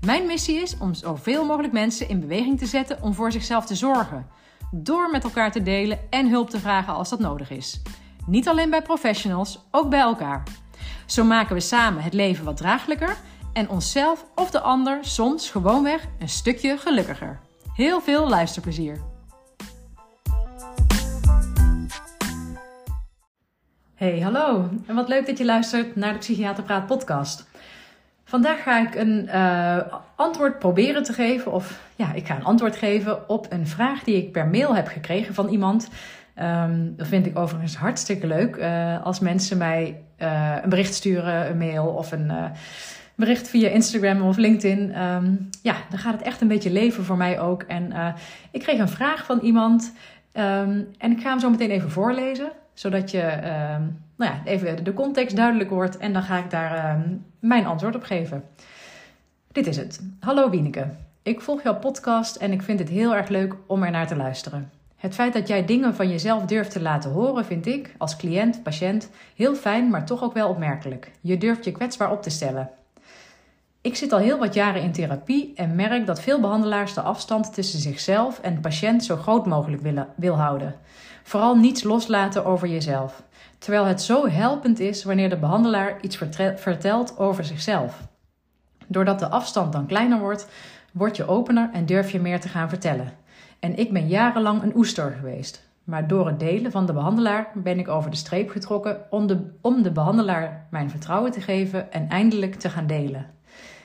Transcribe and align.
Mijn 0.00 0.26
missie 0.26 0.62
is 0.62 0.78
om 0.78 0.94
zoveel 0.94 1.44
mogelijk 1.44 1.72
mensen 1.72 2.08
in 2.08 2.20
beweging 2.20 2.58
te 2.58 2.66
zetten 2.66 3.02
om 3.02 3.14
voor 3.14 3.32
zichzelf 3.32 3.66
te 3.66 3.74
zorgen. 3.74 4.26
Door 4.70 5.10
met 5.10 5.24
elkaar 5.24 5.52
te 5.52 5.62
delen 5.62 5.98
en 6.10 6.28
hulp 6.28 6.50
te 6.50 6.58
vragen 6.58 6.94
als 6.94 7.08
dat 7.08 7.18
nodig 7.18 7.50
is. 7.50 7.82
Niet 8.26 8.48
alleen 8.48 8.70
bij 8.70 8.82
professionals, 8.82 9.58
ook 9.70 9.90
bij 9.90 10.00
elkaar. 10.00 10.42
Zo 11.06 11.24
maken 11.24 11.54
we 11.54 11.60
samen 11.60 12.02
het 12.02 12.14
leven 12.14 12.44
wat 12.44 12.56
draaglijker 12.56 13.16
en 13.52 13.68
onszelf 13.68 14.24
of 14.34 14.50
de 14.50 14.60
ander 14.60 14.98
soms 15.00 15.50
gewoonweg 15.50 16.06
een 16.18 16.28
stukje 16.28 16.76
gelukkiger. 16.78 17.40
Heel 17.74 18.00
veel 18.00 18.28
luisterplezier. 18.28 19.00
Hey, 23.94 24.20
hallo. 24.20 24.68
En 24.86 24.94
wat 24.94 25.08
leuk 25.08 25.26
dat 25.26 25.38
je 25.38 25.44
luistert 25.44 25.96
naar 25.96 26.12
de 26.12 26.18
Psychiater 26.18 26.64
Praat 26.64 26.86
podcast. 26.86 27.50
Vandaag 28.32 28.62
ga 28.62 28.86
ik 28.86 28.94
een 28.94 29.24
uh, 29.24 29.76
antwoord 30.16 30.58
proberen 30.58 31.02
te 31.02 31.12
geven, 31.12 31.52
of 31.52 31.80
ja, 31.96 32.12
ik 32.12 32.26
ga 32.26 32.36
een 32.36 32.44
antwoord 32.44 32.76
geven 32.76 33.28
op 33.28 33.46
een 33.50 33.66
vraag 33.66 34.02
die 34.04 34.16
ik 34.16 34.32
per 34.32 34.46
mail 34.46 34.74
heb 34.74 34.86
gekregen 34.86 35.34
van 35.34 35.48
iemand. 35.48 35.88
Um, 36.40 36.94
dat 36.96 37.06
vind 37.06 37.26
ik 37.26 37.38
overigens 37.38 37.76
hartstikke 37.76 38.26
leuk 38.26 38.56
uh, 38.56 39.04
als 39.04 39.20
mensen 39.20 39.58
mij 39.58 40.02
uh, 40.18 40.56
een 40.62 40.68
bericht 40.68 40.94
sturen, 40.94 41.50
een 41.50 41.58
mail 41.58 41.86
of 41.86 42.12
een 42.12 42.32
bericht 43.14 43.48
via 43.48 43.68
Instagram 43.68 44.22
of 44.22 44.36
LinkedIn. 44.36 45.02
Um, 45.02 45.48
ja, 45.62 45.74
dan 45.90 45.98
gaat 45.98 46.14
het 46.14 46.22
echt 46.22 46.40
een 46.40 46.48
beetje 46.48 46.72
leven 46.72 47.04
voor 47.04 47.16
mij 47.16 47.40
ook. 47.40 47.62
En 47.62 47.92
ik 48.50 48.60
kreeg 48.60 48.78
een 48.78 48.88
vraag 48.88 49.24
van 49.24 49.38
iemand 49.38 49.92
um, 50.32 50.88
en 50.98 51.10
ik 51.10 51.20
ga 51.20 51.28
hem 51.28 51.40
zo 51.40 51.50
meteen 51.50 51.70
even 51.70 51.90
voorlezen, 51.90 52.50
zodat 52.74 53.10
je 53.10 53.38
nou 54.16 54.32
ja, 54.32 54.40
even 54.44 54.84
de 54.84 54.94
context 54.94 55.36
duidelijk 55.36 55.70
wordt 55.70 55.96
en 55.96 56.12
dan 56.12 56.22
ga 56.22 56.38
ik 56.38 56.50
daar 56.50 56.98
mijn 57.42 57.66
antwoord 57.66 57.94
op 57.94 58.02
geven. 58.02 58.44
Dit 59.52 59.66
is 59.66 59.76
het. 59.76 60.00
Hallo 60.20 60.50
Wieneke. 60.50 60.90
Ik 61.22 61.40
volg 61.40 61.62
jouw 61.62 61.78
podcast 61.78 62.36
en 62.36 62.52
ik 62.52 62.62
vind 62.62 62.78
het 62.78 62.88
heel 62.88 63.14
erg 63.14 63.28
leuk 63.28 63.54
om 63.66 63.82
er 63.82 63.90
naar 63.90 64.06
te 64.06 64.16
luisteren. 64.16 64.70
Het 64.96 65.14
feit 65.14 65.32
dat 65.32 65.48
jij 65.48 65.64
dingen 65.64 65.94
van 65.94 66.08
jezelf 66.08 66.44
durft 66.44 66.70
te 66.70 66.82
laten 66.82 67.10
horen, 67.10 67.44
vind 67.44 67.66
ik, 67.66 67.94
als 67.98 68.16
cliënt, 68.16 68.62
patiënt, 68.62 69.10
heel 69.36 69.54
fijn, 69.54 69.90
maar 69.90 70.06
toch 70.06 70.22
ook 70.22 70.32
wel 70.32 70.48
opmerkelijk. 70.48 71.10
Je 71.20 71.38
durft 71.38 71.64
je 71.64 71.72
kwetsbaar 71.72 72.10
op 72.10 72.22
te 72.22 72.30
stellen. 72.30 72.70
Ik 73.80 73.96
zit 73.96 74.12
al 74.12 74.18
heel 74.18 74.38
wat 74.38 74.54
jaren 74.54 74.82
in 74.82 74.92
therapie 74.92 75.52
en 75.54 75.74
merk 75.74 76.06
dat 76.06 76.20
veel 76.20 76.40
behandelaars 76.40 76.94
de 76.94 77.00
afstand 77.00 77.54
tussen 77.54 77.80
zichzelf 77.80 78.40
en 78.40 78.54
de 78.54 78.60
patiënt 78.60 79.04
zo 79.04 79.16
groot 79.16 79.46
mogelijk 79.46 79.82
willen, 79.82 80.08
wil 80.16 80.34
houden. 80.34 80.74
Vooral 81.22 81.56
niets 81.56 81.82
loslaten 81.82 82.44
over 82.44 82.68
jezelf 82.68 83.22
terwijl 83.62 83.84
het 83.84 84.02
zo 84.02 84.28
helpend 84.28 84.80
is 84.80 85.04
wanneer 85.04 85.28
de 85.28 85.36
behandelaar 85.36 86.00
iets 86.00 86.18
vertelt 86.56 87.18
over 87.18 87.44
zichzelf. 87.44 88.08
Doordat 88.86 89.18
de 89.18 89.28
afstand 89.28 89.72
dan 89.72 89.86
kleiner 89.86 90.18
wordt, 90.18 90.46
word 90.92 91.16
je 91.16 91.28
opener 91.28 91.70
en 91.72 91.86
durf 91.86 92.10
je 92.10 92.20
meer 92.20 92.40
te 92.40 92.48
gaan 92.48 92.68
vertellen. 92.68 93.12
En 93.60 93.78
ik 93.78 93.92
ben 93.92 94.08
jarenlang 94.08 94.62
een 94.62 94.76
oester 94.76 95.10
geweest. 95.10 95.70
Maar 95.84 96.08
door 96.08 96.26
het 96.26 96.40
delen 96.40 96.70
van 96.70 96.86
de 96.86 96.92
behandelaar 96.92 97.50
ben 97.54 97.78
ik 97.78 97.88
over 97.88 98.10
de 98.10 98.16
streep 98.16 98.50
getrokken 98.50 99.00
om 99.10 99.26
de, 99.26 99.38
om 99.60 99.82
de 99.82 99.90
behandelaar 99.90 100.66
mijn 100.70 100.90
vertrouwen 100.90 101.32
te 101.32 101.40
geven 101.40 101.92
en 101.92 102.08
eindelijk 102.08 102.54
te 102.54 102.68
gaan 102.68 102.86
delen. 102.86 103.26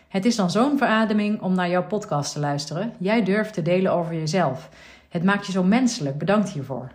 Het 0.07 0.25
is 0.25 0.35
dan 0.35 0.51
zo'n 0.51 0.77
verademing 0.77 1.41
om 1.41 1.55
naar 1.55 1.69
jouw 1.69 1.85
podcast 1.87 2.33
te 2.33 2.39
luisteren. 2.39 2.93
Jij 2.99 3.23
durft 3.23 3.53
te 3.53 3.61
delen 3.61 3.91
over 3.91 4.13
jezelf. 4.13 4.69
Het 5.09 5.23
maakt 5.23 5.45
je 5.45 5.51
zo 5.51 5.63
menselijk. 5.63 6.17
Bedankt 6.17 6.49
hiervoor. 6.49 6.91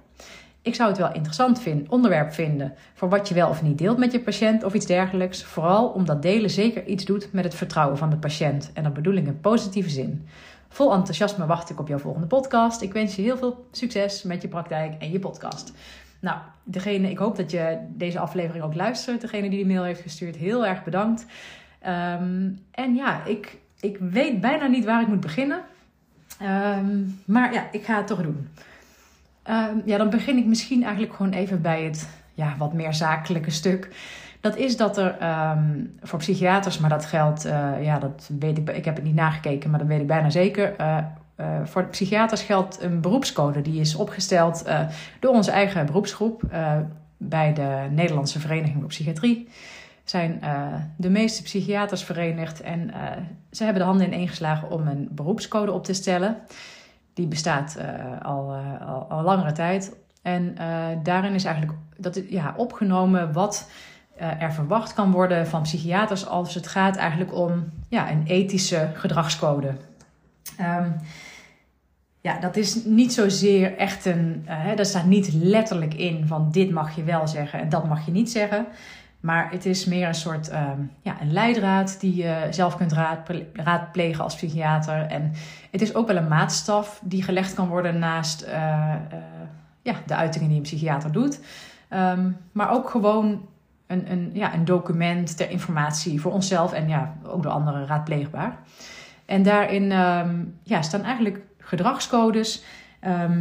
Ik 0.62 0.74
zou 0.74 0.88
het 0.88 0.98
wel 0.98 1.12
interessant 1.12 1.60
vinden, 1.60 1.90
onderwerp 1.90 2.32
vinden 2.32 2.74
voor 2.94 3.08
wat 3.08 3.28
je 3.28 3.34
wel 3.34 3.48
of 3.48 3.62
niet 3.62 3.78
deelt 3.78 3.98
met 3.98 4.12
je 4.12 4.20
patiënt 4.20 4.64
of 4.64 4.74
iets 4.74 4.86
dergelijks. 4.86 5.44
Vooral 5.44 5.88
omdat 5.88 6.22
delen 6.22 6.50
zeker 6.50 6.86
iets 6.86 7.04
doet 7.04 7.32
met 7.32 7.44
het 7.44 7.54
vertrouwen 7.54 7.98
van 7.98 8.10
de 8.10 8.16
patiënt. 8.16 8.70
En 8.74 8.82
dat 8.82 8.94
bedoel 8.94 9.14
ik 9.14 9.26
in 9.26 9.40
positieve 9.40 9.90
zin. 9.90 10.26
Vol 10.68 10.92
enthousiasme 10.92 11.46
wacht 11.46 11.70
ik 11.70 11.80
op 11.80 11.88
jouw 11.88 11.98
volgende 11.98 12.26
podcast. 12.26 12.82
Ik 12.82 12.92
wens 12.92 13.16
je 13.16 13.22
heel 13.22 13.36
veel 13.36 13.66
succes 13.70 14.22
met 14.22 14.42
je 14.42 14.48
praktijk 14.48 15.02
en 15.02 15.10
je 15.10 15.18
podcast. 15.18 15.72
Nou, 16.20 16.38
degene, 16.64 17.10
ik 17.10 17.18
hoop 17.18 17.36
dat 17.36 17.50
je 17.50 17.78
deze 17.88 18.18
aflevering 18.18 18.64
ook 18.64 18.74
luistert. 18.74 19.20
Degene 19.20 19.50
die 19.50 19.64
de 19.64 19.72
mail 19.72 19.82
heeft 19.82 20.00
gestuurd, 20.00 20.36
heel 20.36 20.66
erg 20.66 20.84
bedankt. 20.84 21.26
Um, 21.86 22.64
en 22.70 22.94
ja, 22.94 23.24
ik, 23.24 23.58
ik 23.80 23.98
weet 23.98 24.40
bijna 24.40 24.66
niet 24.66 24.84
waar 24.84 25.02
ik 25.02 25.08
moet 25.08 25.20
beginnen. 25.20 25.60
Um, 26.42 27.20
maar 27.24 27.52
ja, 27.52 27.68
ik 27.72 27.84
ga 27.84 27.96
het 27.96 28.06
toch 28.06 28.22
doen. 28.22 28.48
Ehm, 29.42 29.76
ja, 29.84 29.98
dan 29.98 30.10
begin 30.10 30.36
ik 30.36 30.46
misschien 30.46 30.82
eigenlijk 30.82 31.14
gewoon 31.14 31.32
even 31.32 31.62
bij 31.62 31.82
het 31.82 32.08
ja, 32.34 32.54
wat 32.58 32.72
meer 32.72 32.94
zakelijke 32.94 33.50
stuk. 33.50 33.88
Dat 34.40 34.56
is 34.56 34.76
dat 34.76 34.98
er 34.98 35.16
um, 35.56 35.98
voor 36.02 36.18
psychiaters, 36.18 36.78
maar 36.78 36.90
dat 36.90 37.04
geldt, 37.04 37.46
uh, 37.46 37.70
ja, 37.82 37.98
dat 37.98 38.30
weet 38.38 38.58
ik, 38.58 38.70
ik 38.70 38.84
heb 38.84 38.94
het 38.94 39.04
niet 39.04 39.14
nagekeken, 39.14 39.70
maar 39.70 39.78
dat 39.78 39.88
weet 39.88 40.00
ik 40.00 40.06
bijna 40.06 40.30
zeker. 40.30 40.74
Uh, 40.80 40.98
uh, 41.36 41.46
voor 41.64 41.84
psychiaters 41.84 42.42
geldt 42.42 42.82
een 42.82 43.00
beroepscode 43.00 43.62
die 43.62 43.80
is 43.80 43.94
opgesteld 43.94 44.64
door 45.20 45.32
onze 45.32 45.50
eigen 45.50 45.86
beroepsgroep 45.86 46.42
bij 47.16 47.52
de 47.52 47.86
Nederlandse 47.90 48.40
Vereniging 48.40 48.78
voor 48.78 48.88
Psychiatrie. 48.88 49.48
Zijn 50.04 50.40
de 50.96 51.10
meeste 51.10 51.42
psychiaters 51.42 52.04
verenigd 52.04 52.60
en 52.60 52.90
ze 53.50 53.64
hebben 53.64 53.82
de 53.82 53.88
handen 53.88 54.06
ineengeslagen 54.06 54.70
om 54.70 54.86
een 54.86 55.08
beroepscode 55.10 55.72
op 55.72 55.84
te 55.84 55.92
stellen 55.92 56.36
die 57.14 57.26
bestaat 57.26 57.76
uh, 57.78 58.20
al, 58.22 58.54
uh, 58.54 58.88
al, 58.88 59.06
al, 59.08 59.22
langere 59.22 59.52
tijd. 59.52 59.96
En 60.22 60.54
uh, 60.60 60.86
daarin 61.02 61.34
is 61.34 61.44
eigenlijk 61.44 61.78
dat, 61.96 62.20
ja, 62.28 62.54
opgenomen 62.56 63.32
wat 63.32 63.70
er 64.38 64.52
verwacht 64.52 64.94
kan 64.94 65.10
worden 65.10 65.46
van 65.46 65.62
psychiaters 65.62 66.26
als 66.26 66.54
het 66.54 66.66
gaat 66.66 66.96
eigenlijk 66.96 67.34
om 67.34 67.70
ja, 67.88 68.10
een 68.10 68.22
ethische 68.26 68.90
gedragscode. 68.94 69.74
Um, 70.60 70.96
ja, 72.20 72.38
dat 72.40 72.56
is 72.56 72.84
niet 72.84 73.12
zozeer 73.12 73.76
echt 73.76 74.04
een. 74.04 74.46
Dat 74.76 74.86
staat 74.86 75.06
niet 75.06 75.32
letterlijk 75.32 75.94
in 75.94 76.26
van 76.26 76.50
dit 76.50 76.70
mag 76.70 76.96
je 76.96 77.04
wel 77.04 77.28
zeggen 77.28 77.60
en 77.60 77.68
dat 77.68 77.88
mag 77.88 78.06
je 78.06 78.12
niet 78.12 78.30
zeggen. 78.30 78.66
Maar 79.22 79.50
het 79.50 79.66
is 79.66 79.84
meer 79.84 80.08
een 80.08 80.14
soort 80.14 80.52
um, 80.52 80.90
ja, 81.00 81.20
een 81.20 81.32
leidraad 81.32 82.00
die 82.00 82.14
je 82.14 82.46
zelf 82.50 82.76
kunt 82.76 82.92
raadplegen 83.52 84.24
als 84.24 84.34
psychiater. 84.34 85.06
En 85.06 85.32
het 85.70 85.82
is 85.82 85.94
ook 85.94 86.06
wel 86.06 86.16
een 86.16 86.28
maatstaf 86.28 87.00
die 87.04 87.22
gelegd 87.22 87.54
kan 87.54 87.68
worden 87.68 87.98
naast 87.98 88.42
uh, 88.42 88.48
uh, 88.52 89.18
ja, 89.82 89.94
de 90.06 90.14
uitingen 90.14 90.48
die 90.48 90.56
een 90.56 90.62
psychiater 90.62 91.12
doet. 91.12 91.40
Um, 91.90 92.36
maar 92.52 92.70
ook 92.70 92.90
gewoon 92.90 93.46
een, 93.86 94.10
een, 94.10 94.30
ja, 94.32 94.54
een 94.54 94.64
document 94.64 95.36
ter 95.36 95.50
informatie 95.50 96.20
voor 96.20 96.32
onszelf 96.32 96.72
en 96.72 96.88
ja, 96.88 97.14
ook 97.24 97.42
door 97.42 97.52
anderen 97.52 97.86
raadpleegbaar. 97.86 98.58
En 99.26 99.42
daarin 99.42 99.92
um, 99.92 100.58
ja, 100.62 100.82
staan 100.82 101.04
eigenlijk 101.04 101.40
gedragscodes 101.58 102.64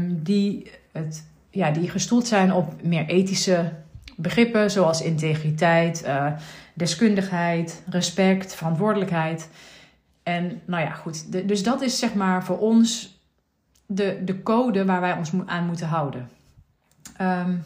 die, 0.08 0.72
het, 0.91 1.28
ja, 1.50 1.72
die 1.72 1.90
gestoeld 1.90 2.28
zijn 2.28 2.53
op 2.53 2.84
meer 2.84 3.06
ethische 3.06 3.72
begrippen 4.22 4.72
zoals 4.72 5.02
integriteit, 5.02 6.04
uh, 6.06 6.32
deskundigheid, 6.74 7.84
respect, 7.90 8.56
verantwoordelijkheid. 8.56 9.50
En 10.23 10.62
nou 10.66 10.84
ja, 10.84 10.91
goed. 10.91 11.47
Dus 11.47 11.64
dat 11.64 11.82
is 11.82 12.00
zeg 12.00 12.14
maar 12.14 12.44
voor 12.44 12.59
ons 12.59 13.20
de, 13.85 14.22
de 14.26 14.44
code 14.44 14.85
waar 14.85 15.02
wij 15.02 15.18
ons 15.18 15.32
aan 15.46 15.66
moeten 15.66 15.88
houden. 15.88 16.29
Um, 17.22 17.64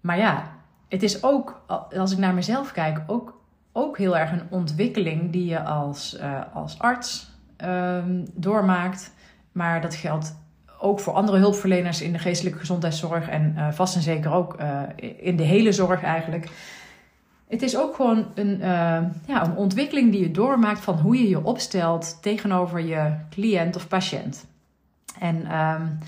maar 0.00 0.18
ja, 0.18 0.52
het 0.88 1.02
is 1.02 1.22
ook, 1.22 1.64
als 1.96 2.12
ik 2.12 2.18
naar 2.18 2.34
mezelf 2.34 2.72
kijk, 2.72 3.00
ook, 3.06 3.40
ook 3.72 3.98
heel 3.98 4.16
erg 4.16 4.32
een 4.32 4.46
ontwikkeling 4.50 5.32
die 5.32 5.44
je 5.44 5.62
als, 5.62 6.16
uh, 6.20 6.40
als 6.52 6.78
arts 6.78 7.30
um, 7.64 8.24
doormaakt. 8.34 9.12
Maar 9.52 9.80
dat 9.80 9.94
geldt 9.94 10.34
ook 10.84 11.00
voor 11.00 11.12
andere 11.12 11.38
hulpverleners 11.38 12.02
in 12.02 12.12
de 12.12 12.18
geestelijke 12.18 12.58
gezondheidszorg 12.58 13.28
en 13.28 13.54
uh, 13.56 13.72
vast 13.72 13.94
en 13.94 14.02
zeker 14.02 14.32
ook 14.32 14.60
uh, 14.60 14.80
in 15.16 15.36
de 15.36 15.42
hele 15.42 15.72
zorg 15.72 16.02
eigenlijk. 16.02 16.48
Het 17.48 17.62
is 17.62 17.76
ook 17.78 17.94
gewoon 17.94 18.26
een, 18.34 18.58
uh, 18.58 18.66
ja, 19.26 19.44
een 19.44 19.56
ontwikkeling 19.56 20.12
die 20.12 20.20
je 20.20 20.30
doormaakt 20.30 20.80
van 20.80 20.98
hoe 20.98 21.18
je 21.18 21.28
je 21.28 21.44
opstelt 21.44 22.18
tegenover 22.22 22.80
je 22.80 23.14
cliënt 23.30 23.76
of 23.76 23.88
patiënt. 23.88 24.46
En 25.18 25.60
um, 25.60 25.98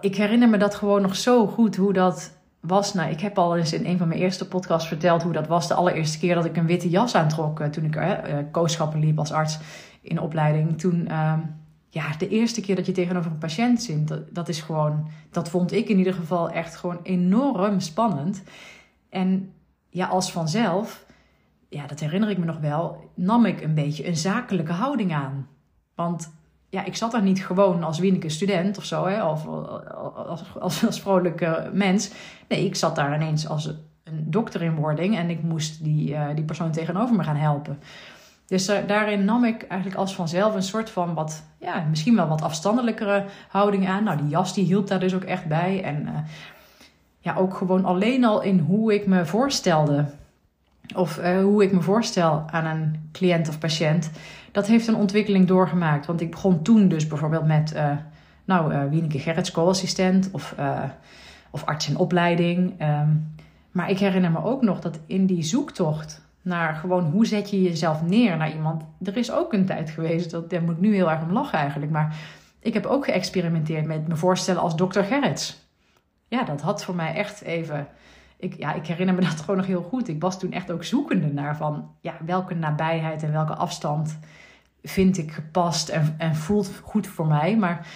ik 0.00 0.16
herinner 0.16 0.48
me 0.48 0.56
dat 0.56 0.74
gewoon 0.74 1.02
nog 1.02 1.16
zo 1.16 1.46
goed 1.46 1.76
hoe 1.76 1.92
dat 1.92 2.32
was. 2.60 2.94
Nou, 2.94 3.10
ik 3.10 3.20
heb 3.20 3.38
al 3.38 3.56
eens 3.56 3.72
in 3.72 3.86
een 3.86 3.98
van 3.98 4.08
mijn 4.08 4.20
eerste 4.20 4.48
podcasts 4.48 4.88
verteld 4.88 5.22
hoe 5.22 5.32
dat 5.32 5.46
was 5.46 5.68
de 5.68 5.74
allereerste 5.74 6.18
keer 6.18 6.34
dat 6.34 6.44
ik 6.44 6.56
een 6.56 6.66
witte 6.66 6.88
jas 6.88 7.14
aantrok 7.14 7.62
toen 7.62 7.84
ik 7.84 7.96
uh, 7.96 8.94
liep 8.94 9.18
als 9.18 9.32
arts 9.32 9.58
in 10.00 10.20
opleiding. 10.20 10.78
Toen. 10.78 11.08
Uh, 11.10 11.32
ja, 11.88 12.16
de 12.18 12.28
eerste 12.28 12.60
keer 12.60 12.76
dat 12.76 12.86
je 12.86 12.92
tegenover 12.92 13.30
een 13.30 13.38
patiënt 13.38 13.82
zit, 13.82 14.08
dat, 14.08 14.34
dat 14.34 14.48
is 14.48 14.60
gewoon, 14.60 15.08
dat 15.30 15.48
vond 15.48 15.72
ik 15.72 15.88
in 15.88 15.98
ieder 15.98 16.14
geval 16.14 16.50
echt 16.50 16.76
gewoon 16.76 17.00
enorm 17.02 17.80
spannend. 17.80 18.42
En 19.08 19.52
ja, 19.88 20.06
als 20.06 20.32
vanzelf, 20.32 21.04
ja, 21.68 21.86
dat 21.86 22.00
herinner 22.00 22.30
ik 22.30 22.38
me 22.38 22.44
nog 22.44 22.58
wel, 22.58 23.10
nam 23.14 23.44
ik 23.44 23.60
een 23.60 23.74
beetje 23.74 24.06
een 24.06 24.16
zakelijke 24.16 24.72
houding 24.72 25.12
aan. 25.12 25.48
Want 25.94 26.32
ja, 26.68 26.84
ik 26.84 26.96
zat 26.96 27.12
daar 27.12 27.22
niet 27.22 27.44
gewoon 27.44 27.82
als 27.82 27.98
Wieneke 27.98 28.28
student 28.28 28.78
of 28.78 28.84
zo, 28.84 29.06
hè, 29.06 29.24
of 29.24 29.46
als, 29.46 30.42
als, 30.60 30.86
als 30.86 31.00
vrolijke 31.00 31.70
mens. 31.72 32.10
Nee, 32.48 32.64
ik 32.64 32.74
zat 32.74 32.96
daar 32.96 33.14
ineens 33.14 33.48
als 33.48 33.66
een 34.04 34.30
dokter 34.30 34.62
in 34.62 34.74
wording 34.74 35.16
en 35.16 35.30
ik 35.30 35.42
moest 35.42 35.84
die, 35.84 36.10
uh, 36.10 36.26
die 36.34 36.44
persoon 36.44 36.70
tegenover 36.70 37.16
me 37.16 37.24
gaan 37.24 37.36
helpen. 37.36 37.78
Dus 38.48 38.66
daarin 38.86 39.24
nam 39.24 39.44
ik 39.44 39.62
eigenlijk 39.62 40.00
als 40.00 40.14
vanzelf 40.14 40.54
een 40.54 40.62
soort 40.62 40.90
van 40.90 41.14
wat, 41.14 41.42
ja, 41.58 41.84
misschien 41.88 42.16
wel 42.16 42.28
wat 42.28 42.42
afstandelijkere 42.42 43.24
houding 43.48 43.88
aan. 43.88 44.04
Nou, 44.04 44.18
die 44.18 44.28
jas 44.28 44.54
die 44.54 44.64
hielp 44.64 44.86
daar 44.86 45.00
dus 45.00 45.14
ook 45.14 45.24
echt 45.24 45.46
bij. 45.46 45.82
En 45.82 46.02
uh, 46.02 46.18
ja, 47.18 47.34
ook 47.34 47.54
gewoon 47.54 47.84
alleen 47.84 48.24
al 48.24 48.42
in 48.42 48.58
hoe 48.58 48.94
ik 48.94 49.06
me 49.06 49.26
voorstelde. 49.26 50.04
Of 50.94 51.20
hoe 51.42 51.62
ik 51.62 51.72
me 51.72 51.80
voorstel 51.80 52.44
aan 52.50 52.64
een 52.64 53.08
cliënt 53.12 53.48
of 53.48 53.58
patiënt 53.58 54.10
dat 54.52 54.66
heeft 54.66 54.86
een 54.86 54.96
ontwikkeling 54.96 55.46
doorgemaakt. 55.46 56.06
Want 56.06 56.20
ik 56.20 56.30
begon 56.30 56.62
toen 56.62 56.88
dus 56.88 57.06
bijvoorbeeld 57.06 57.46
met, 57.46 57.72
uh, 57.74 57.90
nou, 58.44 58.88
Wieneke 58.90 59.18
Gerrits, 59.18 59.50
co-assistent 59.50 60.28
of, 60.32 60.54
of 61.50 61.64
arts 61.64 61.88
in 61.88 61.96
opleiding. 61.96 62.82
Um, 62.82 63.34
maar 63.70 63.90
ik 63.90 63.98
herinner 63.98 64.30
me 64.30 64.44
ook 64.44 64.62
nog 64.62 64.80
dat 64.80 64.98
in 65.06 65.26
die 65.26 65.42
zoektocht 65.42 66.26
naar 66.48 66.74
gewoon 66.74 67.04
hoe 67.04 67.26
zet 67.26 67.50
je 67.50 67.62
jezelf 67.62 68.02
neer 68.02 68.36
naar 68.36 68.52
iemand. 68.52 68.82
Er 69.02 69.16
is 69.16 69.32
ook 69.32 69.52
een 69.52 69.66
tijd 69.66 69.90
geweest, 69.90 70.30
dat, 70.30 70.50
daar 70.50 70.62
moet 70.62 70.74
ik 70.74 70.80
nu 70.80 70.94
heel 70.94 71.10
erg 71.10 71.22
om 71.22 71.32
lachen 71.32 71.58
eigenlijk. 71.58 71.92
Maar 71.92 72.16
ik 72.60 72.74
heb 72.74 72.86
ook 72.86 73.04
geëxperimenteerd 73.04 73.86
met 73.86 74.08
me 74.08 74.16
voorstellen 74.16 74.62
als 74.62 74.76
dokter 74.76 75.04
Gerrits. 75.04 75.66
Ja, 76.28 76.42
dat 76.42 76.60
had 76.60 76.84
voor 76.84 76.94
mij 76.94 77.14
echt 77.14 77.42
even 77.42 77.88
ik, 78.38 78.54
ja, 78.58 78.72
ik 78.72 78.86
herinner 78.86 79.14
me 79.14 79.20
dat 79.30 79.40
gewoon 79.40 79.56
nog 79.56 79.66
heel 79.66 79.82
goed. 79.82 80.08
Ik 80.08 80.20
was 80.20 80.38
toen 80.38 80.52
echt 80.52 80.70
ook 80.70 80.84
zoekende 80.84 81.32
naar 81.32 81.56
van 81.56 81.90
ja, 82.00 82.14
welke 82.24 82.54
nabijheid 82.54 83.22
en 83.22 83.32
welke 83.32 83.54
afstand 83.54 84.18
vind 84.82 85.18
ik 85.18 85.32
gepast 85.32 85.88
en, 85.88 86.14
en 86.18 86.34
voelt 86.34 86.80
goed 86.82 87.06
voor 87.06 87.26
mij. 87.26 87.56
Maar 87.56 87.86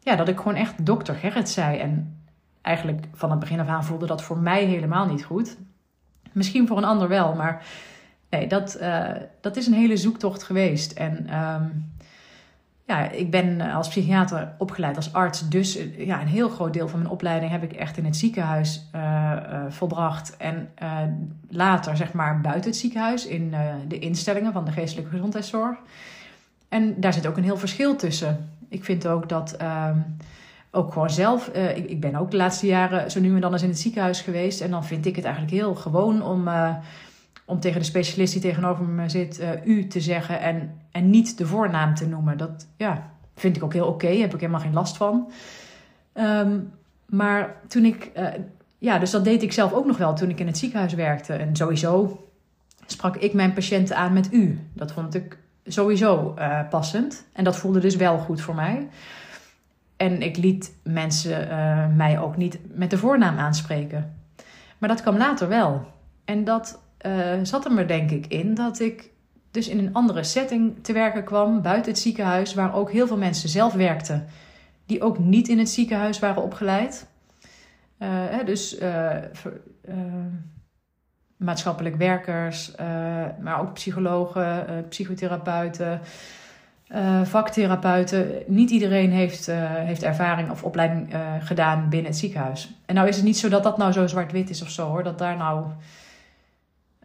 ja, 0.00 0.16
dat 0.16 0.28
ik 0.28 0.36
gewoon 0.36 0.54
echt 0.54 0.86
dokter 0.86 1.14
Gerrit 1.14 1.48
zei. 1.48 1.78
En 1.78 2.22
eigenlijk 2.62 3.06
van 3.12 3.30
het 3.30 3.38
begin 3.38 3.60
af 3.60 3.68
aan 3.68 3.84
voelde 3.84 4.06
dat 4.06 4.22
voor 4.22 4.38
mij 4.38 4.64
helemaal 4.64 5.06
niet 5.06 5.24
goed. 5.24 5.56
Misschien 6.32 6.66
voor 6.66 6.76
een 6.76 6.84
ander 6.84 7.08
wel, 7.08 7.34
maar 7.34 7.64
nee, 8.30 8.46
dat, 8.46 8.78
uh, 8.80 9.08
dat 9.40 9.56
is 9.56 9.66
een 9.66 9.72
hele 9.72 9.96
zoektocht 9.96 10.42
geweest. 10.42 10.92
En 10.92 11.38
um, 11.38 11.92
ja, 12.86 13.10
ik 13.10 13.30
ben 13.30 13.60
als 13.60 13.88
psychiater 13.88 14.52
opgeleid 14.58 14.96
als 14.96 15.12
arts. 15.12 15.48
Dus 15.48 15.78
ja, 15.96 16.20
een 16.20 16.26
heel 16.26 16.48
groot 16.48 16.72
deel 16.72 16.88
van 16.88 16.98
mijn 16.98 17.10
opleiding 17.10 17.50
heb 17.50 17.62
ik 17.62 17.72
echt 17.72 17.96
in 17.96 18.04
het 18.04 18.16
ziekenhuis 18.16 18.88
uh, 18.94 19.36
volbracht. 19.68 20.36
En 20.36 20.68
later, 21.48 21.96
zeg 21.96 22.12
maar, 22.12 22.40
buiten 22.40 22.70
het 22.70 22.80
ziekenhuis, 22.80 23.26
in 23.26 23.54
de 23.88 23.98
instellingen 23.98 24.52
van 24.52 24.64
de 24.64 24.72
geestelijke 24.72 25.10
gezondheidszorg. 25.10 25.78
En 26.68 27.00
daar 27.00 27.12
zit 27.12 27.26
ook 27.26 27.36
een 27.36 27.44
heel 27.44 27.58
verschil 27.58 27.96
tussen. 27.96 28.50
Ik 28.68 28.84
vind 28.84 29.06
ook 29.06 29.28
dat. 29.28 29.52
Ehm, 29.52 29.98
ook 30.70 30.92
gewoon 30.92 31.10
zelf. 31.10 31.48
Ik, 31.48 31.90
ik, 31.90 32.00
ben 32.00 32.16
ook 32.16 32.30
de 32.30 32.36
laatste 32.36 32.66
jaren 32.66 33.10
zo 33.10 33.20
nu 33.20 33.34
en 33.34 33.40
dan 33.40 33.52
eens 33.52 33.62
in 33.62 33.68
het 33.68 33.78
ziekenhuis 33.78 34.20
geweest. 34.20 34.60
En 34.60 34.70
dan 34.70 34.84
vind 34.84 35.06
ik 35.06 35.16
het 35.16 35.24
eigenlijk 35.24 35.54
heel 35.54 35.74
gewoon 35.74 36.22
om 36.22 36.48
om 37.50 37.60
tegen 37.60 37.80
de 37.80 37.86
specialist 37.86 38.32
die 38.32 38.42
tegenover 38.42 38.84
me 38.84 39.08
zit 39.08 39.40
uh, 39.40 39.48
u 39.64 39.86
te 39.86 40.00
zeggen 40.00 40.40
en, 40.40 40.80
en 40.90 41.10
niet 41.10 41.38
de 41.38 41.46
voornaam 41.46 41.94
te 41.94 42.06
noemen. 42.06 42.38
Dat 42.38 42.66
ja, 42.76 43.10
vind 43.34 43.56
ik 43.56 43.62
ook 43.62 43.72
heel 43.72 43.86
oké, 43.86 44.06
heb 44.06 44.34
ik 44.34 44.40
helemaal 44.40 44.60
geen 44.60 44.72
last 44.72 44.96
van. 44.96 45.30
Um, 46.14 46.72
maar 47.06 47.56
toen 47.68 47.84
ik, 47.84 48.10
uh, 48.16 48.26
ja, 48.78 48.98
dus 48.98 49.10
dat 49.10 49.24
deed 49.24 49.42
ik 49.42 49.52
zelf 49.52 49.72
ook 49.72 49.86
nog 49.86 49.96
wel 49.96 50.14
toen 50.14 50.30
ik 50.30 50.40
in 50.40 50.46
het 50.46 50.58
ziekenhuis 50.58 50.94
werkte. 50.94 51.32
En 51.32 51.56
sowieso 51.56 52.24
sprak 52.86 53.16
ik 53.16 53.32
mijn 53.32 53.52
patiënten 53.52 53.96
aan 53.96 54.12
met 54.12 54.32
u. 54.32 54.58
Dat 54.72 54.92
vond 54.92 55.14
ik 55.14 55.38
sowieso 55.64 56.34
uh, 56.38 56.68
passend. 56.68 57.26
En 57.32 57.44
dat 57.44 57.56
voelde 57.56 57.80
dus 57.80 57.96
wel 57.96 58.18
goed 58.18 58.40
voor 58.40 58.54
mij. 58.54 58.88
En 59.96 60.22
ik 60.22 60.36
liet 60.36 60.74
mensen 60.82 61.48
mij 61.96 62.20
ook 62.20 62.36
niet 62.36 62.58
met 62.76 62.90
de 62.90 62.98
voornaam 62.98 63.38
aanspreken. 63.38 64.14
Maar 64.78 64.88
dat 64.88 65.02
kwam 65.02 65.16
later 65.16 65.48
wel. 65.48 65.86
En 66.24 66.44
dat 66.44 66.78
uh, 67.06 67.32
zat 67.42 67.64
er 67.64 67.86
denk 67.86 68.10
ik 68.10 68.26
in 68.26 68.54
dat 68.54 68.80
ik 68.80 69.10
dus 69.50 69.68
in 69.68 69.78
een 69.78 69.94
andere 69.94 70.22
setting 70.22 70.84
te 70.84 70.92
werken 70.92 71.24
kwam, 71.24 71.62
buiten 71.62 71.90
het 71.90 72.00
ziekenhuis, 72.00 72.54
waar 72.54 72.74
ook 72.74 72.90
heel 72.90 73.06
veel 73.06 73.16
mensen 73.16 73.48
zelf 73.48 73.72
werkten, 73.72 74.26
die 74.86 75.02
ook 75.02 75.18
niet 75.18 75.48
in 75.48 75.58
het 75.58 75.68
ziekenhuis 75.68 76.18
waren 76.18 76.42
opgeleid. 76.42 77.08
Hè, 77.98 78.44
dus 78.44 78.80
uh, 78.80 79.16
maatschappelijk 81.36 81.96
werkers, 81.96 82.72
maar 83.40 83.60
ook 83.60 83.72
psychologen, 83.72 84.66
psychotherapeuten, 84.88 86.00
vaktherapeuten. 87.22 88.42
Niet 88.46 88.70
iedereen 88.70 89.10
heeft, 89.10 89.46
heeft 89.52 90.02
ervaring 90.02 90.50
of 90.50 90.62
opleiding 90.62 91.14
gedaan 91.40 91.88
binnen 91.88 92.10
het 92.10 92.20
ziekenhuis. 92.20 92.74
En 92.86 92.94
nou 92.94 93.08
is 93.08 93.16
het 93.16 93.24
niet 93.24 93.38
zo 93.38 93.48
dat 93.48 93.62
dat 93.62 93.78
nou 93.78 93.92
zo 93.92 94.06
zwart-wit 94.06 94.50
is 94.50 94.62
of 94.62 94.70
zo 94.70 94.86
hoor, 94.86 95.02
dat 95.02 95.18
daar 95.18 95.36
nou 95.36 95.64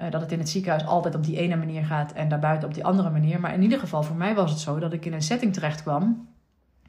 uh, 0.02 0.12
dat 0.12 0.22
het 0.22 0.32
in 0.32 0.40
het 0.40 0.50
ziekenhuis 0.50 0.86
altijd 0.86 1.16
op 1.16 1.24
die 1.24 1.38
ene 1.38 1.56
manier 1.56 1.84
gaat 1.84 2.12
en 2.12 2.30
daarbuiten 2.30 2.68
op 2.68 2.74
die 2.74 2.86
andere 2.86 3.10
manier. 3.10 3.40
Maar 3.40 3.54
in 3.54 3.62
ieder 3.62 3.80
geval, 3.80 4.04
voor 4.04 4.16
mij 4.16 4.36
was 4.36 4.52
het 4.52 4.60
zo 4.60 4.80
dat 4.80 4.94
ik 4.94 5.06
in 5.06 5.14
een 5.14 5.22
setting 5.22 5.54
terecht 5.54 5.82
kwam 5.82 6.28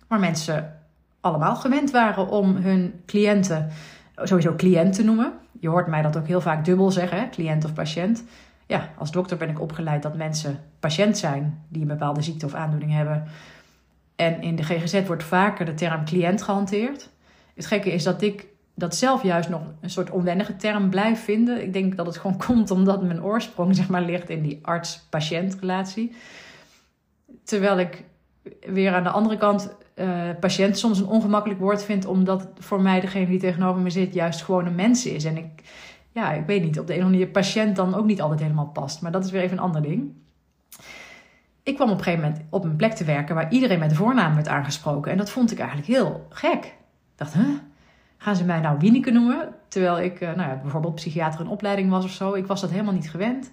waar 0.06 0.20
mensen 0.20 0.79
allemaal 1.20 1.56
gewend 1.56 1.91
waren 1.91 2.29
om 2.29 2.56
hun 2.56 3.00
cliënten, 3.06 3.69
sowieso 4.17 4.55
cliënt 4.55 4.93
te 4.93 5.05
noemen. 5.05 5.32
Je 5.61 5.69
hoort 5.69 5.87
mij 5.87 6.03
dat 6.03 6.17
ook 6.17 6.26
heel 6.26 6.41
vaak 6.41 6.64
dubbel 6.64 6.91
zeggen, 6.91 7.31
cliënt 7.31 7.64
of 7.64 7.73
patiënt. 7.73 8.25
Ja, 8.67 8.88
als 8.99 9.11
dokter 9.11 9.37
ben 9.37 9.49
ik 9.49 9.61
opgeleid 9.61 10.03
dat 10.03 10.17
mensen 10.17 10.61
patiënt 10.81 11.19
zijn 11.19 11.64
die 11.69 11.82
een 11.82 11.88
bepaalde 11.88 12.23
ziekte 12.23 12.47
of 12.47 12.55
aandoening 12.55 12.93
hebben. 12.93 13.25
En 14.17 14.43
in 14.43 14.56
de 14.56 14.62
GGZ 14.62 15.06
wordt 15.06 15.25
vaker 15.25 15.64
de 15.64 15.75
term 15.75 16.05
cliënt 16.05 16.43
gehanteerd. 16.43 17.11
Het 17.55 17.67
gekke 17.67 17.93
is 17.93 18.03
dat 18.03 18.23
ik 18.23 18.47
dat 18.78 18.96
zelf 18.96 19.23
juist 19.23 19.49
nog 19.49 19.62
een 19.81 19.90
soort 19.90 20.11
onwennige 20.11 20.56
term 20.56 20.90
blijf 20.90 21.25
vinden. 21.25 21.62
Ik 21.62 21.73
denk 21.73 21.96
dat 21.96 22.06
het 22.06 22.17
gewoon 22.17 22.38
komt 22.46 22.70
omdat 22.70 23.02
mijn 23.02 23.23
oorsprong 23.23 23.76
zeg 23.76 23.88
maar, 23.88 24.02
ligt 24.02 24.31
in 24.31 24.43
die 24.43 24.58
arts-patiënt-relatie. 24.62 26.15
Terwijl 27.44 27.79
ik 27.79 28.05
weer 28.67 28.94
aan 28.94 29.03
de 29.03 29.10
andere 29.10 29.36
kant 29.36 29.77
uh, 29.94 30.31
patiënt 30.41 30.79
soms 30.79 30.98
een 30.98 31.06
ongemakkelijk 31.06 31.60
woord 31.60 31.84
vind, 31.84 32.06
omdat 32.06 32.48
voor 32.58 32.81
mij 32.81 33.01
degene 33.01 33.27
die 33.27 33.39
tegenover 33.39 33.82
me 33.82 33.91
zit 33.91 34.15
juist 34.15 34.43
gewoon 34.43 34.67
een 34.67 34.74
mens 34.74 35.06
is. 35.06 35.24
En 35.24 35.36
ik, 35.36 35.62
ja, 36.12 36.32
ik 36.32 36.46
weet 36.46 36.62
niet, 36.62 36.79
op 36.79 36.86
de 36.86 36.93
een 36.93 36.98
of 36.98 37.05
andere 37.05 37.24
manier 37.24 37.43
patiënt 37.43 37.77
dan 37.77 37.94
ook 37.94 38.06
niet 38.06 38.20
altijd 38.20 38.41
helemaal 38.41 38.70
past. 38.72 39.03
Maar 39.03 39.12
dat 39.12 39.24
is 39.24 39.31
weer 39.31 39.43
even 39.43 39.56
een 39.56 39.62
ander 39.62 39.82
ding. 39.82 40.12
Ik 41.62 41.74
kwam 41.74 41.91
op 41.91 41.98
een 41.98 42.05
gegeven 42.05 42.24
moment 42.24 42.44
op 42.51 42.65
een 42.65 42.77
plek 42.77 42.93
te 42.93 43.05
werken 43.05 43.34
waar 43.34 43.53
iedereen 43.53 43.79
met 43.79 43.94
voornaam 43.94 44.34
werd 44.34 44.48
aangesproken. 44.48 45.12
En 45.12 45.19
dat 45.19 45.31
vond 45.31 45.53
ik 45.53 45.58
eigenlijk 45.58 45.89
heel 45.89 46.27
gek. 46.31 46.65
Ik 46.65 46.72
dacht, 47.17 47.34
huh? 47.34 47.48
Gaan 48.17 48.37
ze 48.37 48.44
mij 48.44 48.61
nou 48.61 48.79
Wieneke 48.79 49.11
noemen? 49.11 49.49
Terwijl 49.69 50.01
ik 50.01 50.20
uh, 50.20 50.29
nou 50.35 50.49
ja, 50.49 50.58
bijvoorbeeld 50.63 50.94
psychiater 50.94 51.41
in 51.41 51.49
opleiding 51.49 51.91
was 51.91 52.05
of 52.05 52.11
zo. 52.11 52.35
Ik 52.35 52.46
was 52.46 52.61
dat 52.61 52.70
helemaal 52.70 52.93
niet 52.93 53.11
gewend. 53.11 53.51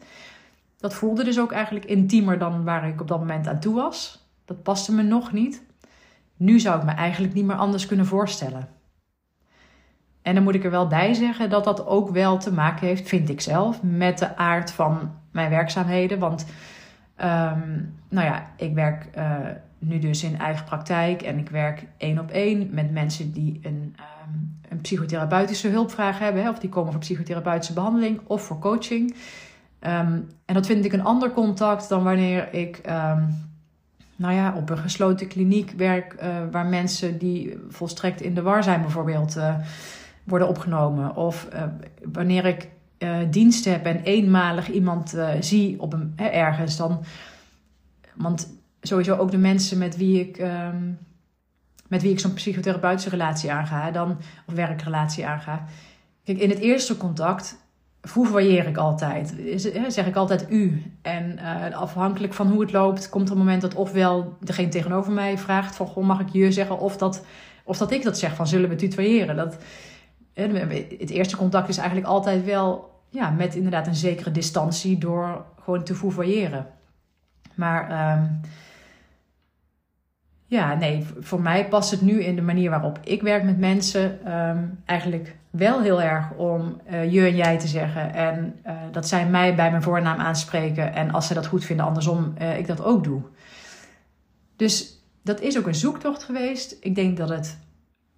Dat 0.78 0.94
voelde 0.94 1.24
dus 1.24 1.40
ook 1.40 1.52
eigenlijk 1.52 1.86
intiemer 1.86 2.38
dan 2.38 2.64
waar 2.64 2.88
ik 2.88 3.02
op 3.02 3.08
dat 3.08 3.20
moment 3.20 3.48
aan 3.48 3.60
toe 3.60 3.76
was. 3.76 4.28
Dat 4.46 4.64
paste 4.64 4.94
me 4.94 5.02
nog 5.02 5.32
niet. 5.32 5.64
Nu 6.38 6.60
zou 6.60 6.80
ik 6.80 6.86
me 6.86 6.92
eigenlijk 6.92 7.34
niet 7.34 7.46
meer 7.46 7.56
anders 7.56 7.86
kunnen 7.86 8.06
voorstellen. 8.06 8.68
En 10.22 10.36
dan 10.36 10.44
moet 10.44 10.56
ik 10.56 10.64
er 10.64 10.72
wel 10.72 10.88
bij 10.88 11.14
zeggen 11.14 11.50
dat 11.50 11.64
dat 11.64 11.86
ook 11.86 12.10
wel 12.10 12.38
te 12.38 12.54
maken 12.54 12.88
heeft, 12.88 13.08
vind 13.08 13.30
ik 13.30 13.42
zelf, 13.42 13.84
met 13.84 14.18
de 14.18 14.38
aard 14.38 14.72
van 14.72 15.12
mijn 15.32 15.50
werkzaamheden. 15.50 16.20
Want 16.20 16.46
um, 17.18 17.96
nou 18.10 18.28
ja, 18.28 18.52
ik 18.58 18.74
werk 18.74 19.08
uh, 19.18 19.38
nu 19.86 20.00
dus 20.00 20.24
in 20.24 20.40
eigen 20.40 20.66
praktijk 20.66 21.22
en 21.22 21.38
ik 21.38 21.50
werk 21.50 21.84
één 21.98 22.20
op 22.20 22.30
één 22.30 22.70
met 22.72 22.92
mensen 22.92 23.32
die 23.32 23.60
een 23.64 23.96
Ehm, 24.24 24.74
een 24.74 24.82
psychotherapeutische 24.82 25.68
hulpvraag 25.68 26.20
hebben, 26.20 26.44
hè, 26.44 26.50
of 26.50 26.60
die 26.60 26.70
komen 26.70 26.92
voor 26.92 27.02
psychotherapeutische 27.02 27.74
behandeling 27.74 28.20
of 28.24 28.42
voor 28.42 28.60
coaching. 28.60 29.12
Um, 29.12 30.28
en 30.46 30.54
dat 30.54 30.66
vind 30.66 30.86
ik 30.86 30.94
een 30.94 31.04
ander 31.04 31.32
contact 31.32 31.90
dan 31.90 32.04
wanneer 32.04 32.54
ik 32.54 32.82
um, 32.86 33.52
nou 34.16 34.34
ja, 34.34 34.54
op 34.56 34.70
een 34.70 34.78
gesloten 34.78 35.28
kliniek 35.28 35.72
werk, 35.72 36.16
uh, 36.24 36.30
waar 36.52 36.66
mensen 36.66 37.18
die 37.18 37.58
volstrekt 37.70 38.22
in 38.22 38.34
de 38.34 38.42
war 38.42 38.64
zijn, 38.64 38.82
bijvoorbeeld, 38.82 39.38
uh, 39.38 39.56
worden 40.24 40.48
opgenomen. 40.48 41.16
Of 41.16 41.48
uh, 41.54 41.64
wanneer 42.12 42.46
ik 42.46 42.70
dienst 43.30 43.66
heb 43.66 43.86
en 43.86 44.04
eenmalig 44.04 44.70
iemand 44.70 45.18
zie 45.40 45.82
op 45.82 45.94
een, 45.94 46.14
ergens, 46.16 46.78
dan. 46.78 47.04
Want 48.16 48.63
sowieso 48.84 49.16
ook 49.16 49.32
de 49.32 49.38
mensen 49.38 49.78
met 49.78 49.98
wie 49.98 50.20
ik 50.20 50.42
met 51.88 52.02
wie 52.02 52.12
ik 52.12 52.20
zo'n 52.20 52.34
psychotherapeutische 52.34 53.10
relatie 53.10 53.52
aanga, 53.52 53.92
dan, 53.92 54.18
of 54.48 54.54
werkrelatie 54.54 55.26
aanga. 55.26 55.66
Kijk, 56.24 56.38
in 56.38 56.50
het 56.50 56.60
eerste 56.60 56.98
contact 56.98 57.58
varieer 58.02 58.68
ik 58.68 58.78
altijd. 58.78 59.36
Zeg 59.88 60.06
ik 60.06 60.16
altijd 60.16 60.46
u. 60.50 60.92
En 61.02 61.40
uh, 61.40 61.76
afhankelijk 61.76 62.34
van 62.34 62.48
hoe 62.48 62.62
het 62.62 62.72
loopt, 62.72 63.10
komt 63.10 63.26
er 63.26 63.32
een 63.32 63.38
moment 63.38 63.62
dat 63.62 63.76
ofwel 63.76 64.38
degene 64.40 64.70
tegenover 64.70 65.12
mij 65.12 65.38
vraagt 65.38 65.76
van 65.76 65.88
goh, 65.88 66.06
mag 66.06 66.20
ik 66.20 66.30
je 66.30 66.52
zeggen? 66.52 66.80
Of 66.80 66.98
dat, 66.98 67.26
of 67.64 67.78
dat 67.78 67.92
ik 67.92 68.04
dat 68.04 68.18
zeg 68.18 68.36
van 68.36 68.48
zullen 68.48 68.70
we 68.70 68.76
tutoyeren? 68.76 69.36
Dat, 69.36 69.58
het 70.34 71.10
eerste 71.10 71.38
contact 71.38 71.70
is 71.70 71.78
eigenlijk 71.78 72.08
altijd 72.08 72.46
wel 72.46 72.92
ja, 73.10 73.30
met 73.30 73.56
inderdaad 73.56 73.88
een 73.88 73.96
zekere 73.96 74.32
distantie 74.32 74.98
door 74.98 75.46
gewoon 75.64 75.84
te 75.84 75.96
foevoyeren. 75.96 76.68
Maar 77.56 78.14
um, 78.18 78.42
ja, 80.54 80.74
nee, 80.74 81.06
voor 81.20 81.42
mij 81.42 81.68
past 81.68 81.92
het 81.92 82.02
nu 82.02 82.24
in 82.24 82.36
de 82.36 82.42
manier 82.42 82.70
waarop 82.70 83.00
ik 83.04 83.22
werk 83.22 83.44
met 83.44 83.58
mensen 83.58 84.34
um, 84.34 84.80
eigenlijk 84.86 85.36
wel 85.50 85.82
heel 85.82 86.02
erg 86.02 86.32
om 86.32 86.82
uh, 86.92 87.12
je 87.12 87.22
en 87.26 87.36
jij 87.36 87.60
te 87.60 87.68
zeggen. 87.68 88.14
En 88.14 88.60
uh, 88.66 88.74
dat 88.92 89.08
zij 89.08 89.28
mij 89.28 89.56
bij 89.56 89.70
mijn 89.70 89.84
voornaam 89.84 90.20
aanspreken. 90.20 90.94
En 90.94 91.12
als 91.12 91.28
ze 91.28 91.34
dat 91.34 91.46
goed 91.46 91.66
vinden, 91.66 91.86
andersom, 91.86 92.34
uh, 92.42 92.58
ik 92.58 92.68
dat 92.68 92.84
ook 92.84 93.04
doe. 93.04 93.22
Dus 94.56 95.06
dat 95.24 95.42
is 95.42 95.58
ook 95.58 95.68
een 95.68 95.76
zoektocht 95.76 96.24
geweest. 96.24 96.78
Ik 96.80 96.96
denk 96.96 97.18
dat 97.18 97.30
het 97.30 97.60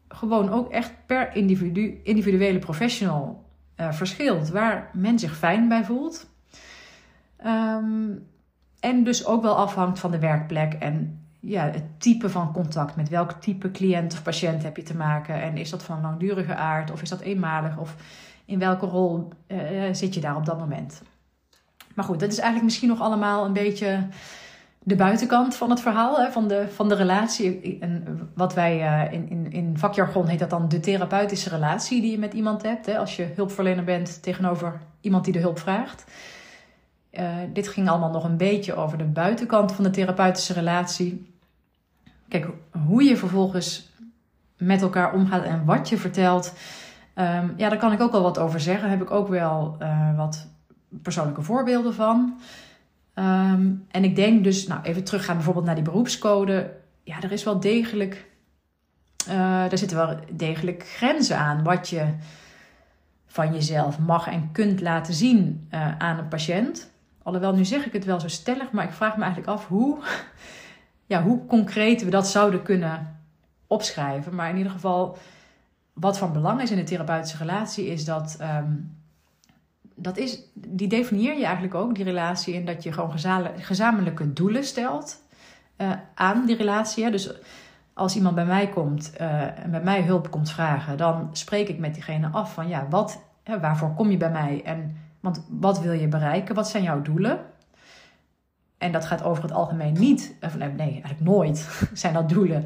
gewoon 0.08 0.50
ook 0.50 0.72
echt 0.72 0.94
per 1.06 1.36
individu, 1.36 2.00
individuele 2.04 2.60
professional 2.60 3.44
verschilt. 3.76 4.50
Waar 4.50 4.90
men 4.94 5.20
zich 5.20 5.38
fijn 5.38 5.68
bij 5.68 5.84
voelt. 5.84 6.30
Um, 7.46 8.28
en 8.80 9.04
dus 9.04 9.26
ook 9.26 9.42
wel 9.42 9.56
afhangt 9.56 10.00
van 10.00 10.12
de 10.12 10.20
werkplek 10.20 10.74
en 10.74 11.25
ja, 11.46 11.70
het 11.72 11.84
type 11.98 12.30
van 12.30 12.54
contact. 12.54 12.96
Met 12.96 13.10
welk 13.10 13.32
type 13.32 13.72
cliënt 13.72 14.14
of 14.14 14.24
patiënt 14.24 14.64
heb 14.64 14.78
je 14.78 14.84
te 14.84 14.96
maken? 14.96 15.42
En 15.42 15.58
is 15.58 15.70
dat 15.70 15.84
van 15.84 16.02
langdurige 16.02 16.56
aard 16.56 16.92
of 16.92 17.02
is 17.02 17.10
dat 17.10 17.20
eenmalig? 17.20 17.78
Of 17.78 17.96
in 18.46 18.60
welke 18.60 18.86
rol 18.86 19.30
uh, 19.48 19.60
zit 19.92 20.14
je 20.14 20.22
daar 20.22 20.36
op 20.36 20.46
dat 20.46 20.60
moment? 20.60 21.02
Maar 21.96 22.06
goed, 22.06 22.20
dat 22.20 22.32
is 22.32 22.38
eigenlijk 22.38 22.66
misschien 22.66 22.90
nog 22.90 23.02
allemaal 23.02 23.46
een 23.46 23.54
beetje 23.54 24.08
de 24.80 24.96
buitenkant 24.96 25.56
van 25.56 25.70
het 25.70 25.80
verhaal, 25.82 26.18
hè, 26.18 26.32
van, 26.32 26.48
de, 26.48 26.68
van 26.70 26.90
de 26.90 26.96
relatie. 26.96 27.78
En 27.80 28.30
wat 28.34 28.54
wij 28.54 28.78
uh, 28.78 29.14
in, 29.14 29.30
in, 29.30 29.52
in 29.52 29.78
vakjargon 29.78 30.28
heet 30.28 30.40
dat 30.40 30.50
dan 30.50 30.68
de 30.70 30.80
therapeutische 30.80 31.50
relatie 31.50 32.02
die 32.02 32.12
je 32.12 32.20
met 32.20 32.34
iemand 32.34 32.64
hebt. 32.64 32.86
Hè, 32.86 32.98
als 32.98 33.16
je 33.16 33.32
hulpverlener 33.36 33.84
bent 33.84 34.24
tegenover 34.24 34.82
iemand 35.02 35.24
die 35.24 35.34
de 35.34 35.40
hulp 35.40 35.60
vraagt. 35.60 36.12
Uh, 37.12 37.36
dit 37.54 37.68
ging 37.68 37.90
allemaal 37.90 38.12
nog 38.12 38.24
een 38.24 38.38
beetje 38.38 38.76
over 38.76 38.98
de 38.98 39.04
buitenkant 39.04 39.72
van 39.72 39.84
de 39.84 39.90
therapeutische 39.90 40.54
relatie. 40.54 41.35
Kijk, 42.28 42.48
hoe 42.88 43.04
je 43.04 43.18
vervolgens 43.18 43.94
met 44.58 44.82
elkaar 44.82 45.14
omgaat 45.14 45.44
en 45.44 45.66
wat 45.66 45.90
je 45.90 45.98
vertelt, 45.98 46.54
um, 47.16 47.54
ja, 47.58 47.70
daar 47.70 47.78
kan 47.78 47.92
ik 47.92 48.02
ook 48.02 48.12
wel 48.12 48.22
wat 48.22 48.40
over 48.40 48.60
zeggen. 48.60 48.82
Daar 48.82 48.98
heb 48.98 49.08
ik 49.08 49.14
ook 49.14 49.28
wel 49.28 49.78
uh, 49.82 50.18
wat 50.18 50.48
persoonlijke 50.90 51.42
voorbeelden 51.42 51.94
van. 51.94 52.40
Um, 53.16 53.86
en 53.92 54.04
ik 54.04 54.16
denk 54.16 54.44
dus, 54.44 54.68
nou 54.68 54.82
even 54.84 55.04
teruggaan 55.04 55.36
bijvoorbeeld 55.36 55.66
naar 55.66 55.76
die 55.76 55.84
beroepscode. 55.84 56.74
Ja, 57.04 57.22
er 57.22 57.32
is 57.32 57.44
wel 57.44 57.60
degelijk, 57.60 58.26
uh, 59.28 59.36
daar 59.38 59.78
zitten 59.78 59.98
wel 59.98 60.20
degelijk 60.32 60.84
grenzen 60.88 61.38
aan 61.38 61.64
wat 61.64 61.90
je 61.90 62.06
van 63.26 63.54
jezelf 63.54 64.00
mag 64.00 64.28
en 64.28 64.50
kunt 64.52 64.82
laten 64.82 65.14
zien 65.14 65.68
uh, 65.72 65.98
aan 65.98 66.18
een 66.18 66.28
patiënt. 66.28 66.92
Alhoewel, 67.24 67.54
nu 67.54 67.66
zeg 67.66 67.86
ik 67.86 67.94
het 67.94 68.06
wel 68.06 68.20
zo 68.20 68.28
stellig, 68.28 68.72
maar 68.72 68.84
ik 68.84 68.94
vraag 68.94 69.18
me 69.18 69.24
eigenlijk 69.24 69.52
af 69.52 69.68
hoe, 69.68 69.98
ja, 71.06 71.24
hoe 71.24 71.46
concreet 71.46 72.04
we 72.04 72.10
dat 72.10 72.28
zouden 72.28 72.62
kunnen 72.62 73.20
opschrijven. 73.68 74.36
Maar 74.36 74.50
in 74.50 74.58
ieder 74.58 74.72
geval, 74.72 75.18
wat 75.94 76.18
van 76.18 76.34
belang 76.34 76.62
is 76.62 76.72
in 76.72 76.78
de 76.78 76.84
therapeutische 76.84 77.38
relatie, 77.38 77.86
is 77.86 78.06
dat. 78.06 78.38
Um, 78.42 78.98
dat 79.96 80.18
is, 80.18 80.40
die 80.54 80.88
definieer 80.88 81.38
je 81.38 81.44
eigenlijk 81.44 81.76
ook, 81.76 81.96
die 81.96 82.04
relatie, 82.04 82.54
in 82.54 82.66
dat 82.66 82.84
je 82.84 82.92
gewoon 82.92 83.20
gezamenlijke 83.58 84.34
doelen 84.34 84.64
stelt 84.64 85.22
uh, 85.78 85.92
aan 86.16 86.46
die 86.46 86.56
relatie. 86.56 87.12
Dus 87.12 87.34
als 87.94 88.16
iemand 88.16 88.36
bij 88.36 88.46
mij 88.46 88.70
komt 88.70 89.14
uh, 89.22 89.60
en 89.60 89.72
bij 89.72 89.82
mij 89.82 90.02
hulp 90.02 90.32
komt 90.32 90.52
vragen, 90.52 90.98
dan 90.98 91.30
spreek 91.32 91.68
ik 91.68 91.80
met 91.80 91.94
diegene 91.94 92.28
af 92.28 92.54
van 92.54 92.68
ja, 92.68 92.88
wat, 92.90 93.22
hè, 93.44 93.60
waarvoor 93.60 93.94
kom 93.94 94.12
je 94.12 94.18
bij 94.18 94.32
mij 94.32 94.62
en 94.64 94.98
want 95.20 95.46
wat 95.50 95.80
wil 95.80 95.92
je 95.92 96.08
bereiken? 96.08 96.56
Wat 96.56 96.70
zijn 96.70 96.84
jouw 96.84 97.02
doelen? 97.02 97.40
En 98.86 98.92
dat 98.92 99.06
gaat 99.06 99.24
over 99.24 99.44
het 99.44 99.52
algemeen 99.52 99.94
niet, 99.94 100.36
of 100.42 100.58
nee, 100.58 100.78
eigenlijk 100.78 101.22
nooit, 101.22 101.70
zijn 101.94 102.14
dat 102.14 102.30
doelen 102.30 102.66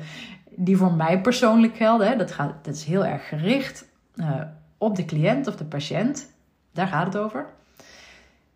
die 0.55 0.77
voor 0.77 0.93
mij 0.93 1.21
persoonlijk 1.21 1.75
gelden. 1.75 2.17
Dat, 2.17 2.31
gaat, 2.31 2.53
dat 2.61 2.75
is 2.75 2.83
heel 2.83 3.05
erg 3.05 3.27
gericht 3.27 3.85
uh, 4.15 4.41
op 4.77 4.95
de 4.95 5.05
cliënt 5.05 5.47
of 5.47 5.55
de 5.55 5.65
patiënt. 5.65 6.31
Daar 6.73 6.88
gaat 6.88 7.05
het 7.05 7.17
over. 7.17 7.45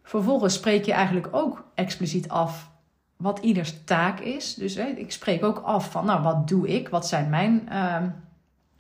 Vervolgens 0.04 0.54
spreek 0.54 0.86
je 0.86 0.94
eigenlijk 0.94 1.28
ook 1.32 1.66
expliciet 1.76 2.30
af 2.30 2.72
wat 3.18 3.40
ieders 3.40 3.84
taak 3.84 4.20
is. 4.20 4.54
Dus 4.54 4.76
hè, 4.76 4.86
ik 4.86 5.12
spreek 5.12 5.44
ook 5.44 5.58
af 5.58 5.92
van, 5.92 6.06
nou, 6.06 6.22
wat 6.22 6.48
doe 6.48 6.68
ik? 6.68 6.90
Wat 6.90 7.08
zijn 7.08 7.30
mijn, 7.30 7.68
uh, 7.72 7.98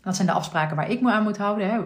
wat 0.02 0.16
zijn 0.16 0.28
de 0.28 0.34
afspraken 0.34 0.75
waar 0.75 0.90
ik 0.90 1.02
me 1.02 1.12
aan 1.12 1.24
moet 1.24 1.38
houden? 1.38 1.70
Hè? 1.70 1.80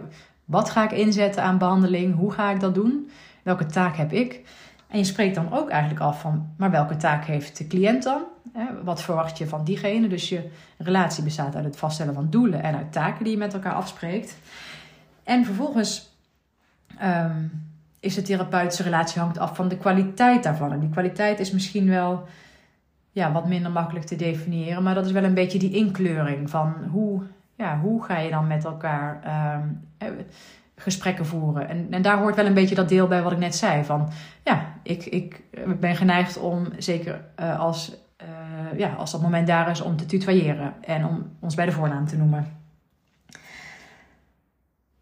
Wat 0.45 0.69
ga 0.69 0.83
ik 0.83 0.91
inzetten 0.91 1.43
aan 1.43 1.57
behandeling? 1.57 2.15
Hoe 2.15 2.31
ga 2.31 2.51
ik 2.51 2.59
dat 2.59 2.75
doen? 2.75 3.09
Welke 3.43 3.65
taak 3.65 3.95
heb 3.95 4.11
ik? 4.11 4.41
En 4.87 4.97
je 4.97 5.03
spreekt 5.03 5.35
dan 5.35 5.53
ook 5.53 5.69
eigenlijk 5.69 6.01
af 6.01 6.21
van, 6.21 6.53
maar 6.57 6.71
welke 6.71 6.95
taak 6.95 7.25
heeft 7.25 7.57
de 7.57 7.67
cliënt 7.67 8.03
dan? 8.03 8.21
Wat 8.83 9.01
verwacht 9.01 9.37
je 9.37 9.47
van 9.47 9.63
diegene? 9.63 10.07
Dus 10.07 10.29
je 10.29 10.49
relatie 10.77 11.23
bestaat 11.23 11.55
uit 11.55 11.65
het 11.65 11.77
vaststellen 11.77 12.13
van 12.13 12.29
doelen 12.29 12.63
en 12.63 12.75
uit 12.75 12.91
taken 12.91 13.23
die 13.23 13.33
je 13.33 13.39
met 13.39 13.53
elkaar 13.53 13.73
afspreekt. 13.73 14.37
En 15.23 15.45
vervolgens 15.45 16.15
um, 17.03 17.67
is 17.99 18.15
de 18.15 18.21
therapeutische 18.21 18.83
relatie 18.83 19.21
hangt 19.21 19.37
af 19.37 19.55
van 19.55 19.67
de 19.67 19.77
kwaliteit 19.77 20.43
daarvan. 20.43 20.71
En 20.71 20.79
die 20.79 20.89
kwaliteit 20.89 21.39
is 21.39 21.51
misschien 21.51 21.89
wel 21.89 22.27
ja, 23.11 23.31
wat 23.31 23.47
minder 23.47 23.71
makkelijk 23.71 24.05
te 24.05 24.15
definiëren, 24.15 24.83
maar 24.83 24.95
dat 24.95 25.05
is 25.05 25.11
wel 25.11 25.23
een 25.23 25.33
beetje 25.33 25.59
die 25.59 25.75
inkleuring 25.75 26.49
van 26.49 26.73
hoe, 26.91 27.21
ja, 27.55 27.79
hoe 27.79 28.03
ga 28.03 28.17
je 28.17 28.29
dan 28.29 28.47
met 28.47 28.65
elkaar. 28.65 29.21
Um, 29.57 29.85
gesprekken 30.79 31.25
voeren. 31.25 31.69
En, 31.69 31.87
en 31.89 32.01
daar 32.01 32.17
hoort 32.17 32.35
wel 32.35 32.45
een 32.45 32.53
beetje 32.53 32.75
dat 32.75 32.89
deel 32.89 33.07
bij 33.07 33.23
wat 33.23 33.31
ik 33.31 33.37
net 33.37 33.55
zei. 33.55 33.83
Van 33.83 34.09
ja, 34.43 34.73
ik, 34.83 35.05
ik 35.05 35.43
ben 35.79 35.95
geneigd 35.95 36.37
om, 36.37 36.67
zeker 36.77 37.25
uh, 37.39 37.59
als, 37.59 37.95
uh, 38.21 38.79
ja, 38.79 38.93
als 38.93 39.11
dat 39.11 39.21
moment 39.21 39.47
daar 39.47 39.69
is, 39.69 39.81
om 39.81 39.95
te 39.95 40.05
tutoyeren 40.05 40.73
en 40.81 41.05
om 41.05 41.31
ons 41.39 41.55
bij 41.55 41.65
de 41.65 41.71
voornaam 41.71 42.07
te 42.07 42.17
noemen. 42.17 42.55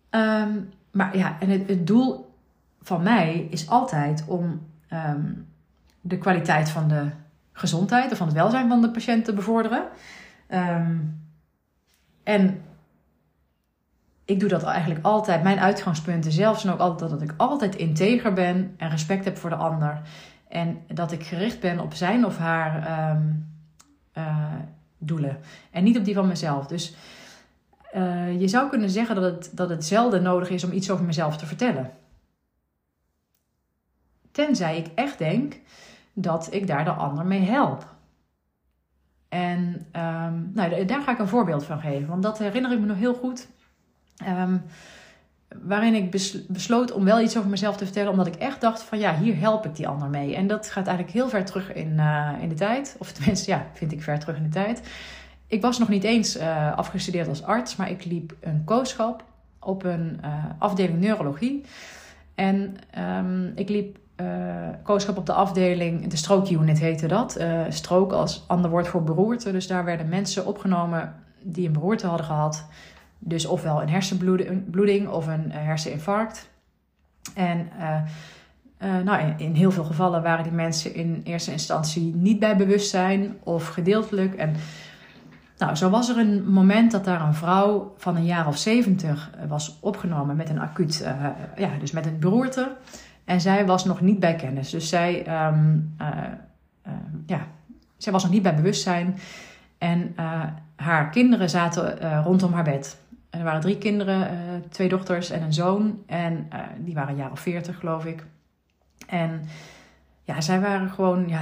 Um, 0.09 0.69
maar 0.91 1.17
ja, 1.17 1.37
en 1.39 1.49
het, 1.49 1.67
het, 1.67 1.87
doel 1.87 2.33
van 2.81 3.03
mij 3.03 3.47
is 3.49 3.69
altijd 3.69 4.23
om 4.27 4.61
um, 4.93 5.47
de 6.01 6.17
kwaliteit 6.17 6.69
van 6.69 6.87
de 6.87 7.09
gezondheid 7.51 8.11
of 8.11 8.17
van 8.17 8.27
het 8.27 8.35
welzijn 8.35 8.67
van 8.69 8.81
de 8.81 8.91
patiënt 8.91 9.25
te 9.25 9.33
bevorderen. 9.33 9.83
Um, 10.49 11.23
en 12.23 12.61
ik 14.25 14.39
doe 14.39 14.49
dat 14.49 14.63
eigenlijk 14.63 15.05
altijd. 15.05 15.43
Mijn 15.43 15.59
uitgangspunten 15.59 16.31
zelf 16.31 16.59
zijn 16.59 16.73
ook 16.73 16.79
altijd 16.79 17.09
dat 17.09 17.21
ik 17.21 17.33
altijd 17.37 17.75
integer 17.75 18.33
ben 18.33 18.73
en 18.77 18.89
respect 18.89 19.25
heb 19.25 19.37
voor 19.37 19.49
de 19.49 19.55
ander. 19.55 20.01
En 20.47 20.81
dat 20.87 21.11
ik 21.11 21.23
gericht 21.23 21.59
ben 21.59 21.79
op 21.79 21.93
zijn 21.93 22.25
of 22.25 22.37
haar 22.37 23.09
um, 23.11 23.53
uh, 24.17 24.53
doelen. 24.97 25.37
En 25.71 25.83
niet 25.83 25.97
op 25.97 26.05
die 26.05 26.13
van 26.13 26.27
mezelf. 26.27 26.67
Dus 26.67 26.95
uh, 27.95 28.39
je 28.39 28.47
zou 28.47 28.69
kunnen 28.69 28.89
zeggen 28.89 29.15
dat 29.15 29.23
het, 29.23 29.51
dat 29.53 29.69
het 29.69 29.85
zelden 29.85 30.23
nodig 30.23 30.49
is 30.49 30.63
om 30.63 30.71
iets 30.71 30.91
over 30.91 31.05
mezelf 31.05 31.37
te 31.37 31.45
vertellen. 31.45 31.91
Tenzij 34.31 34.77
ik 34.77 34.87
echt 34.95 35.17
denk 35.17 35.59
dat 36.13 36.47
ik 36.53 36.67
daar 36.67 36.85
de 36.85 36.91
ander 36.91 37.25
mee 37.25 37.41
help. 37.41 37.93
En 39.29 39.87
um, 39.93 40.51
nou, 40.53 40.85
daar 40.85 41.01
ga 41.01 41.11
ik 41.11 41.19
een 41.19 41.27
voorbeeld 41.27 41.65
van 41.65 41.79
geven. 41.79 42.07
Want 42.07 42.23
dat 42.23 42.37
herinner 42.37 42.71
ik 42.71 42.79
me 42.79 42.85
nog 42.85 42.97
heel 42.97 43.13
goed. 43.13 43.47
Um, 44.27 44.63
waarin 45.63 45.93
ik 45.93 46.11
besloot 46.47 46.91
om 46.91 47.03
wel 47.03 47.21
iets 47.21 47.37
over 47.37 47.49
mezelf 47.49 47.77
te 47.77 47.83
vertellen, 47.83 48.11
omdat 48.11 48.27
ik 48.27 48.35
echt 48.35 48.61
dacht 48.61 48.81
van 48.81 48.99
ja, 48.99 49.17
hier 49.17 49.39
help 49.39 49.65
ik 49.65 49.75
die 49.75 49.87
ander 49.87 50.09
mee. 50.09 50.35
En 50.35 50.47
dat 50.47 50.69
gaat 50.69 50.87
eigenlijk 50.87 51.17
heel 51.17 51.29
ver 51.29 51.45
terug 51.45 51.73
in, 51.73 51.91
uh, 51.97 52.29
in 52.41 52.49
de 52.49 52.55
tijd. 52.55 52.95
Of 52.99 53.11
tenminste, 53.11 53.51
ja, 53.51 53.65
vind 53.73 53.91
ik 53.91 54.01
ver 54.01 54.19
terug 54.19 54.37
in 54.37 54.43
de 54.43 54.49
tijd. 54.49 54.81
Ik 55.47 55.61
was 55.61 55.79
nog 55.79 55.87
niet 55.87 56.03
eens 56.03 56.37
uh, 56.37 56.77
afgestudeerd 56.77 57.27
als 57.27 57.43
arts, 57.43 57.75
maar 57.75 57.89
ik 57.89 58.05
liep 58.05 58.35
een 58.41 58.63
kooschap 58.63 59.23
op 59.59 59.83
een 59.83 60.19
uh, 60.23 60.33
afdeling 60.57 60.99
neurologie. 60.99 61.63
En 62.35 62.75
um, 63.19 63.51
ik 63.55 63.69
liep 63.69 63.97
kooschap 64.83 65.17
op 65.17 65.25
de 65.25 65.33
afdeling, 65.33 66.07
de 66.07 66.15
stroke 66.15 66.53
unit 66.53 66.79
heette 66.79 67.07
dat. 67.07 67.39
stroke 67.69 68.15
als 68.15 68.43
ander 68.47 68.69
woord 68.69 68.87
voor 68.87 69.03
beroerte. 69.03 69.51
Dus 69.51 69.67
daar 69.67 69.85
werden 69.85 70.09
mensen 70.09 70.45
opgenomen 70.45 71.13
die 71.41 71.67
een 71.67 71.73
beroerte 71.73 72.07
hadden 72.07 72.25
gehad 72.25 72.65
dus 73.27 73.45
ofwel 73.45 73.81
een 73.81 73.89
hersenbloeding 73.89 75.07
of 75.07 75.27
een 75.27 75.51
eh, 75.51 75.63
herseninfarct. 75.63 76.49
En 77.33 77.69
uh, 77.79 77.97
uh, 78.83 79.03
nou, 79.03 79.21
in, 79.21 79.33
in, 79.37 79.53
heel 79.53 79.71
veel 79.71 79.83
gevallen 79.83 80.23
waren 80.23 80.43
die 80.43 80.53
mensen 80.53 80.93
in 80.93 81.21
eerste 81.23 81.51
instantie 81.51 82.15
niet 82.15 82.39
bij 82.39 82.55
bewustzijn 82.55 83.37
of 83.43 83.67
gedeeltelijk. 83.67 84.35
En 84.35 84.55
Nou, 85.57 85.75
zo 85.75 85.89
was 85.89 86.09
er 86.09 86.17
een 86.17 86.51
moment 86.51 86.91
dat 86.91 87.05
daar 87.05 87.21
een 87.21 87.33
vrouw 87.33 87.93
van 87.97 88.15
een 88.15 88.25
jaar 88.25 88.47
of 88.47 88.57
zeventig 88.57 89.29
was 89.47 89.77
opgenomen 89.81 90.35
met 90.35 90.49
een 90.49 90.59
acuut, 90.59 91.07
ja, 91.57 91.69
dus 91.79 91.91
met 91.91 92.05
een 92.05 92.19
beroerte. 92.19 92.75
En 93.23 93.41
zij 93.41 93.65
was 93.65 93.85
nog 93.85 94.01
niet 94.01 94.19
bij 94.19 94.35
kennis. 94.35 94.69
Dus 94.69 94.89
zij, 94.89 95.27
uh, 95.27 95.57
ja, 97.25 97.47
zij 97.97 98.11
was 98.11 98.23
nog 98.23 98.31
niet 98.31 98.43
bij 98.43 98.55
bewustzijn. 98.55 99.15
En 99.77 100.15
haar 100.75 101.09
kinderen 101.09 101.49
zaten 101.49 102.23
rondom 102.23 102.53
haar 102.53 102.63
bed. 102.63 102.97
Er 103.37 103.43
waren 103.43 103.61
drie 103.61 103.77
kinderen, 103.77 104.63
twee 104.69 104.89
dochters 104.89 105.29
en 105.29 105.41
een 105.41 105.53
zoon. 105.53 106.03
En 106.05 106.47
die 106.77 106.93
waren 106.93 107.09
een 107.09 107.15
jaar 107.15 107.31
of 107.31 107.39
veertig, 107.39 107.79
geloof 107.79 108.05
ik. 108.05 108.25
En 109.07 109.41
ja, 110.23 110.41
zij 110.41 110.59
waren 110.59 110.89
gewoon 110.89 111.27
ja, 111.27 111.41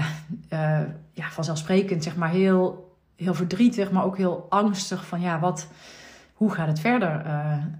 ja, 1.11 1.29
vanzelfsprekend, 1.29 2.03
zeg 2.03 2.15
maar, 2.15 2.29
heel 2.29 2.91
heel 3.15 3.33
verdrietig, 3.33 3.91
maar 3.91 4.03
ook 4.03 4.17
heel 4.17 4.45
angstig 4.49 5.05
van 5.05 5.21
ja, 5.21 5.39
wat, 5.39 5.67
hoe 6.33 6.51
gaat 6.51 6.67
het 6.67 6.79
verder? 6.79 7.25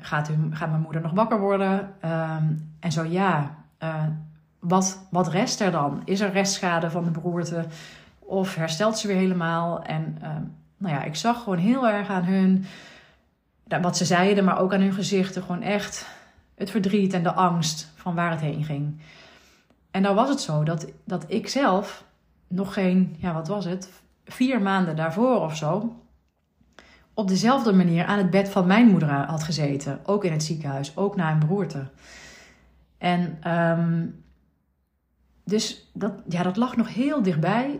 Gaat, 0.01 0.29
u, 0.29 0.55
gaat 0.55 0.69
mijn 0.69 0.81
moeder 0.81 1.01
nog 1.01 1.11
wakker 1.11 1.39
worden? 1.39 1.89
Uh, 2.05 2.35
en 2.79 2.91
zo 2.91 3.03
ja, 3.03 3.55
wat, 4.59 5.07
wat 5.09 5.27
rest 5.27 5.61
er 5.61 5.71
dan? 5.71 6.01
Is 6.05 6.19
er 6.19 6.31
restschade 6.31 6.89
van 6.89 7.03
de 7.03 7.11
beroerte? 7.11 7.65
Of 8.19 8.55
herstelt 8.55 8.97
ze 8.97 9.07
weer 9.07 9.17
helemaal? 9.17 9.83
En 9.83 10.17
ehm, 10.21 10.41
nou 10.77 10.95
ja, 10.95 11.03
ik 11.03 11.15
zag 11.15 11.43
gewoon 11.43 11.57
heel 11.57 11.87
erg 11.87 12.09
aan 12.09 12.23
hun, 12.23 12.65
wat 13.63 13.97
ze 13.97 14.05
zeiden, 14.05 14.43
maar 14.43 14.59
ook 14.59 14.73
aan 14.73 14.81
hun 14.81 14.93
gezichten, 14.93 15.41
gewoon 15.41 15.61
echt 15.61 16.07
het 16.55 16.69
verdriet 16.69 17.13
en 17.13 17.23
de 17.23 17.33
angst 17.33 17.91
van 17.95 18.15
waar 18.15 18.31
het 18.31 18.41
heen 18.41 18.63
ging. 18.63 19.01
En 19.91 20.01
nou 20.01 20.15
was 20.15 20.29
het 20.29 20.41
zo 20.41 20.63
dat, 20.63 20.87
dat 21.03 21.25
ik 21.27 21.47
zelf 21.47 22.05
nog 22.47 22.73
geen, 22.73 23.15
ja, 23.19 23.33
wat 23.33 23.47
was 23.47 23.65
het? 23.65 24.01
vier 24.25 24.61
maanden 24.61 24.95
daarvoor 24.95 25.41
of 25.41 25.55
zo 25.55 26.03
op 27.13 27.27
dezelfde 27.27 27.73
manier 27.73 28.05
aan 28.05 28.17
het 28.17 28.29
bed 28.29 28.49
van 28.49 28.67
mijn 28.67 28.87
moeder 28.87 29.09
had 29.09 29.43
gezeten. 29.43 29.99
Ook 30.03 30.23
in 30.23 30.31
het 30.31 30.43
ziekenhuis, 30.43 30.97
ook 30.97 31.15
na 31.15 31.31
een 31.31 31.39
beroerte. 31.39 31.87
En 32.97 33.37
ehm, 33.41 34.05
dus 35.43 35.89
dat, 35.93 36.13
ja, 36.27 36.43
dat 36.43 36.57
lag 36.57 36.75
nog 36.75 36.93
heel 36.93 37.21
dichtbij. 37.21 37.79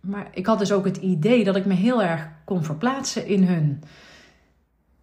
Maar 0.00 0.28
ik 0.32 0.46
had 0.46 0.58
dus 0.58 0.72
ook 0.72 0.84
het 0.84 0.96
idee 0.96 1.44
dat 1.44 1.56
ik 1.56 1.64
me 1.64 1.74
heel 1.74 2.02
erg 2.02 2.28
kon 2.44 2.64
verplaatsen 2.64 3.26
in 3.26 3.44
hun. 3.44 3.82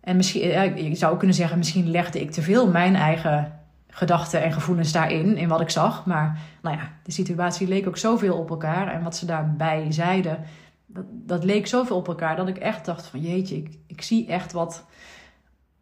En 0.07 0.15
misschien, 0.15 0.47
ja, 0.47 0.61
je 0.61 0.95
zou 0.95 1.17
kunnen 1.17 1.35
zeggen, 1.35 1.57
misschien 1.57 1.91
legde 1.91 2.21
ik 2.21 2.31
te 2.31 2.41
veel 2.41 2.69
mijn 2.69 2.95
eigen 2.95 3.59
gedachten 3.89 4.43
en 4.43 4.51
gevoelens 4.51 4.91
daarin, 4.91 5.37
in 5.37 5.47
wat 5.47 5.61
ik 5.61 5.69
zag. 5.69 6.05
Maar 6.05 6.39
nou 6.61 6.77
ja, 6.77 6.91
de 7.03 7.11
situatie 7.11 7.67
leek 7.67 7.87
ook 7.87 7.97
zoveel 7.97 8.37
op 8.37 8.49
elkaar. 8.49 8.93
En 8.93 9.03
wat 9.03 9.15
ze 9.15 9.25
daarbij 9.25 9.91
zeiden, 9.91 10.39
dat, 10.85 11.03
dat 11.09 11.43
leek 11.43 11.67
zoveel 11.67 11.95
op 11.95 12.07
elkaar 12.07 12.35
dat 12.35 12.47
ik 12.47 12.57
echt 12.57 12.85
dacht 12.85 13.05
van 13.05 13.19
jeetje, 13.21 13.55
ik, 13.55 13.77
ik 13.87 14.01
zie 14.01 14.27
echt 14.27 14.51
wat, 14.51 14.85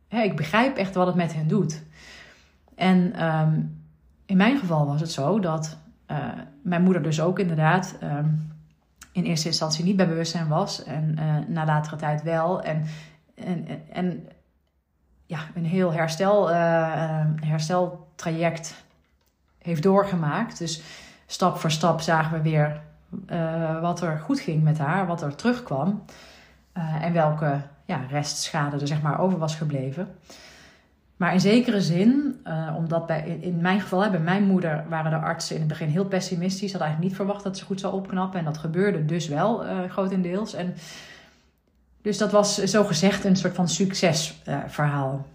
hè, 0.07 0.21
ik 0.21 0.35
begrijp 0.35 0.77
echt 0.77 0.95
wat 0.95 1.07
het 1.07 1.15
met 1.15 1.33
hen 1.33 1.47
doet. 1.47 1.83
En 2.75 3.13
ehm, 3.13 3.59
in 4.25 4.37
mijn 4.37 4.57
geval 4.57 4.85
was 4.85 5.01
het 5.01 5.11
zo 5.11 5.39
dat 5.39 5.77
uh, 6.11 6.17
mijn 6.61 6.83
moeder 6.83 7.03
dus 7.03 7.21
ook 7.21 7.39
inderdaad 7.39 7.97
um, 8.03 8.53
in 9.11 9.23
eerste 9.23 9.47
instantie 9.47 9.83
niet 9.83 9.95
bij 9.95 10.07
bewustzijn 10.07 10.47
was 10.47 10.83
en 10.83 11.15
uh, 11.19 11.35
na 11.47 11.65
latere 11.65 11.95
tijd 11.95 12.23
wel. 12.23 12.61
En, 12.61 12.85
en, 13.35 13.67
en 13.91 14.27
ja, 15.25 15.39
een 15.55 15.65
heel 15.65 15.93
herstel, 15.93 16.49
uh, 16.49 17.25
hersteltraject 17.35 18.83
heeft 19.57 19.83
doorgemaakt. 19.83 20.57
Dus 20.57 20.81
stap 21.25 21.57
voor 21.57 21.71
stap 21.71 22.01
zagen 22.01 22.37
we 22.37 22.49
weer 22.49 22.81
uh, 23.29 23.81
wat 23.81 24.01
er 24.01 24.19
goed 24.19 24.39
ging 24.39 24.63
met 24.63 24.77
haar, 24.77 25.07
wat 25.07 25.21
er 25.21 25.35
terugkwam. 25.35 26.03
Uh, 26.77 27.03
en 27.03 27.13
welke 27.13 27.61
ja, 27.85 28.01
restschade 28.09 28.79
er 28.79 28.87
zeg 28.87 29.01
maar 29.01 29.19
over 29.19 29.37
was 29.37 29.55
gebleven. 29.55 30.07
Maar 31.17 31.33
in 31.33 31.39
zekere 31.39 31.81
zin, 31.81 32.39
omdat 32.75 33.07
bij, 33.07 33.37
in 33.41 33.61
mijn 33.61 33.81
geval, 33.81 34.09
bij 34.09 34.19
mijn 34.19 34.43
moeder, 34.43 34.85
waren 34.89 35.11
de 35.11 35.17
artsen 35.17 35.55
in 35.55 35.61
het 35.61 35.69
begin 35.69 35.87
heel 35.87 36.05
pessimistisch. 36.05 36.71
Had 36.71 36.81
eigenlijk 36.81 37.09
niet 37.09 37.19
verwacht 37.19 37.43
dat 37.43 37.57
ze 37.57 37.65
goed 37.65 37.79
zou 37.79 37.93
opknappen. 37.93 38.39
En 38.39 38.45
dat 38.45 38.57
gebeurde 38.57 39.05
dus 39.05 39.27
wel 39.27 39.63
grotendeels. 39.89 40.53
En 40.53 40.75
dus 42.05 42.17
dat 42.17 42.31
was 42.31 42.63
zo 42.63 42.83
gezegd 42.83 43.23
een 43.23 43.35
soort 43.35 43.55
van 43.55 43.69
succesverhaal. 43.69 45.25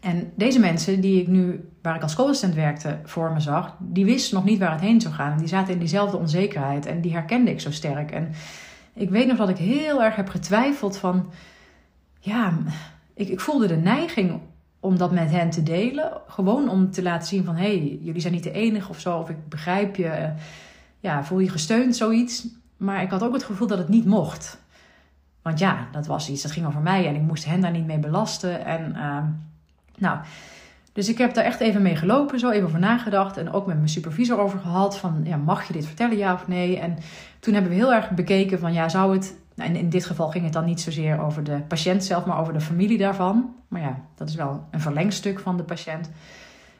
En 0.00 0.32
deze 0.34 0.58
mensen 0.58 1.00
die 1.00 1.20
ik 1.20 1.26
nu, 1.26 1.68
waar 1.82 1.96
ik 1.96 2.02
als 2.02 2.14
co-assistent 2.14 2.54
werkte, 2.54 2.98
voor 3.04 3.32
me 3.32 3.40
zag, 3.40 3.76
die 3.78 4.04
wisten 4.04 4.34
nog 4.34 4.44
niet 4.44 4.58
waar 4.58 4.72
het 4.72 4.80
heen 4.80 5.00
zou 5.00 5.14
gaan. 5.14 5.38
Die 5.38 5.48
zaten 5.48 5.72
in 5.72 5.78
diezelfde 5.78 6.16
onzekerheid 6.16 6.86
en 6.86 7.00
die 7.00 7.12
herkende 7.12 7.50
ik 7.50 7.60
zo 7.60 7.70
sterk. 7.70 8.10
En 8.10 8.32
ik 8.94 9.10
weet 9.10 9.26
nog 9.26 9.36
dat 9.36 9.48
ik 9.48 9.56
heel 9.56 10.02
erg 10.02 10.16
heb 10.16 10.28
getwijfeld 10.28 10.96
van, 10.96 11.30
ja, 12.20 12.52
ik, 13.14 13.28
ik 13.28 13.40
voelde 13.40 13.66
de 13.66 13.76
neiging 13.76 14.40
om 14.80 14.98
dat 14.98 15.12
met 15.12 15.30
hen 15.30 15.50
te 15.50 15.62
delen. 15.62 16.12
Gewoon 16.26 16.68
om 16.68 16.90
te 16.90 17.02
laten 17.02 17.28
zien 17.28 17.44
van, 17.44 17.54
hé, 17.54 17.78
hey, 17.78 17.98
jullie 18.00 18.20
zijn 18.20 18.32
niet 18.32 18.42
de 18.42 18.52
enige 18.52 18.88
of 18.88 19.00
zo. 19.00 19.18
Of 19.18 19.30
ik 19.30 19.48
begrijp 19.48 19.96
je, 19.96 20.32
ja, 21.00 21.24
voel 21.24 21.38
je 21.38 21.50
gesteund, 21.50 21.96
zoiets. 21.96 22.46
Maar 22.76 23.02
ik 23.02 23.10
had 23.10 23.22
ook 23.22 23.32
het 23.32 23.44
gevoel 23.44 23.66
dat 23.66 23.78
het 23.78 23.88
niet 23.88 24.06
mocht. 24.06 24.64
Want 25.46 25.58
ja, 25.58 25.86
dat 25.92 26.06
was 26.06 26.30
iets, 26.30 26.42
dat 26.42 26.50
ging 26.50 26.66
over 26.66 26.80
mij 26.80 27.08
en 27.08 27.14
ik 27.14 27.20
moest 27.20 27.44
hen 27.44 27.60
daar 27.60 27.70
niet 27.70 27.86
mee 27.86 27.98
belasten. 27.98 28.64
En... 28.64 28.92
Uh, 28.96 29.18
nou, 29.98 30.18
dus 30.92 31.08
ik 31.08 31.18
heb 31.18 31.34
daar 31.34 31.44
echt 31.44 31.60
even 31.60 31.82
mee 31.82 31.96
gelopen, 31.96 32.38
zo 32.38 32.50
even 32.50 32.66
over 32.66 32.78
nagedacht. 32.78 33.36
En 33.36 33.52
ook 33.52 33.66
met 33.66 33.76
mijn 33.76 33.88
supervisor 33.88 34.38
over 34.38 34.58
gehad. 34.58 34.98
Van, 34.98 35.20
ja, 35.24 35.36
mag 35.36 35.66
je 35.66 35.72
dit 35.72 35.86
vertellen, 35.86 36.16
ja 36.16 36.32
of 36.32 36.48
nee? 36.48 36.78
En 36.78 36.98
toen 37.40 37.54
hebben 37.54 37.70
we 37.70 37.76
heel 37.76 37.92
erg 37.92 38.10
bekeken 38.10 38.58
van, 38.58 38.72
ja, 38.72 38.88
zou 38.88 39.12
het... 39.12 39.34
Nou, 39.54 39.74
in 39.74 39.88
dit 39.88 40.04
geval 40.04 40.28
ging 40.28 40.44
het 40.44 40.52
dan 40.52 40.64
niet 40.64 40.80
zozeer 40.80 41.20
over 41.20 41.44
de 41.44 41.60
patiënt 41.68 42.04
zelf, 42.04 42.24
maar 42.24 42.40
over 42.40 42.52
de 42.52 42.60
familie 42.60 42.98
daarvan. 42.98 43.54
Maar 43.68 43.80
ja, 43.80 44.00
dat 44.14 44.28
is 44.28 44.34
wel 44.34 44.64
een 44.70 44.80
verlengstuk 44.80 45.38
van 45.38 45.56
de 45.56 45.62
patiënt. 45.62 46.10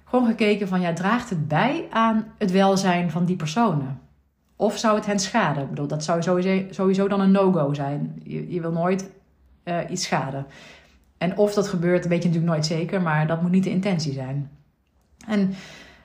Gewoon 0.05 0.27
gekeken 0.27 0.69
van, 0.69 0.81
ja, 0.81 0.93
draagt 0.93 1.31
het 1.31 1.49
bij 1.49 1.85
aan 1.91 2.25
het 2.39 2.51
welzijn 2.51 3.11
van 3.11 3.25
die 3.25 3.37
personen? 3.37 4.01
Of 4.57 4.79
zou 4.79 4.97
het 4.97 5.07
hen 5.07 5.19
schaden? 5.19 5.63
Ik 5.63 5.69
bedoel, 5.69 5.87
dat 5.87 6.05
zou 6.05 6.23
sowieso, 6.23 6.65
sowieso 6.71 7.09
dan 7.09 7.21
een 7.21 7.31
no-go 7.31 7.75
zijn. 7.75 8.21
Je, 8.23 8.53
je 8.53 8.61
wil 8.61 8.73
nooit 8.73 9.11
uh, 9.65 9.79
iets 9.89 10.05
schaden. 10.05 10.47
En 11.19 11.37
of 11.37 11.55
dat 11.55 11.69
gebeurt, 11.69 12.07
weet 12.07 12.23
je 12.23 12.29
natuurlijk 12.29 12.53
nooit 12.53 12.67
zeker, 12.67 13.03
maar 13.03 13.27
dat 13.27 13.43
moet 13.43 13.51
niet 13.51 13.65
de 13.65 13.71
intentie 13.71 14.13
zijn. 14.13 14.51
En 15.27 15.55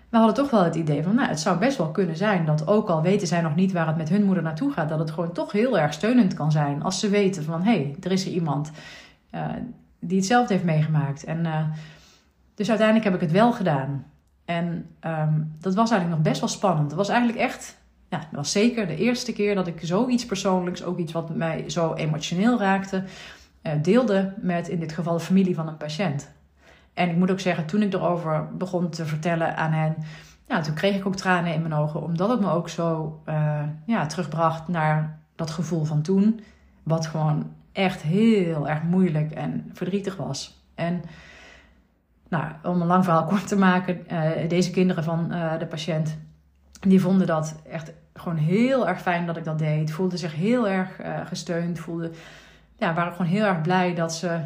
we 0.10 0.18
hadden 0.18 0.36
toch 0.36 0.50
wel 0.50 0.64
het 0.64 0.76
idee 0.76 1.04
van, 1.04 1.16
nou, 1.16 1.28
het 1.30 1.40
zou 1.40 1.58
best 1.58 1.78
wel 1.78 1.92
kunnen 1.92 2.18
zijn 2.18 2.46
dat 2.46 2.68
ook 2.68 2.90
al 2.90 3.02
weten 3.02 3.28
zij 3.28 3.42
nog 3.42 3.56
niet 3.56 3.72
waar 3.72 3.88
het 3.88 3.98
met 3.98 4.10
hun 4.10 4.24
moeder 4.24 4.44
naartoe 4.44 4.72
gaat, 4.72 4.90
dat 4.90 5.00
het 5.00 5.12
gewoon 5.12 5.32
toch 5.32 5.52
heel 5.52 5.80
erg 5.80 5.94
steunend 5.94 6.34
kan 6.34 6.52
zijn 6.52 6.84
als 6.84 7.00
ze 7.00 7.10
weten 7.10 7.44
van, 7.44 7.64
hé, 7.64 7.72
hey, 7.72 7.96
er 8.02 8.12
is 8.12 8.26
er 8.26 8.32
iemand 8.32 8.72
uh, 9.36 9.46
die 10.00 10.18
hetzelfde 10.18 10.54
heeft 10.54 10.66
meegemaakt. 10.66 11.24
En 11.24 11.46
uh, 11.46 11.64
dus 12.56 12.70
uiteindelijk 12.70 13.06
heb 13.06 13.16
ik 13.16 13.22
het 13.22 13.32
wel 13.32 13.52
gedaan. 13.52 14.06
En 14.46 14.66
um, 15.06 15.56
dat 15.60 15.76
was 15.76 15.92
eigenlijk 15.92 16.10
nog 16.10 16.32
best 16.32 16.40
wel 16.40 16.50
spannend. 16.50 16.88
Het 16.88 16.98
was 16.98 17.10
eigenlijk 17.10 17.40
echt, 17.40 17.78
ja, 18.12 18.18
dat 18.18 18.28
was 18.32 18.52
zeker 18.52 18.88
de 18.88 18.96
eerste 18.96 19.34
keer 19.34 19.56
dat 19.56 19.68
ik 19.68 19.80
zoiets 19.82 20.26
persoonlijks, 20.26 20.84
ook 20.84 20.98
iets 20.98 21.12
wat 21.12 21.36
mij 21.36 21.70
zo 21.70 21.94
emotioneel 21.94 22.60
raakte, 22.60 23.04
uh, 23.64 23.72
deelde 23.82 24.34
met 24.38 24.68
in 24.68 24.80
dit 24.80 24.92
geval 24.92 25.14
de 25.14 25.24
familie 25.24 25.56
van 25.56 25.68
een 25.68 25.78
patiënt. 25.78 26.32
En 26.94 27.10
ik 27.10 27.16
moet 27.16 27.32
ook 27.32 27.40
zeggen, 27.40 27.66
toen 27.66 27.82
ik 27.82 27.94
erover 27.94 28.58
begon 28.58 28.90
te 28.90 29.06
vertellen 29.06 29.58
aan 29.58 29.72
hen, 29.72 29.96
ja, 30.48 30.62
toen 30.62 30.74
kreeg 30.74 30.96
ik 30.96 31.06
ook 31.06 31.16
tranen 31.16 31.54
in 31.54 31.62
mijn 31.62 31.74
ogen, 31.74 32.02
omdat 32.02 32.30
het 32.30 32.40
me 32.40 32.50
ook 32.50 32.70
zo 32.70 33.20
uh, 33.30 33.64
ja, 33.86 34.06
terugbracht 34.06 34.68
naar 34.68 35.20
dat 35.36 35.50
gevoel 35.50 35.84
van 35.84 36.02
toen, 36.02 36.40
wat 36.84 37.08
gewoon 37.08 37.52
echt 37.72 38.02
heel 38.02 38.70
erg 38.70 38.84
moeilijk 38.84 39.32
en 39.32 39.70
verdrietig 39.74 40.16
was. 40.16 40.64
En 40.76 41.02
nou, 42.30 42.46
om 42.64 42.82
een 42.82 42.88
lang 42.88 43.04
verhaal 43.04 43.26
kort 43.26 43.48
te 43.48 43.58
maken, 43.58 44.06
uh, 44.12 44.50
deze 44.50 44.72
kinderen 44.72 45.04
van 45.04 45.28
de 45.60 45.66
patiënt, 45.70 46.18
die 46.82 47.02
vonden 47.02 47.28
dat 47.28 47.56
echt 47.70 47.92
gewoon 48.14 48.38
heel 48.38 48.88
erg 48.88 49.02
fijn 49.02 49.26
dat 49.26 49.38
ik 49.38 49.44
dat 49.44 49.60
deed. 49.60 49.92
Voelden 49.92 50.18
zich 50.18 50.36
heel 50.36 50.68
erg 50.68 51.00
gesteund, 51.28 51.80
voelden 51.80 52.14
ja, 52.82 52.94
waren 52.94 53.12
gewoon 53.12 53.32
heel 53.32 53.46
erg 53.46 53.62
blij 53.62 53.96
dat 53.96 54.14
ze, 54.14 54.40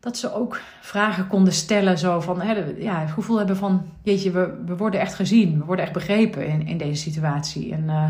dat 0.00 0.16
ze 0.16 0.34
ook 0.34 0.60
vragen 0.80 1.26
konden 1.26 1.52
stellen. 1.52 1.98
Zo 1.98 2.20
van, 2.20 2.40
hè, 2.40 2.52
ja, 2.78 3.00
het 3.00 3.10
gevoel 3.10 3.38
hebben 3.38 3.56
van, 3.56 3.86
jeetje, 4.02 4.30
we, 4.30 4.62
we 4.66 4.76
worden 4.76 5.00
echt 5.00 5.14
gezien. 5.14 5.58
We 5.58 5.64
worden 5.64 5.84
echt 5.84 5.94
begrepen 5.94 6.46
in, 6.46 6.66
in 6.66 6.78
deze 6.78 7.02
situatie. 7.02 7.72
En, 7.72 7.84
uh, 7.84 8.08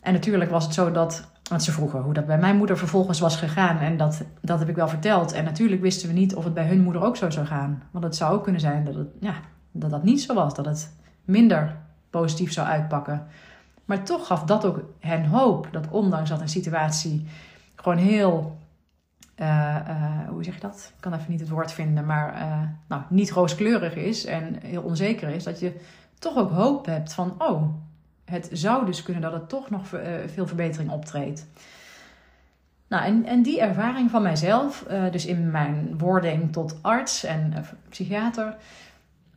en 0.00 0.12
natuurlijk 0.12 0.50
was 0.50 0.64
het 0.64 0.74
zo 0.74 0.90
dat, 0.90 1.30
want 1.48 1.62
ze 1.62 1.72
vroegen 1.72 2.00
hoe 2.00 2.14
dat 2.14 2.26
bij 2.26 2.38
mijn 2.38 2.56
moeder 2.56 2.78
vervolgens 2.78 3.20
was 3.20 3.36
gegaan. 3.36 3.78
En 3.78 3.96
dat, 3.96 4.24
dat 4.40 4.58
heb 4.58 4.68
ik 4.68 4.76
wel 4.76 4.88
verteld. 4.88 5.32
En 5.32 5.44
natuurlijk 5.44 5.82
wisten 5.82 6.08
we 6.08 6.14
niet 6.14 6.34
of 6.34 6.44
het 6.44 6.54
bij 6.54 6.66
hun 6.66 6.82
moeder 6.82 7.02
ook 7.02 7.16
zo 7.16 7.30
zou 7.30 7.46
gaan. 7.46 7.82
Want 7.90 8.04
het 8.04 8.16
zou 8.16 8.34
ook 8.34 8.42
kunnen 8.42 8.60
zijn 8.60 8.84
dat 8.84 8.94
het, 8.94 9.08
ja, 9.20 9.34
dat, 9.72 9.90
dat 9.90 10.04
niet 10.04 10.22
zo 10.22 10.34
was. 10.34 10.54
Dat 10.54 10.66
het 10.66 10.96
minder 11.24 11.76
positief 12.10 12.52
zou 12.52 12.66
uitpakken. 12.66 13.26
Maar 13.84 14.04
toch 14.04 14.26
gaf 14.26 14.44
dat 14.44 14.64
ook 14.64 14.80
hen 15.00 15.24
hoop. 15.24 15.68
Dat 15.70 15.88
ondanks 15.90 16.30
dat 16.30 16.40
een 16.40 16.48
situatie 16.48 17.26
gewoon 17.76 17.98
heel, 17.98 18.58
uh, 19.36 19.76
uh, 19.88 20.28
hoe 20.28 20.44
zeg 20.44 20.54
je 20.54 20.60
dat? 20.60 20.92
Ik 20.94 21.00
kan 21.00 21.14
even 21.14 21.30
niet 21.30 21.40
het 21.40 21.48
woord 21.48 21.72
vinden, 21.72 22.06
maar 22.06 22.34
uh, 22.34 22.60
nou, 22.88 23.02
niet 23.08 23.30
rooskleurig 23.30 23.94
is 23.94 24.24
en 24.24 24.58
heel 24.62 24.82
onzeker 24.82 25.28
is, 25.28 25.44
dat 25.44 25.60
je 25.60 25.80
toch 26.18 26.36
ook 26.36 26.50
hoop 26.50 26.86
hebt 26.86 27.12
van, 27.12 27.34
oh, 27.38 27.74
het 28.24 28.48
zou 28.52 28.86
dus 28.86 29.02
kunnen 29.02 29.22
dat 29.22 29.32
het 29.32 29.48
toch 29.48 29.70
nog 29.70 29.86
veel 30.26 30.46
verbetering 30.46 30.90
optreedt. 30.90 31.46
Nou, 32.88 33.04
en, 33.04 33.24
en 33.24 33.42
die 33.42 33.60
ervaring 33.60 34.10
van 34.10 34.22
mijzelf, 34.22 34.86
dus 35.10 35.26
in 35.26 35.50
mijn 35.50 35.98
wording 35.98 36.52
tot 36.52 36.78
arts 36.82 37.24
en 37.24 37.64
psychiater, 37.88 38.56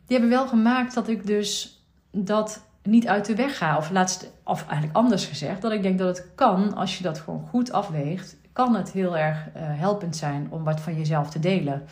die 0.05 0.17
hebben 0.17 0.37
wel 0.37 0.47
gemaakt 0.47 0.93
dat 0.93 1.07
ik 1.07 1.25
dus 1.25 1.76
dat 2.25 2.65
niet 2.83 3.07
uit 3.07 3.25
de 3.25 3.35
weg 3.35 3.57
ga. 3.57 3.77
Of, 3.77 3.89
laatst, 3.89 4.31
of 4.43 4.65
eigenlijk 4.67 4.97
anders 4.97 5.25
gezegd, 5.25 5.61
dat 5.61 5.71
ik 5.71 5.81
denk 5.81 5.97
dat 5.99 6.17
het 6.17 6.27
kan, 6.35 6.75
als 6.75 6.97
je 6.97 7.03
dat 7.03 7.19
gewoon 7.19 7.47
goed 7.49 7.71
afweegt, 7.71 8.37
kan 8.53 8.75
het 8.75 8.91
heel 8.91 9.17
erg 9.17 9.37
uh, 9.37 9.51
helpend 9.55 10.15
zijn 10.15 10.47
om 10.49 10.63
wat 10.63 10.81
van 10.81 10.95
jezelf 10.95 11.29
te 11.29 11.39
delen. 11.39 11.83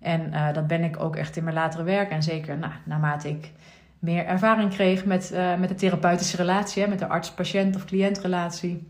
En 0.00 0.20
uh, 0.32 0.52
dat 0.52 0.66
ben 0.66 0.84
ik 0.84 1.00
ook 1.00 1.16
echt 1.16 1.36
in 1.36 1.44
mijn 1.44 1.56
latere 1.56 1.82
werk. 1.82 2.10
En 2.10 2.22
zeker 2.22 2.58
nou, 2.58 2.72
naarmate 2.84 3.28
ik 3.28 3.52
meer 3.98 4.26
ervaring 4.26 4.70
kreeg 4.70 5.04
met, 5.04 5.30
uh, 5.34 5.56
met 5.56 5.68
de 5.68 5.74
therapeutische 5.74 6.36
relatie, 6.36 6.82
hè, 6.82 6.88
met 6.88 6.98
de 6.98 7.06
arts-patiënt 7.06 7.76
of 7.76 7.84
cliëntrelatie. 7.84 8.88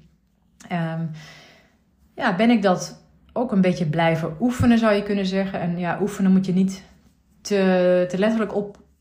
Um, 0.72 1.11
ja, 2.14 2.37
ben 2.37 2.50
ik 2.50 2.62
dat 2.62 3.05
ook 3.33 3.52
een 3.52 3.61
beetje 3.61 3.87
blijven 3.87 4.37
oefenen, 4.40 4.79
zou 4.79 4.94
je 4.94 5.02
kunnen 5.02 5.26
zeggen. 5.26 5.61
En 5.61 5.79
ja, 5.79 5.98
oefenen 6.00 6.33
moet 6.33 6.46
je 6.46 6.52
niet 6.52 6.83
te, 7.40 8.05
te 8.09 8.18
letterlijk 8.18 8.57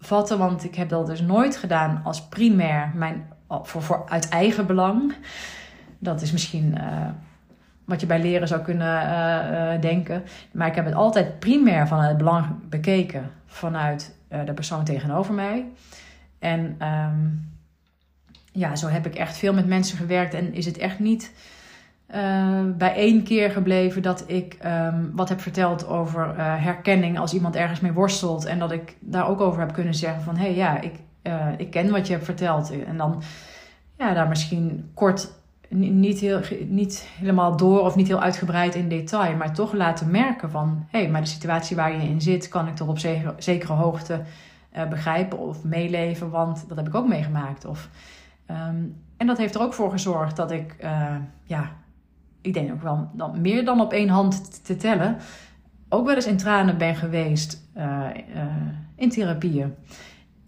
opvatten, 0.05 0.37
want 0.37 0.63
ik 0.63 0.75
heb 0.75 0.89
dat 0.89 1.07
dus 1.07 1.21
nooit 1.21 1.57
gedaan 1.57 2.01
als 2.03 2.27
primair 2.27 2.91
mijn, 2.95 3.27
voor, 3.47 3.81
voor 3.81 4.03
uit 4.09 4.29
eigen 4.29 4.65
belang. 4.65 5.15
Dat 5.99 6.21
is 6.21 6.31
misschien 6.31 6.75
uh, 6.77 7.07
wat 7.85 8.01
je 8.01 8.07
bij 8.07 8.19
leren 8.19 8.47
zou 8.47 8.61
kunnen 8.61 9.03
uh, 9.03 9.73
uh, 9.73 9.81
denken. 9.81 10.23
Maar 10.51 10.67
ik 10.67 10.75
heb 10.75 10.85
het 10.85 10.93
altijd 10.93 11.39
primair 11.39 11.87
van 11.87 11.99
het 11.99 12.17
belang 12.17 12.69
bekeken 12.69 13.31
vanuit 13.45 14.15
de 14.45 14.53
persoon 14.53 14.83
tegenover 14.83 15.33
mij. 15.33 15.65
En 16.39 16.77
um, 16.87 17.53
ja, 18.51 18.75
zo 18.75 18.87
heb 18.87 19.05
ik 19.05 19.15
echt 19.15 19.37
veel 19.37 19.53
met 19.53 19.67
mensen 19.67 19.97
gewerkt 19.97 20.33
en 20.33 20.53
is 20.53 20.65
het 20.65 20.77
echt 20.77 20.99
niet 20.99 21.31
uh, 22.13 22.59
bij 22.77 22.95
één 22.95 23.23
keer 23.23 23.51
gebleven 23.51 24.01
dat 24.01 24.23
ik 24.27 24.57
um, 24.65 25.11
wat 25.15 25.29
heb 25.29 25.41
verteld 25.41 25.87
over 25.87 26.27
uh, 26.27 26.63
herkenning 26.63 27.19
als 27.19 27.33
iemand 27.33 27.55
ergens 27.55 27.79
mee 27.79 27.91
worstelt. 27.91 28.45
En 28.45 28.59
dat 28.59 28.71
ik 28.71 28.97
daar 28.99 29.27
ook 29.27 29.41
over 29.41 29.59
heb 29.59 29.73
kunnen 29.73 29.93
zeggen 29.93 30.21
van 30.21 30.35
hé 30.35 30.45
hey, 30.45 30.55
ja, 30.55 30.81
ik, 30.81 30.93
uh, 31.23 31.47
ik 31.57 31.71
ken 31.71 31.91
wat 31.91 32.07
je 32.07 32.13
hebt 32.13 32.25
verteld. 32.25 32.83
En 32.85 32.97
dan 32.97 33.21
ja, 33.97 34.13
daar 34.13 34.27
misschien 34.27 34.89
kort 34.93 35.31
niet, 35.69 36.19
heel, 36.19 36.39
niet 36.67 37.07
helemaal 37.17 37.57
door 37.57 37.79
of 37.79 37.95
niet 37.95 38.07
heel 38.07 38.21
uitgebreid 38.21 38.75
in 38.75 38.89
detail, 38.89 39.35
maar 39.35 39.53
toch 39.53 39.73
laten 39.73 40.11
merken 40.11 40.51
van 40.51 40.85
hé, 40.89 40.99
hey, 40.99 41.09
maar 41.09 41.21
de 41.21 41.27
situatie 41.27 41.75
waar 41.75 41.91
je 41.91 42.07
in 42.07 42.21
zit, 42.21 42.47
kan 42.47 42.67
ik 42.67 42.75
toch 42.75 42.87
op 42.87 42.99
zekere, 43.37 43.73
hoogte 43.73 44.21
begrijpen 44.89 45.39
of 45.39 45.63
meeleven, 45.63 46.29
want 46.29 46.65
dat 46.67 46.77
heb 46.77 46.87
ik 46.87 46.95
ook 46.95 47.07
meegemaakt. 47.07 47.65
Of, 47.65 47.89
um, 48.51 48.95
en 49.17 49.27
dat 49.27 49.37
heeft 49.37 49.55
er 49.55 49.61
ook 49.61 49.73
voor 49.73 49.91
gezorgd 49.91 50.35
dat 50.35 50.51
ik 50.51 50.75
ja, 51.43 51.71
ik 52.45 52.53
denk 52.53 52.71
ook 52.71 52.81
wel 52.81 53.09
dan 53.13 53.41
meer 53.41 53.65
dan 53.65 53.81
op 53.81 53.93
één 53.93 54.09
hand 54.09 54.65
te 54.65 54.75
tellen, 54.75 55.17
ook 55.89 56.05
wel 56.05 56.15
eens 56.15 56.27
in 56.27 56.37
tranen 56.37 56.77
ben 56.77 56.95
geweest 56.95 57.69
uh, 57.77 57.83
uh, 58.35 58.41
in 58.95 59.09
therapieën. 59.09 59.73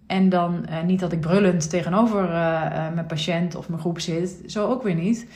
En 0.07 0.29
dan 0.29 0.65
uh, 0.69 0.81
niet 0.81 0.99
dat 0.99 1.11
ik 1.11 1.19
brullend 1.19 1.69
tegenover 1.69 2.29
mijn 2.93 3.05
patiënt 3.05 3.55
of 3.55 3.69
mijn 3.69 3.81
groep 3.81 3.99
zit, 3.99 4.43
zo 4.45 4.67
ook 4.67 4.83
weer 4.83 4.95
niet. 4.95 5.27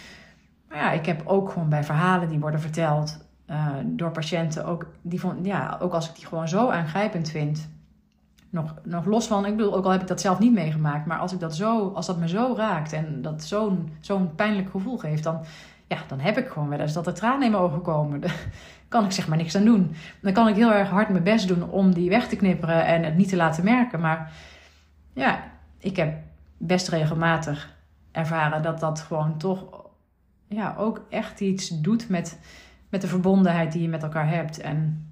Maar 0.70 0.78
ja, 0.78 0.92
ik 0.92 1.06
heb 1.06 1.22
ook 1.26 1.50
gewoon 1.50 1.70
bij 1.70 1.84
verhalen 1.84 2.30
die 2.30 2.40
worden 2.40 2.60
verteld 2.60 3.30
door 3.86 4.12
patiënten, 4.12 4.66
ook, 4.66 4.88
die 5.02 5.22
ja, 5.44 5.78
ook 5.82 5.94
als 5.94 6.10
ik 6.10 6.16
die 6.16 6.26
gewoon 6.26 6.48
zo 6.48 6.70
aangrijpend 6.70 7.30
vind. 7.30 7.70
Nog, 8.50 8.76
nog 8.84 9.06
los 9.06 9.28
van, 9.28 9.46
ik 9.46 9.56
bedoel, 9.56 9.76
ook 9.76 9.86
al 9.86 9.92
heb 9.92 10.02
ik 10.02 10.08
dat 10.08 10.22
zelf 10.22 10.40
niet 10.40 10.54
meegemaakt, 10.54 11.06
maar 11.06 11.18
als, 11.18 11.34
ik 11.34 11.40
dat, 11.40 11.56
zo, 11.56 11.92
als 11.94 12.06
dat 12.06 12.18
me 12.18 12.28
zo 12.28 12.54
raakt 12.58 12.94
en 12.94 13.22
dat 13.22 13.44
zo'n 13.44 13.90
zo'n 14.00 14.36
pijnlijk 14.36 14.70
gevoel 14.70 14.98
geeft, 14.98 15.24
dan 15.24 15.40
ja, 15.92 15.98
dan 16.08 16.20
heb 16.20 16.38
ik 16.38 16.48
gewoon 16.48 16.70
wel 16.70 16.80
eens 16.80 16.94
dat 16.94 17.08
er 17.08 17.14
tranen 17.14 17.46
in 17.46 17.52
mijn 17.52 17.64
ogen 17.64 17.82
komen. 17.82 18.20
Daar 18.22 18.46
kan 18.88 19.06
ik 19.06 19.12
zeg 19.12 19.28
maar 19.28 19.38
niks 19.38 19.56
aan 19.56 19.66
doen. 19.66 19.96
Dan 20.22 20.34
kan 20.34 20.48
ik 20.48 20.56
heel 20.56 20.74
erg 20.74 20.90
hard 20.90 21.10
mijn 21.10 21.24
best 21.24 21.48
doen 21.48 21.70
om 21.70 21.94
die 21.94 22.10
weg 22.10 22.28
te 22.28 22.36
knipperen 22.36 22.86
en 22.86 23.04
het 23.04 23.18
niet 23.18 23.30
te 23.30 23.36
laten 23.36 23.64
merken. 23.64 24.00
Maar 24.00 24.32
ja, 25.14 25.44
ik 25.78 25.96
heb 25.96 26.14
best 26.58 26.88
regelmatig 26.88 27.76
ervaren 28.12 28.62
dat 28.62 28.80
dat 28.80 29.00
gewoon 29.00 29.38
toch 29.38 29.86
ja, 30.48 30.76
ook 30.78 31.06
echt 31.10 31.40
iets 31.40 31.70
doet 31.70 32.10
met, 32.10 32.40
met 32.90 33.02
de 33.02 33.08
verbondenheid 33.08 33.72
die 33.72 33.82
je 33.82 33.90
met 33.90 34.04
elkaar 34.04 34.30
hebt. 34.30 34.60
En 34.60 35.08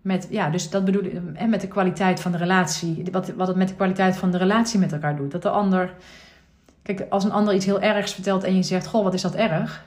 met, 0.00 0.26
ja, 0.30 0.50
dus 0.50 0.70
dat 0.70 0.84
bedoel 0.84 1.04
ik, 1.04 1.12
en 1.34 1.50
met 1.50 1.60
de 1.60 1.68
kwaliteit 1.68 2.20
van 2.20 2.32
de 2.32 2.38
relatie. 2.38 3.04
Wat, 3.12 3.28
wat 3.28 3.48
het 3.48 3.56
met 3.56 3.68
de 3.68 3.74
kwaliteit 3.74 4.16
van 4.16 4.30
de 4.30 4.38
relatie 4.38 4.80
met 4.80 4.92
elkaar 4.92 5.16
doet. 5.16 5.30
Dat 5.30 5.42
de 5.42 5.50
ander 5.50 5.94
Kijk, 6.96 7.06
als 7.10 7.24
een 7.24 7.32
ander 7.32 7.54
iets 7.54 7.64
heel 7.64 7.80
ergs 7.80 8.14
vertelt 8.14 8.44
en 8.44 8.56
je 8.56 8.62
zegt: 8.62 8.86
Goh, 8.86 9.04
wat 9.04 9.14
is 9.14 9.22
dat 9.22 9.34
erg? 9.34 9.84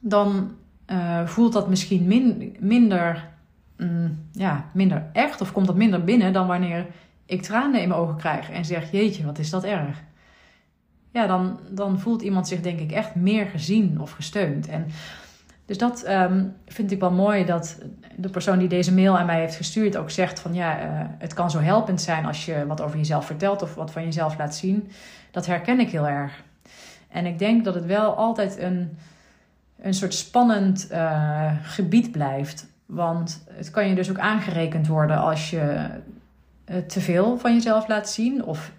Dan 0.00 0.52
uh, 0.86 1.26
voelt 1.26 1.52
dat 1.52 1.68
misschien 1.68 2.06
min, 2.06 2.56
minder, 2.60 3.28
mm, 3.76 4.28
ja, 4.32 4.64
minder 4.74 5.10
echt 5.12 5.40
of 5.40 5.52
komt 5.52 5.66
dat 5.66 5.76
minder 5.76 6.04
binnen 6.04 6.32
dan 6.32 6.46
wanneer 6.46 6.86
ik 7.26 7.42
tranen 7.42 7.80
in 7.80 7.88
mijn 7.88 8.00
ogen 8.00 8.16
krijg 8.16 8.50
en 8.50 8.64
zeg: 8.64 8.90
Jeetje, 8.90 9.24
wat 9.24 9.38
is 9.38 9.50
dat 9.50 9.64
erg? 9.64 10.02
Ja, 11.10 11.26
dan, 11.26 11.60
dan 11.70 12.00
voelt 12.00 12.22
iemand 12.22 12.48
zich 12.48 12.60
denk 12.60 12.80
ik 12.80 12.92
echt 12.92 13.14
meer 13.14 13.46
gezien 13.46 14.00
of 14.00 14.10
gesteund. 14.10 14.68
En 14.68 14.86
dus 15.66 15.78
dat 15.78 16.08
um, 16.08 16.54
vind 16.66 16.90
ik 16.90 17.00
wel 17.00 17.12
mooi 17.12 17.44
dat 17.44 17.78
de 18.16 18.28
persoon 18.28 18.58
die 18.58 18.68
deze 18.68 18.94
mail 18.94 19.18
aan 19.18 19.26
mij 19.26 19.40
heeft 19.40 19.56
gestuurd 19.56 19.96
ook 19.96 20.10
zegt 20.10 20.40
van 20.40 20.54
ja, 20.54 20.84
uh, 20.84 21.00
het 21.18 21.34
kan 21.34 21.50
zo 21.50 21.58
helpend 21.58 22.00
zijn 22.00 22.26
als 22.26 22.44
je 22.44 22.66
wat 22.66 22.80
over 22.80 22.96
jezelf 22.96 23.26
vertelt 23.26 23.62
of 23.62 23.74
wat 23.74 23.90
van 23.90 24.04
jezelf 24.04 24.38
laat 24.38 24.54
zien. 24.54 24.90
Dat 25.32 25.46
herken 25.46 25.80
ik 25.80 25.90
heel 25.90 26.08
erg. 26.08 26.42
En 27.08 27.26
ik 27.26 27.38
denk 27.38 27.64
dat 27.64 27.74
het 27.74 27.86
wel 27.86 28.16
altijd 28.16 28.58
een, 28.58 28.98
een 29.80 29.94
soort 29.94 30.14
spannend 30.14 30.88
uh, 30.92 31.52
gebied 31.62 32.12
blijft. 32.12 32.66
Want 32.86 33.44
het 33.50 33.70
kan 33.70 33.88
je 33.88 33.94
dus 33.94 34.10
ook 34.10 34.18
aangerekend 34.18 34.86
worden 34.86 35.18
als 35.18 35.50
je 35.50 35.88
uh, 36.66 36.76
te 36.76 37.00
veel 37.00 37.38
van 37.38 37.52
jezelf 37.52 37.88
laat 37.88 38.08
zien. 38.08 38.44
Of 38.44 38.72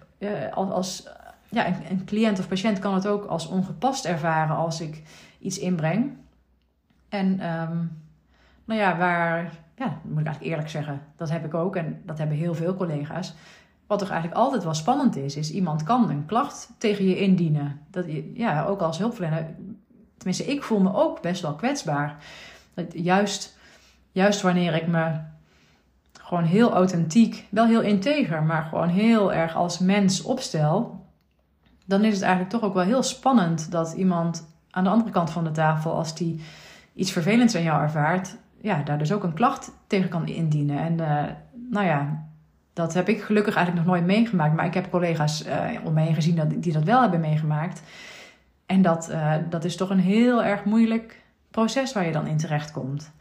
als, 0.54 0.70
als 0.70 1.08
ja, 1.48 1.66
een, 1.66 1.74
een 1.90 2.04
cliënt 2.04 2.38
of 2.38 2.48
patiënt 2.48 2.78
kan 2.78 2.94
het 2.94 3.06
ook 3.06 3.24
als 3.24 3.48
ongepast 3.48 4.04
ervaren 4.04 4.56
als 4.56 4.80
ik 4.80 5.02
iets 5.38 5.58
inbreng. 5.58 6.12
En 7.08 7.26
um, 7.26 8.02
nou 8.64 8.80
ja, 8.80 8.96
waar, 8.96 9.52
ja, 9.74 9.98
moet 10.02 10.20
ik 10.20 10.26
eigenlijk 10.26 10.40
eerlijk 10.40 10.68
zeggen, 10.68 11.00
dat 11.16 11.30
heb 11.30 11.44
ik 11.44 11.54
ook 11.54 11.76
en 11.76 12.02
dat 12.04 12.18
hebben 12.18 12.36
heel 12.36 12.54
veel 12.54 12.74
collega's. 12.74 13.34
Wat 13.86 13.98
toch 13.98 14.10
eigenlijk 14.10 14.40
altijd 14.40 14.64
wel 14.64 14.74
spannend 14.74 15.16
is, 15.16 15.36
is 15.36 15.50
iemand 15.50 15.82
kan 15.82 16.10
een 16.10 16.26
klacht 16.26 16.70
tegen 16.78 17.04
je 17.04 17.18
indienen. 17.18 17.80
Dat, 17.90 18.04
ja, 18.34 18.64
ook 18.64 18.80
als 18.80 18.98
hulpverlener. 18.98 19.54
Tenminste, 20.16 20.44
ik 20.44 20.62
voel 20.62 20.80
me 20.80 20.94
ook 20.94 21.20
best 21.22 21.42
wel 21.42 21.54
kwetsbaar. 21.54 22.16
Dat 22.74 22.86
juist, 22.92 23.58
juist 24.12 24.40
wanneer 24.40 24.74
ik 24.74 24.86
me 24.86 25.20
gewoon 26.12 26.44
heel 26.44 26.72
authentiek, 26.72 27.46
wel 27.50 27.66
heel 27.66 27.80
integer, 27.80 28.42
maar 28.42 28.62
gewoon 28.62 28.88
heel 28.88 29.32
erg 29.32 29.54
als 29.54 29.78
mens 29.78 30.22
opstel, 30.22 31.04
dan 31.86 32.04
is 32.04 32.14
het 32.14 32.22
eigenlijk 32.22 32.52
toch 32.52 32.62
ook 32.62 32.74
wel 32.74 32.84
heel 32.84 33.02
spannend 33.02 33.70
dat 33.70 33.92
iemand 33.92 34.46
aan 34.70 34.84
de 34.84 34.90
andere 34.90 35.10
kant 35.10 35.30
van 35.30 35.44
de 35.44 35.50
tafel, 35.50 35.92
als 35.92 36.14
die 36.14 36.40
iets 36.94 37.12
vervelends 37.12 37.54
aan 37.54 37.62
jou 37.62 37.82
ervaart, 37.82 38.36
ja, 38.60 38.82
daar 38.82 38.98
dus 38.98 39.12
ook 39.12 39.22
een 39.22 39.34
klacht 39.34 39.72
tegen 39.86 40.08
kan 40.08 40.26
indienen. 40.26 40.78
En 40.78 40.92
uh, 40.92 41.32
nou 41.70 41.86
ja, 41.86 42.26
dat 42.74 42.94
heb 42.94 43.08
ik 43.08 43.22
gelukkig 43.22 43.54
eigenlijk 43.54 43.86
nog 43.86 43.96
nooit 43.96 44.06
meegemaakt. 44.06 44.54
Maar 44.54 44.66
ik 44.66 44.74
heb 44.74 44.90
collega's 44.90 45.46
uh, 45.46 45.70
om 45.84 45.92
me 45.92 46.00
heen 46.00 46.14
gezien 46.14 46.36
dat, 46.36 46.62
die 46.62 46.72
dat 46.72 46.84
wel 46.84 47.00
hebben 47.00 47.20
meegemaakt. 47.20 47.82
En 48.66 48.82
dat, 48.82 49.08
uh, 49.10 49.34
dat 49.50 49.64
is 49.64 49.76
toch 49.76 49.90
een 49.90 50.00
heel 50.00 50.44
erg 50.44 50.64
moeilijk 50.64 51.22
proces 51.50 51.92
waar 51.92 52.06
je 52.06 52.12
dan 52.12 52.26
in 52.26 52.36
terecht 52.36 52.70
komt. 52.70 53.12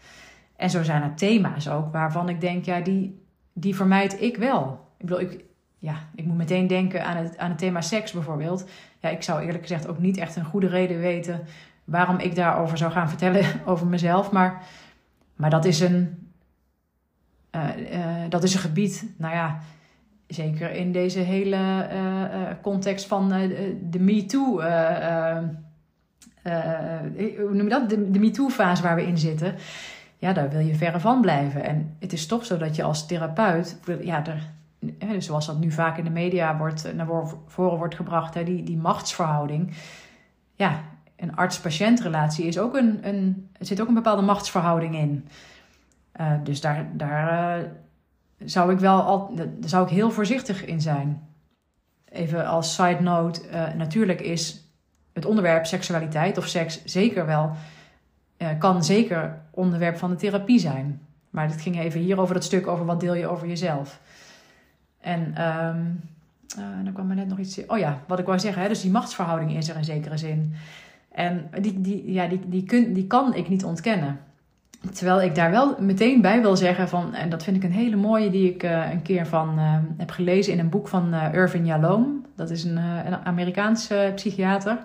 En 0.56 0.70
zo 0.70 0.84
zijn 0.84 1.02
er 1.02 1.16
thema's 1.16 1.68
ook 1.68 1.92
waarvan 1.92 2.30
ik 2.30 2.42
denk, 2.42 2.66
ja, 2.66 2.80
die, 2.80 3.22
die 3.54 3.76
vermijd 3.76 4.22
ik 4.22 4.38
wel. 4.38 4.88
Ik 4.98 5.06
bedoel, 5.06 5.22
ik, 5.22 5.44
ja, 5.78 5.96
ik 6.16 6.26
moet 6.26 6.38
meteen 6.38 6.68
denken 6.68 7.06
aan 7.06 7.18
het, 7.18 7.38
aan 7.38 7.50
het 7.50 7.58
thema 7.58 7.82
seks 7.82 8.12
bijvoorbeeld. 8.12 8.66
Ja, 9.00 9.10
ik 9.10 9.24
zou 9.24 9.42
eerlijk 9.42 9.62
gezegd 9.62 9.88
ook 9.88 10.00
niet 10.00 10.18
echt 10.18 10.36
een 10.36 10.46
goede 10.46 10.68
reden 10.68 11.00
weten 11.00 11.42
waarom 11.84 12.20
ik 12.20 12.36
daarover 12.36 12.78
zou 12.78 12.92
gaan 12.92 13.10
vertellen 13.10 13.46
over 13.66 13.88
mezelf. 13.88 14.32
Maar, 14.32 14.64
maar 15.36 15.50
dat, 15.50 15.66
is 15.66 15.80
een, 15.80 16.23
dat 18.30 18.44
is 18.44 18.54
een 18.54 18.60
gebied, 18.60 19.06
nou 19.18 19.34
ja, 19.34 19.60
zeker 20.28 20.72
in 20.72 20.92
deze 20.92 21.20
hele 21.20 21.88
uh, 21.94 22.42
context 22.62 23.06
van 23.06 23.30
de 23.90 24.00
MeToo. 24.00 24.62
hoe 27.38 27.54
noem 27.54 27.64
je 27.64 27.70
dat? 27.70 27.90
De, 27.90 28.20
MeToo-fase 28.20 28.84
waar 28.84 28.96
we 28.96 29.08
in 29.08 29.18
zitten. 29.18 29.56
Ja, 30.18 30.34
daar 30.34 30.50
wil 30.50 30.60
je 30.60 30.76
verre 30.76 31.00
van 31.00 31.22
blijven. 31.22 31.64
En 31.64 31.96
het 32.00 32.14
is 32.14 32.26
toch 32.26 32.46
zo 32.46 32.58
dat 32.58 32.76
je 32.76 32.84
als 32.84 33.08
therapeut, 33.08 33.80
ja, 34.02 34.26
er, 34.26 34.50
zoals 35.22 35.46
dat 35.46 35.60
nu 35.60 35.72
vaak 35.72 35.98
in 35.98 36.04
de 36.04 36.10
media 36.10 36.58
wordt, 36.58 36.94
naar 36.96 37.08
voren 37.48 37.78
wordt 37.78 37.96
gebracht, 37.96 38.34
hè, 38.34 38.44
die, 38.44 38.64
die 38.64 38.78
machtsverhouding. 38.78 39.74
Ja, 40.56 40.82
een 41.16 41.36
arts-patiëntrelatie 41.36 42.46
is 42.46 42.60
ook 42.60 42.76
een, 42.76 43.08
een, 43.08 43.50
zit 43.60 43.82
ook 43.82 43.88
een 43.88 43.94
bepaalde 43.94 44.22
machtsverhouding 44.22 44.96
in. 44.96 45.28
Uh, 46.20 46.32
dus 46.44 46.62
daar, 46.62 46.88
daar 46.94 47.60
uh, 47.60 47.70
zou 48.38 48.72
ik 48.72 48.80
wel 48.80 49.02
al, 49.02 49.36
daar 49.36 49.48
zou 49.66 49.86
ik 49.86 49.92
heel 49.92 50.12
voorzichtig 50.12 50.66
in 50.66 50.82
zijn. 50.82 51.28
Even 52.10 52.46
als 52.46 52.76
side 52.76 53.02
note, 53.02 53.42
uh, 53.50 53.74
natuurlijk 53.74 54.22
is 54.22 54.62
het 55.14 55.26
onderwerp 55.26 55.66
seksualiteit 55.66 56.38
of 56.38 56.48
seks 56.48 56.86
zeker 56.86 57.26
wel 57.26 57.56
kan 58.60 58.84
zeker 58.84 59.42
onderwerp 59.52 59.98
van 59.98 60.10
de 60.10 60.16
therapie 60.16 60.60
zijn. 60.60 61.02
Maar 61.30 61.48
dit 61.48 61.62
ging 61.62 61.80
even 61.80 62.00
hier 62.00 62.20
over 62.20 62.34
dat 62.34 62.44
stuk 62.44 62.68
over 62.68 62.86
wat 62.86 63.00
deel 63.00 63.14
je 63.14 63.28
over 63.28 63.48
jezelf. 63.48 64.00
En 65.02 65.44
um, 65.48 66.02
dan 66.84 66.94
kwam 66.94 67.10
er 67.10 67.16
net 67.16 67.28
nog 67.28 67.40
iets. 67.40 67.66
Oh 67.66 67.78
ja, 67.78 68.02
wat 68.08 68.20
ik 68.20 68.26
wou 68.26 68.40
zeggen, 68.40 68.62
hè, 68.62 68.68
dus 68.68 68.82
die 68.82 68.92
machtsverhouding 68.92 69.56
is 69.58 69.70
er 69.70 69.76
in 69.76 69.84
zekere 69.84 70.18
zin. 70.18 70.54
En 71.12 71.50
die, 71.62 71.82
die, 71.82 72.12
ja, 72.12 72.28
die, 72.28 72.50
die, 72.50 72.64
kun, 72.64 72.94
die 72.94 73.08
kan 73.08 73.34
ik 73.34 73.50
niet 73.50 73.64
ontkennen. 73.64 74.20
Terwijl 74.92 75.22
ik 75.22 75.36
daar 75.36 75.52
wel 75.52 75.76
meteen 75.80 76.22
bij 76.22 76.42
wil 76.42 76.56
zeggen 76.56 76.90
van, 76.90 77.14
en 77.14 77.30
dat 77.30 77.44
vind 77.44 77.56
ik 77.56 77.64
een 77.64 77.72
hele 77.72 77.96
mooie 77.96 78.30
die 78.30 78.54
ik 78.54 78.64
uh, 78.64 78.92
een 78.92 79.02
keer 79.02 79.28
van 79.28 79.60
uh, 79.60 79.74
heb 79.98 80.12
gelezen 80.12 80.54
in 80.54 80.60
een 80.60 80.70
boek 80.70 80.88
van 80.88 81.14
uh, 81.14 81.34
Irvin 81.34 81.66
Yalom. 81.66 82.26
Dat 82.36 82.50
is 82.50 82.64
een, 82.64 82.78
een 82.78 83.26
Amerikaanse 83.26 84.12
psychiater. 84.16 84.78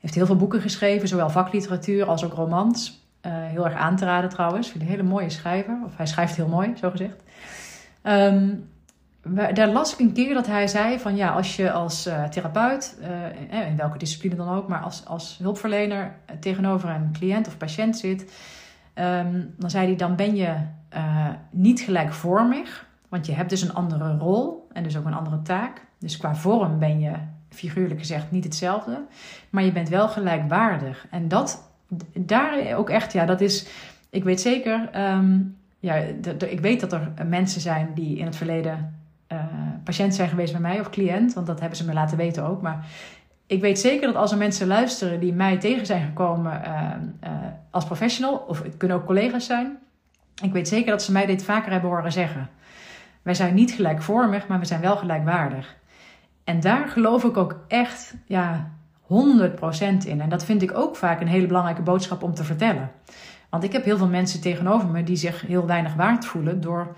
Heeft 0.00 0.14
heel 0.14 0.26
veel 0.26 0.36
boeken 0.36 0.60
geschreven, 0.60 1.08
zowel 1.08 1.30
vakliteratuur 1.30 2.04
als 2.04 2.24
ook 2.24 2.32
romans. 2.32 3.04
heel 3.28 3.64
erg 3.64 3.74
aan 3.74 3.96
te 3.96 4.04
raden 4.04 4.30
trouwens. 4.30 4.68
Vind 4.68 4.82
een 4.82 4.88
hele 4.88 5.02
mooie 5.02 5.30
schrijver. 5.30 5.78
Of 5.84 5.96
hij 5.96 6.06
schrijft 6.06 6.36
heel 6.36 6.48
mooi, 6.48 6.72
zo 6.76 6.90
gezegd. 6.90 7.22
Um, 8.02 8.68
daar 9.54 9.68
las 9.68 9.92
ik 9.92 9.98
een 9.98 10.12
keer 10.12 10.34
dat 10.34 10.46
hij 10.46 10.66
zei 10.66 10.98
van 10.98 11.16
ja, 11.16 11.30
als 11.30 11.56
je 11.56 11.72
als 11.72 12.08
therapeut, 12.30 12.98
in 13.68 13.76
welke 13.76 13.98
discipline 13.98 14.36
dan 14.36 14.48
ook, 14.48 14.68
maar 14.68 14.80
als, 14.80 15.02
als 15.06 15.38
hulpverlener 15.42 16.14
tegenover 16.40 16.88
een 16.88 17.12
cliënt 17.12 17.46
of 17.46 17.56
patiënt 17.56 17.96
zit, 17.96 18.32
um, 18.98 19.54
dan 19.58 19.70
zei 19.70 19.86
hij 19.86 19.96
dan 19.96 20.16
ben 20.16 20.36
je 20.36 20.54
uh, 20.94 21.28
niet 21.50 21.80
gelijkvormig, 21.80 22.86
want 23.08 23.26
je 23.26 23.32
hebt 23.32 23.50
dus 23.50 23.62
een 23.62 23.74
andere 23.74 24.16
rol 24.16 24.68
en 24.72 24.82
dus 24.82 24.96
ook 24.96 25.04
een 25.04 25.14
andere 25.14 25.42
taak. 25.42 25.84
Dus 25.98 26.16
qua 26.16 26.34
vorm 26.34 26.78
ben 26.78 27.00
je 27.00 27.12
figuurlijk 27.48 28.00
gezegd 28.00 28.30
niet 28.30 28.44
hetzelfde, 28.44 29.04
maar 29.50 29.64
je 29.64 29.72
bent 29.72 29.88
wel 29.88 30.08
gelijkwaardig. 30.08 31.06
En 31.10 31.28
dat, 31.28 31.70
daar 32.14 32.76
ook 32.76 32.90
echt, 32.90 33.12
ja, 33.12 33.24
dat 33.24 33.40
is, 33.40 33.66
ik 34.10 34.24
weet 34.24 34.40
zeker, 34.40 35.00
um, 35.12 35.56
ja, 35.80 35.94
ik 36.48 36.60
weet 36.60 36.80
dat 36.80 36.92
er 36.92 37.12
mensen 37.26 37.60
zijn 37.60 37.90
die 37.94 38.18
in 38.18 38.26
het 38.26 38.36
verleden 38.36 38.94
uh, 39.32 39.44
patiënt 39.84 40.14
zijn 40.14 40.28
geweest 40.28 40.52
bij 40.52 40.60
mij 40.60 40.80
of 40.80 40.90
cliënt, 40.90 41.34
want 41.34 41.46
dat 41.46 41.60
hebben 41.60 41.78
ze 41.78 41.84
me 41.84 41.92
laten 41.92 42.16
weten 42.16 42.44
ook. 42.44 42.62
Maar 42.62 42.86
ik 43.46 43.60
weet 43.60 43.78
zeker 43.78 44.06
dat 44.06 44.16
als 44.16 44.32
er 44.32 44.38
mensen 44.38 44.66
luisteren 44.66 45.20
die 45.20 45.32
mij 45.32 45.58
tegen 45.58 45.86
zijn 45.86 46.04
gekomen 46.04 46.62
uh, 46.66 47.30
uh, 47.30 47.30
als 47.70 47.84
professional, 47.84 48.36
of 48.36 48.62
het 48.62 48.76
kunnen 48.76 48.96
ook 48.96 49.06
collega's 49.06 49.46
zijn, 49.46 49.78
ik 50.42 50.52
weet 50.52 50.68
zeker 50.68 50.90
dat 50.90 51.02
ze 51.02 51.12
mij 51.12 51.26
dit 51.26 51.44
vaker 51.44 51.72
hebben 51.72 51.90
horen 51.90 52.12
zeggen. 52.12 52.48
Wij 53.22 53.34
zijn 53.34 53.54
niet 53.54 53.72
gelijkvormig, 53.72 54.46
maar 54.46 54.58
we 54.58 54.64
zijn 54.64 54.80
wel 54.80 54.96
gelijkwaardig. 54.96 55.76
En 56.44 56.60
daar 56.60 56.88
geloof 56.88 57.24
ik 57.24 57.36
ook 57.36 57.58
echt 57.68 58.14
ja, 58.26 58.70
100% 59.02 59.06
in. 60.04 60.20
En 60.20 60.28
dat 60.28 60.44
vind 60.44 60.62
ik 60.62 60.76
ook 60.76 60.96
vaak 60.96 61.20
een 61.20 61.28
hele 61.28 61.46
belangrijke 61.46 61.82
boodschap 61.82 62.22
om 62.22 62.34
te 62.34 62.44
vertellen. 62.44 62.90
Want 63.50 63.64
ik 63.64 63.72
heb 63.72 63.84
heel 63.84 63.96
veel 63.96 64.08
mensen 64.08 64.40
tegenover 64.40 64.88
me 64.88 65.02
die 65.02 65.16
zich 65.16 65.40
heel 65.40 65.66
weinig 65.66 65.94
waard 65.94 66.26
voelen 66.26 66.60
door 66.60 66.96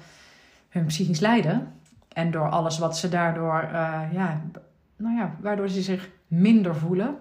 hun 0.68 0.86
psychisch 0.86 1.20
lijden. 1.20 1.72
En 2.12 2.30
door 2.30 2.48
alles 2.48 2.78
wat 2.78 2.98
ze 2.98 3.08
daardoor, 3.08 3.68
uh, 3.72 4.00
ja, 4.12 4.42
nou 4.96 5.16
ja, 5.16 5.34
waardoor 5.40 5.68
ze 5.68 5.82
zich 5.82 6.08
minder 6.28 6.76
voelen. 6.76 7.16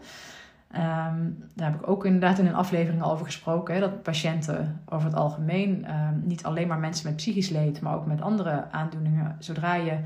Um, 0.76 1.44
daar 1.56 1.72
heb 1.72 1.82
ik 1.82 1.88
ook 1.88 2.06
inderdaad 2.06 2.40
in 2.40 2.46
een 2.46 2.56
aflevering 2.56 3.04
over 3.04 3.26
gesproken. 3.26 3.74
Hè, 3.74 3.80
dat 3.80 4.04
patiënten 4.04 4.82
over 4.86 5.08
het 5.08 5.18
algemeen, 5.18 5.86
um, 5.90 6.22
niet 6.26 6.44
alleen 6.44 6.68
maar 6.68 6.80
mensen 6.80 7.08
met 7.08 7.16
psychisch 7.16 7.50
leed, 7.50 7.82
maar 7.82 7.96
ook 7.96 8.06
met 8.06 8.22
andere 8.22 8.72
aandoeningen. 8.72 9.36
Zodra 9.40 9.76
je 9.76 10.00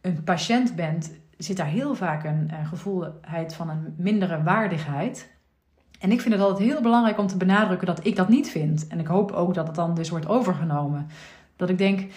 een 0.00 0.24
patiënt 0.24 0.76
bent, 0.76 1.10
zit 1.36 1.56
daar 1.56 1.66
heel 1.66 1.94
vaak 1.94 2.24
een, 2.24 2.50
een 2.58 2.66
gevoelheid 2.66 3.54
van 3.54 3.70
een 3.70 3.94
mindere 3.96 4.42
waardigheid. 4.42 5.30
En 6.00 6.12
ik 6.12 6.20
vind 6.20 6.34
het 6.34 6.42
altijd 6.42 6.68
heel 6.68 6.80
belangrijk 6.80 7.18
om 7.18 7.26
te 7.26 7.36
benadrukken 7.36 7.86
dat 7.86 8.06
ik 8.06 8.16
dat 8.16 8.28
niet 8.28 8.50
vind. 8.50 8.86
En 8.86 9.00
ik 9.00 9.06
hoop 9.06 9.30
ook 9.30 9.54
dat 9.54 9.66
het 9.66 9.76
dan 9.76 9.94
dus 9.94 10.10
wordt 10.10 10.28
overgenomen. 10.28 11.06
Dat 11.56 11.68
ik 11.68 11.78
denk, 11.78 12.12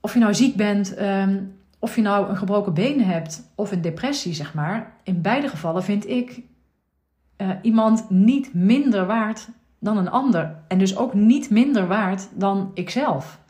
of 0.00 0.12
je 0.12 0.18
nou 0.18 0.34
ziek 0.34 0.56
bent, 0.56 1.00
um, 1.00 1.60
of 1.82 1.96
je 1.96 2.02
nou 2.02 2.28
een 2.28 2.36
gebroken 2.36 2.74
been 2.74 3.04
hebt 3.04 3.52
of 3.54 3.72
een 3.72 3.80
depressie, 3.80 4.34
zeg 4.34 4.54
maar. 4.54 4.92
In 5.02 5.22
beide 5.22 5.48
gevallen 5.48 5.82
vind 5.82 6.08
ik 6.08 6.42
uh, 7.36 7.50
iemand 7.62 8.10
niet 8.10 8.54
minder 8.54 9.06
waard 9.06 9.48
dan 9.78 9.96
een 9.96 10.10
ander. 10.10 10.56
En 10.68 10.78
dus 10.78 10.96
ook 10.96 11.14
niet 11.14 11.50
minder 11.50 11.86
waard 11.86 12.28
dan 12.34 12.70
ikzelf. 12.74 13.40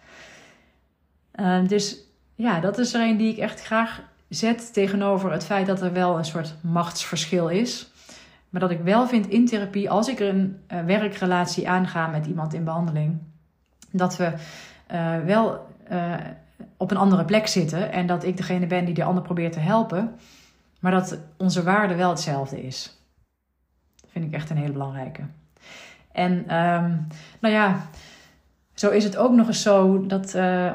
Uh, 1.34 1.66
dus 1.66 1.98
ja, 2.34 2.60
dat 2.60 2.78
is 2.78 2.94
er 2.94 3.08
een 3.08 3.16
die 3.16 3.32
ik 3.32 3.38
echt 3.38 3.62
graag 3.62 4.02
zet 4.28 4.72
tegenover 4.72 5.32
het 5.32 5.44
feit 5.44 5.66
dat 5.66 5.82
er 5.82 5.92
wel 5.92 6.18
een 6.18 6.24
soort 6.24 6.54
machtsverschil 6.60 7.48
is. 7.48 7.92
Maar 8.50 8.60
dat 8.60 8.70
ik 8.70 8.80
wel 8.80 9.08
vind 9.08 9.28
in 9.28 9.46
therapie, 9.46 9.90
als 9.90 10.08
ik 10.08 10.20
er 10.20 10.28
een 10.28 10.60
uh, 10.72 10.84
werkrelatie 10.84 11.68
aanga 11.68 12.06
met 12.06 12.26
iemand 12.26 12.54
in 12.54 12.64
behandeling, 12.64 13.18
dat 13.90 14.16
we 14.16 14.32
wel 15.24 15.70
op 16.82 16.90
een 16.90 16.96
andere 16.96 17.24
plek 17.24 17.46
zitten 17.46 17.92
en 17.92 18.06
dat 18.06 18.24
ik 18.24 18.36
degene 18.36 18.66
ben 18.66 18.84
die 18.84 18.94
de 18.94 19.04
ander 19.04 19.22
probeert 19.22 19.52
te 19.52 19.58
helpen, 19.58 20.14
maar 20.80 20.92
dat 20.92 21.18
onze 21.36 21.62
waarde 21.62 21.94
wel 21.94 22.10
hetzelfde 22.10 22.62
is. 22.62 22.98
Dat 24.00 24.10
vind 24.10 24.24
ik 24.24 24.32
echt 24.32 24.50
een 24.50 24.56
hele 24.56 24.72
belangrijke. 24.72 25.22
En 26.12 26.32
um, 26.32 27.06
nou 27.40 27.54
ja, 27.54 27.86
zo 28.74 28.90
is 28.90 29.04
het 29.04 29.16
ook 29.16 29.32
nog 29.32 29.46
eens 29.46 29.62
zo, 29.62 30.06
dat 30.06 30.34
uh, 30.34 30.64
uh, 30.64 30.72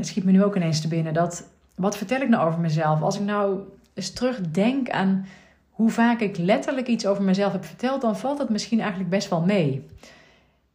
schiet 0.00 0.24
me 0.24 0.32
nu 0.32 0.44
ook 0.44 0.56
ineens 0.56 0.80
te 0.80 0.88
binnen, 0.88 1.14
dat 1.14 1.44
wat 1.74 1.96
vertel 1.96 2.20
ik 2.20 2.28
nou 2.28 2.46
over 2.46 2.60
mezelf? 2.60 3.02
Als 3.02 3.16
ik 3.16 3.24
nou 3.24 3.60
eens 3.94 4.12
terugdenk 4.12 4.90
aan 4.90 5.26
hoe 5.70 5.90
vaak 5.90 6.20
ik 6.20 6.36
letterlijk 6.36 6.86
iets 6.86 7.06
over 7.06 7.22
mezelf 7.22 7.52
heb 7.52 7.64
verteld, 7.64 8.00
dan 8.00 8.16
valt 8.16 8.38
dat 8.38 8.50
misschien 8.50 8.80
eigenlijk 8.80 9.10
best 9.10 9.28
wel 9.28 9.40
mee. 9.40 9.86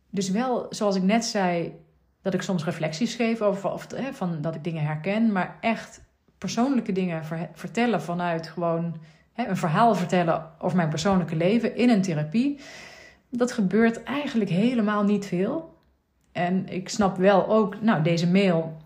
Dus 0.09 0.29
wel, 0.29 0.65
zoals 0.69 0.95
ik 0.95 1.03
net 1.03 1.25
zei, 1.25 1.73
dat 2.31 2.39
ik 2.39 2.45
soms 2.45 2.65
reflecties 2.65 3.15
geef 3.15 3.41
over 3.41 3.71
of, 3.71 3.87
hè, 3.95 4.13
van 4.13 4.41
dat 4.41 4.55
ik 4.55 4.63
dingen 4.63 4.83
herken, 4.83 5.31
maar 5.31 5.57
echt 5.61 6.01
persoonlijke 6.37 6.91
dingen 6.91 7.23
vertellen 7.53 8.01
vanuit 8.01 8.47
gewoon 8.47 8.97
hè, 9.33 9.47
een 9.47 9.57
verhaal 9.57 9.95
vertellen 9.95 10.45
over 10.59 10.77
mijn 10.77 10.89
persoonlijke 10.89 11.35
leven 11.35 11.75
in 11.75 11.89
een 11.89 12.01
therapie. 12.01 12.59
Dat 13.29 13.51
gebeurt 13.51 14.03
eigenlijk 14.03 14.49
helemaal 14.49 15.03
niet 15.03 15.25
veel. 15.25 15.75
En 16.31 16.67
ik 16.69 16.89
snap 16.89 17.17
wel 17.17 17.47
ook, 17.47 17.81
nou, 17.81 18.03
deze 18.03 18.27
mail. 18.27 18.77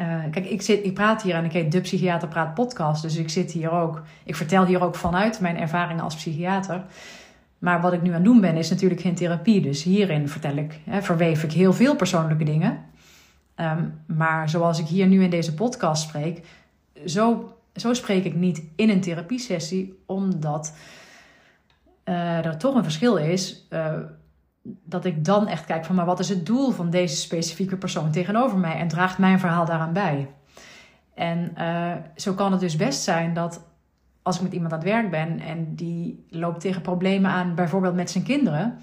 Uh, 0.00 0.22
kijk, 0.30 0.46
ik, 0.46 0.62
zit, 0.62 0.84
ik 0.84 0.94
praat 0.94 1.22
hier 1.22 1.34
en 1.34 1.44
ik 1.44 1.52
heet 1.52 1.72
De 1.72 1.80
Psychiater 1.80 2.28
Praat 2.28 2.54
Podcast. 2.54 3.02
Dus 3.02 3.16
ik 3.16 3.28
zit 3.28 3.50
hier 3.50 3.70
ook, 3.70 4.02
ik 4.24 4.36
vertel 4.36 4.64
hier 4.66 4.82
ook 4.82 4.94
vanuit 4.94 5.40
mijn 5.40 5.56
ervaringen 5.56 6.04
als 6.04 6.14
psychiater. 6.14 6.84
Maar 7.62 7.80
wat 7.80 7.92
ik 7.92 8.02
nu 8.02 8.08
aan 8.08 8.14
het 8.14 8.24
doen 8.24 8.40
ben, 8.40 8.56
is 8.56 8.70
natuurlijk 8.70 9.00
geen 9.00 9.14
therapie. 9.14 9.60
Dus 9.60 9.82
hierin 9.82 10.28
vertel 10.28 10.56
ik, 10.56 10.80
hè, 10.84 11.02
verweef 11.02 11.42
ik 11.42 11.52
heel 11.52 11.72
veel 11.72 11.96
persoonlijke 11.96 12.44
dingen. 12.44 12.78
Um, 13.56 14.00
maar 14.06 14.48
zoals 14.48 14.78
ik 14.78 14.86
hier 14.86 15.06
nu 15.06 15.22
in 15.22 15.30
deze 15.30 15.54
podcast 15.54 16.02
spreek, 16.02 16.46
zo, 17.06 17.56
zo 17.74 17.94
spreek 17.94 18.24
ik 18.24 18.34
niet 18.34 18.62
in 18.76 18.90
een 18.90 19.00
therapiesessie, 19.00 20.02
omdat 20.06 20.74
uh, 22.04 22.46
er 22.46 22.56
toch 22.58 22.74
een 22.74 22.82
verschil 22.82 23.16
is. 23.16 23.66
Uh, 23.70 23.94
dat 24.62 25.04
ik 25.04 25.24
dan 25.24 25.48
echt 25.48 25.64
kijk 25.64 25.84
van, 25.84 25.94
maar 25.94 26.06
wat 26.06 26.20
is 26.20 26.28
het 26.28 26.46
doel 26.46 26.70
van 26.70 26.90
deze 26.90 27.16
specifieke 27.16 27.76
persoon 27.76 28.10
tegenover 28.10 28.58
mij 28.58 28.74
en 28.74 28.88
draagt 28.88 29.18
mijn 29.18 29.38
verhaal 29.38 29.64
daaraan 29.64 29.92
bij? 29.92 30.28
En 31.14 31.52
uh, 31.58 31.92
zo 32.16 32.32
kan 32.32 32.52
het 32.52 32.60
dus 32.60 32.76
best 32.76 33.02
zijn 33.02 33.34
dat 33.34 33.70
als 34.22 34.36
ik 34.36 34.42
met 34.42 34.52
iemand 34.52 34.72
aan 34.72 34.78
het 34.78 34.88
werk 34.88 35.10
ben 35.10 35.40
en 35.40 35.74
die 35.74 36.26
loopt 36.28 36.60
tegen 36.60 36.82
problemen 36.82 37.30
aan, 37.30 37.54
bijvoorbeeld 37.54 37.94
met 37.94 38.10
zijn 38.10 38.24
kinderen, 38.24 38.78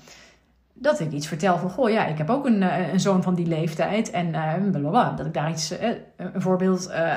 dat 0.74 1.00
ik 1.00 1.12
iets 1.12 1.28
vertel 1.28 1.58
van, 1.58 1.70
goh, 1.70 1.90
ja, 1.90 2.06
ik 2.06 2.18
heb 2.18 2.30
ook 2.30 2.46
een, 2.46 2.64
eh, 2.64 2.94
een 2.94 3.00
zoon 3.00 3.24
van 3.24 3.36
die 3.36 3.48
leeftijd 3.48 4.10
en 4.10 4.28
uh, 4.28 4.54
blablabla, 4.72 5.12
dat 5.12 5.26
ik 5.26 5.34
daar 5.34 5.50
iets, 5.50 5.72
uh, 5.72 5.90
een 6.16 6.42
voorbeeld 6.42 6.90
uh, 6.90 7.16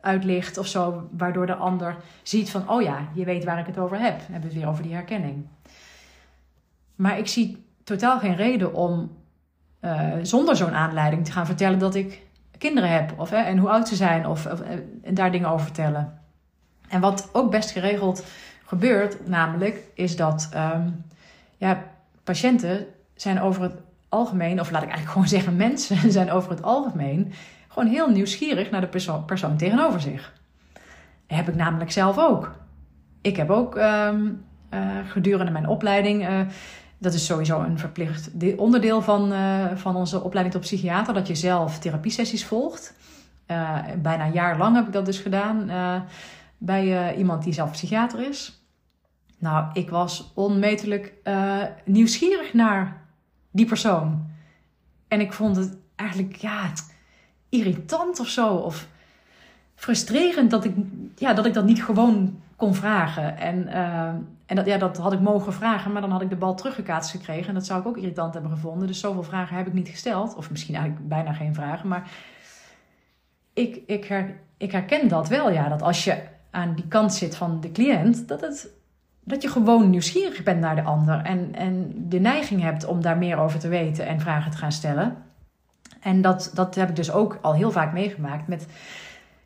uitlicht 0.00 0.58
of 0.58 0.66
zo, 0.66 1.08
waardoor 1.16 1.46
de 1.46 1.54
ander 1.54 1.96
ziet 2.22 2.50
van, 2.50 2.70
oh 2.70 2.82
ja, 2.82 2.98
je 3.12 3.24
weet 3.24 3.44
waar 3.44 3.58
ik 3.58 3.66
het 3.66 3.78
over 3.78 3.98
heb. 4.00 4.18
Dan 4.18 4.32
hebben 4.32 4.40
we 4.40 4.46
het 4.46 4.56
weer 4.56 4.68
over 4.68 4.82
die 4.82 4.94
herkenning. 4.94 5.46
Maar 6.94 7.18
ik 7.18 7.26
zie 7.26 7.64
totaal 7.84 8.18
geen 8.18 8.36
reden 8.36 8.74
om 8.74 9.16
zonder 10.22 10.56
zo'n 10.56 10.74
aanleiding 10.74 11.24
te 11.24 11.32
gaan 11.32 11.46
vertellen 11.46 11.78
dat 11.78 11.94
ik 11.94 12.26
kinderen 12.58 12.90
heb 12.90 13.14
of, 13.16 13.32
en 13.32 13.58
hoe 13.58 13.70
oud 13.70 13.88
ze 13.88 13.96
zijn 13.96 14.26
of 14.26 14.46
en 15.02 15.14
daar 15.14 15.32
dingen 15.32 15.48
over 15.48 15.66
vertellen. 15.66 16.18
En 16.88 17.00
wat 17.00 17.28
ook 17.32 17.50
best 17.50 17.70
geregeld 17.70 18.24
gebeurt, 18.64 19.28
namelijk, 19.28 19.84
is 19.94 20.16
dat 20.16 20.48
um, 20.54 21.04
ja, 21.56 21.84
patiënten 22.24 22.86
zijn 23.14 23.40
over 23.40 23.62
het 23.62 23.74
algemeen, 24.08 24.60
of 24.60 24.70
laat 24.70 24.82
ik 24.82 24.88
eigenlijk 24.88 25.10
gewoon 25.12 25.28
zeggen, 25.28 25.56
mensen 25.56 26.12
zijn 26.18 26.30
over 26.30 26.50
het 26.50 26.62
algemeen 26.62 27.32
gewoon 27.68 27.88
heel 27.88 28.10
nieuwsgierig 28.10 28.70
naar 28.70 28.80
de 28.80 29.22
persoon, 29.26 29.56
tegenover 29.56 30.00
zich. 30.00 30.32
Dat 31.26 31.36
heb 31.36 31.48
ik 31.48 31.54
namelijk 31.54 31.90
zelf 31.90 32.18
ook. 32.18 32.54
Ik 33.20 33.36
heb 33.36 33.50
ook 33.50 33.76
um, 33.76 34.44
uh, 34.74 34.80
gedurende 35.06 35.52
mijn 35.52 35.68
opleiding, 35.68 36.28
uh, 36.28 36.40
dat 36.98 37.14
is 37.14 37.26
sowieso 37.26 37.60
een 37.60 37.78
verplicht 37.78 38.30
onderdeel 38.56 39.02
van, 39.02 39.32
uh, 39.32 39.64
van 39.74 39.96
onze 39.96 40.22
opleiding 40.22 40.54
tot 40.54 40.64
psychiater, 40.64 41.14
dat 41.14 41.26
je 41.26 41.34
zelf 41.34 41.78
therapiesessies 41.78 42.44
volgt. 42.44 42.94
bijna 44.02 44.24
een 44.26 44.32
jaar 44.32 44.58
lang 44.58 44.76
heb 44.76 44.86
ik 44.86 44.92
dat 44.92 45.06
dus 45.06 45.18
gedaan 45.18 45.70
bij 46.58 47.12
uh, 47.12 47.18
iemand 47.18 47.42
die 47.42 47.52
zelf 47.52 47.70
psychiater 47.70 48.28
is. 48.28 48.62
Nou, 49.38 49.66
ik 49.72 49.90
was 49.90 50.32
onmetelijk 50.34 51.12
uh, 51.24 51.64
nieuwsgierig 51.84 52.54
naar 52.54 53.02
die 53.50 53.66
persoon. 53.66 54.26
En 55.08 55.20
ik 55.20 55.32
vond 55.32 55.56
het 55.56 55.76
eigenlijk, 55.96 56.36
ja, 56.36 56.72
irritant 57.48 58.20
of 58.20 58.28
zo. 58.28 58.54
Of 58.54 58.88
frustrerend 59.74 60.50
dat 60.50 60.64
ik, 60.64 60.74
ja, 61.16 61.34
dat 61.34 61.46
ik 61.46 61.54
dat 61.54 61.64
niet 61.64 61.84
gewoon 61.84 62.40
kon 62.56 62.74
vragen. 62.74 63.38
En, 63.38 63.66
uh, 63.66 64.08
en 64.46 64.56
dat, 64.56 64.66
ja, 64.66 64.78
dat 64.78 64.96
had 64.96 65.12
ik 65.12 65.20
mogen 65.20 65.52
vragen, 65.52 65.92
maar 65.92 66.00
dan 66.00 66.10
had 66.10 66.22
ik 66.22 66.30
de 66.30 66.36
bal 66.36 66.54
teruggekaatst 66.54 67.10
gekregen. 67.10 67.48
En 67.48 67.54
dat 67.54 67.66
zou 67.66 67.80
ik 67.80 67.86
ook 67.86 67.96
irritant 67.96 68.34
hebben 68.34 68.52
gevonden. 68.52 68.86
Dus 68.86 69.00
zoveel 69.00 69.22
vragen 69.22 69.56
heb 69.56 69.66
ik 69.66 69.72
niet 69.72 69.88
gesteld. 69.88 70.34
Of 70.34 70.50
misschien 70.50 70.74
eigenlijk 70.74 71.08
bijna 71.08 71.32
geen 71.32 71.54
vragen. 71.54 71.88
Maar 71.88 72.10
ik, 73.52 73.82
ik, 73.86 74.04
her, 74.04 74.40
ik 74.56 74.72
herken 74.72 75.08
dat 75.08 75.28
wel, 75.28 75.50
ja. 75.50 75.68
Dat 75.68 75.82
als 75.82 76.04
je 76.04 76.22
aan 76.50 76.74
die 76.74 76.88
kant 76.88 77.14
zit 77.14 77.36
van 77.36 77.60
de 77.60 77.72
cliënt, 77.72 78.28
dat, 78.28 78.40
het, 78.40 78.68
dat 79.24 79.42
je 79.42 79.48
gewoon 79.48 79.90
nieuwsgierig 79.90 80.42
bent 80.42 80.60
naar 80.60 80.76
de 80.76 80.82
ander. 80.82 81.20
En, 81.22 81.54
en 81.54 81.92
de 82.08 82.18
neiging 82.18 82.62
hebt 82.62 82.84
om 82.84 83.02
daar 83.02 83.18
meer 83.18 83.38
over 83.38 83.58
te 83.58 83.68
weten 83.68 84.06
en 84.06 84.20
vragen 84.20 84.50
te 84.50 84.56
gaan 84.56 84.72
stellen. 84.72 85.16
En 86.00 86.20
dat, 86.20 86.50
dat 86.54 86.74
heb 86.74 86.88
ik 86.88 86.96
dus 86.96 87.12
ook 87.12 87.38
al 87.42 87.54
heel 87.54 87.70
vaak 87.70 87.92
meegemaakt 87.92 88.48
met 88.48 88.66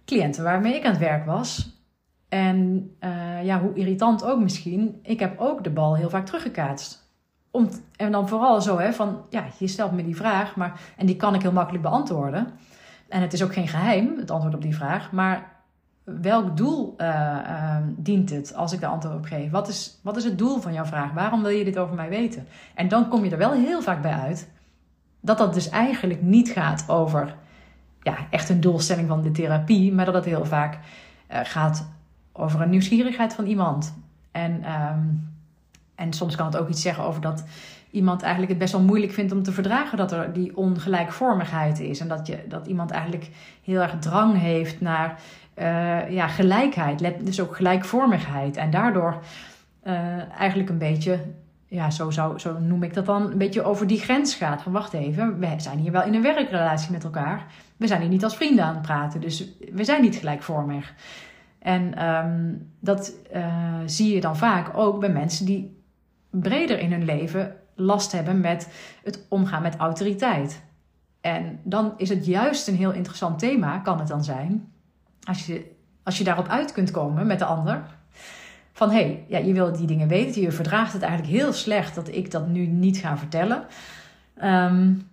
cliënten 0.05 0.45
waarmee 0.45 0.75
ik 0.75 0.85
aan 0.85 0.91
het 0.91 1.01
werk 1.01 1.27
was. 1.27 1.81
En 2.29 2.91
uh, 3.01 3.45
ja, 3.45 3.61
hoe 3.61 3.75
irritant 3.75 4.25
ook 4.25 4.41
misschien, 4.41 4.99
ik 5.03 5.21
heb 5.21 5.41
ook 5.41 5.65
de 5.65 5.71
bal 5.71 5.97
heel 5.97 6.11
vaak 6.11 6.27
teruggekaatst. 6.27 7.11
Om, 7.51 7.69
en 7.97 8.13
dan 8.13 8.29
vooral 8.29 8.61
zo 8.61 8.79
hè, 8.79 8.93
van, 8.93 9.23
ja, 9.31 9.45
je 9.59 9.67
stelt 9.67 9.93
me 9.93 10.05
die 10.05 10.17
vraag, 10.17 10.57
maar, 10.57 10.81
en 10.97 11.07
die 11.07 11.17
kan 11.17 11.35
ik 11.35 11.43
heel 11.43 11.53
makkelijk 11.53 11.83
beantwoorden. 11.83 12.49
En 13.09 13.21
het 13.21 13.33
is 13.33 13.43
ook 13.43 13.53
geen 13.53 13.69
geheim, 13.69 14.19
het 14.19 14.31
antwoord 14.31 14.55
op 14.55 14.63
die 14.63 14.75
vraag. 14.75 15.13
Maar 15.13 15.62
welk 16.05 16.57
doel 16.57 16.95
uh, 16.99 17.07
uh, 17.07 17.77
dient 17.97 18.31
het 18.31 18.55
als 18.55 18.73
ik 18.73 18.81
de 18.81 18.87
antwoord 18.87 19.17
op 19.17 19.25
geef? 19.25 19.51
Wat 19.51 19.69
is, 19.69 19.99
wat 20.03 20.17
is 20.17 20.25
het 20.25 20.39
doel 20.39 20.61
van 20.61 20.73
jouw 20.73 20.85
vraag? 20.85 21.13
Waarom 21.13 21.43
wil 21.43 21.51
je 21.51 21.65
dit 21.65 21.79
over 21.79 21.95
mij 21.95 22.09
weten? 22.09 22.47
En 22.75 22.89
dan 22.89 23.09
kom 23.09 23.25
je 23.25 23.31
er 23.31 23.39
wel 23.39 23.53
heel 23.53 23.83
vaak 23.83 24.03
bij 24.03 24.13
uit 24.13 24.49
dat 25.21 25.39
dat 25.39 25.55
dus 25.55 25.69
eigenlijk 25.69 26.23
niet 26.23 26.51
gaat 26.51 26.85
over 26.89 27.35
ja, 28.03 28.17
echt 28.31 28.49
een 28.49 28.61
doelstelling 28.61 29.09
van 29.09 29.23
de 29.23 29.31
therapie, 29.31 29.93
maar 29.93 30.05
dat 30.05 30.15
het 30.15 30.25
heel 30.25 30.45
vaak 30.45 30.79
uh, 31.33 31.41
gaat 31.43 31.89
over 32.33 32.61
een 32.61 32.71
nieuwsgierigheid 32.71 33.35
van 33.35 33.47
iemand. 33.47 33.95
En, 34.31 34.73
um, 34.73 35.31
en 35.95 36.13
soms 36.13 36.37
kan 36.37 36.47
het 36.47 36.57
ook 36.57 36.69
iets 36.69 36.83
zeggen 36.83 37.05
over 37.05 37.21
dat 37.21 37.45
iemand 37.93 38.23
eigenlijk 38.23 38.51
het 38.51 38.61
best 38.61 38.73
wel 38.73 38.83
moeilijk 38.83 39.13
vindt 39.13 39.33
om 39.33 39.43
te 39.43 39.53
verdragen 39.53 39.99
dat 39.99 40.13
er 40.13 40.33
die 40.33 40.57
ongelijkvormigheid 40.57 41.81
is. 41.81 42.01
En 42.01 42.09
dat, 42.09 42.27
je, 42.27 42.39
dat 42.49 42.67
iemand 42.67 42.91
eigenlijk 42.91 43.31
heel 43.65 43.81
erg 43.81 43.99
drang 43.99 44.39
heeft 44.39 44.81
naar 44.81 45.21
uh, 45.59 46.11
ja, 46.11 46.27
gelijkheid, 46.27 47.25
dus 47.25 47.41
ook 47.41 47.57
gelijkvormigheid. 47.57 48.57
En 48.57 48.71
daardoor 48.71 49.23
uh, 49.87 50.31
eigenlijk 50.39 50.71
een 50.71 50.79
beetje, 50.79 51.21
ja, 51.67 51.91
zo, 51.91 52.11
zou, 52.11 52.39
zo 52.39 52.59
noem 52.59 52.83
ik 52.83 52.95
dat 52.95 53.07
dan, 53.07 53.31
een 53.31 53.39
beetje 53.39 53.63
over 53.63 53.87
die 53.87 54.01
grens 54.01 54.35
gaat. 54.35 54.65
Wacht 54.65 54.93
even, 54.93 55.39
we 55.39 55.55
zijn 55.57 55.79
hier 55.79 55.93
wel 55.93 56.05
in 56.05 56.15
een 56.15 56.23
werkrelatie 56.23 56.93
met 56.93 57.05
elkaar. 57.05 57.47
We 57.77 57.87
zijn 57.87 58.01
hier 58.01 58.11
niet 58.11 58.25
als 58.25 58.37
vrienden 58.37 58.65
aan 58.65 58.75
het 58.75 58.83
praten, 58.83 59.21
dus 59.21 59.49
we 59.73 59.85
zijn 59.85 60.03
niet 60.03 60.17
gelijkvormig. 60.17 60.95
En 61.59 62.07
um, 62.07 62.71
dat 62.81 63.13
uh, 63.35 63.45
zie 63.87 64.15
je 64.15 64.21
dan 64.21 64.37
vaak 64.37 64.77
ook 64.77 65.01
bij 65.01 65.09
mensen 65.09 65.47
die 65.47 65.81
breder 66.31 66.79
in 66.79 66.93
hun 66.93 67.05
leven 67.05 67.57
last 67.83 68.13
hebben 68.13 68.41
met 68.41 68.69
het 69.05 69.27
omgaan 69.29 69.63
met 69.63 69.77
autoriteit. 69.77 70.63
En 71.21 71.61
dan 71.63 71.95
is 71.97 72.09
het 72.09 72.27
juist 72.27 72.69
een 72.69 72.77
heel 72.77 72.93
interessant 72.93 73.39
thema, 73.39 73.79
kan 73.79 73.99
het 73.99 74.09
dan 74.09 74.25
zijn, 74.25 74.73
als 75.23 75.47
je, 75.47 75.71
als 76.03 76.19
je 76.19 76.25
daarop 76.25 76.49
uit 76.49 76.73
kunt 76.73 76.91
komen 76.91 77.27
met 77.27 77.39
de 77.39 77.45
ander. 77.45 77.83
Van 78.73 78.91
hé, 78.91 79.03
hey, 79.03 79.25
ja, 79.29 79.39
je 79.39 79.53
wil 79.53 79.73
die 79.73 79.87
dingen 79.87 80.09
weten, 80.09 80.43
je 80.43 80.53
verdraagt 80.53 80.93
het 80.93 81.03
eigenlijk 81.03 81.33
heel 81.33 81.53
slecht 81.53 81.95
dat 81.95 82.09
ik 82.09 82.31
dat 82.31 82.49
nu 82.49 82.67
niet 82.67 82.97
ga 82.97 83.19
vertellen. 83.19 83.65
Um, 84.43 85.11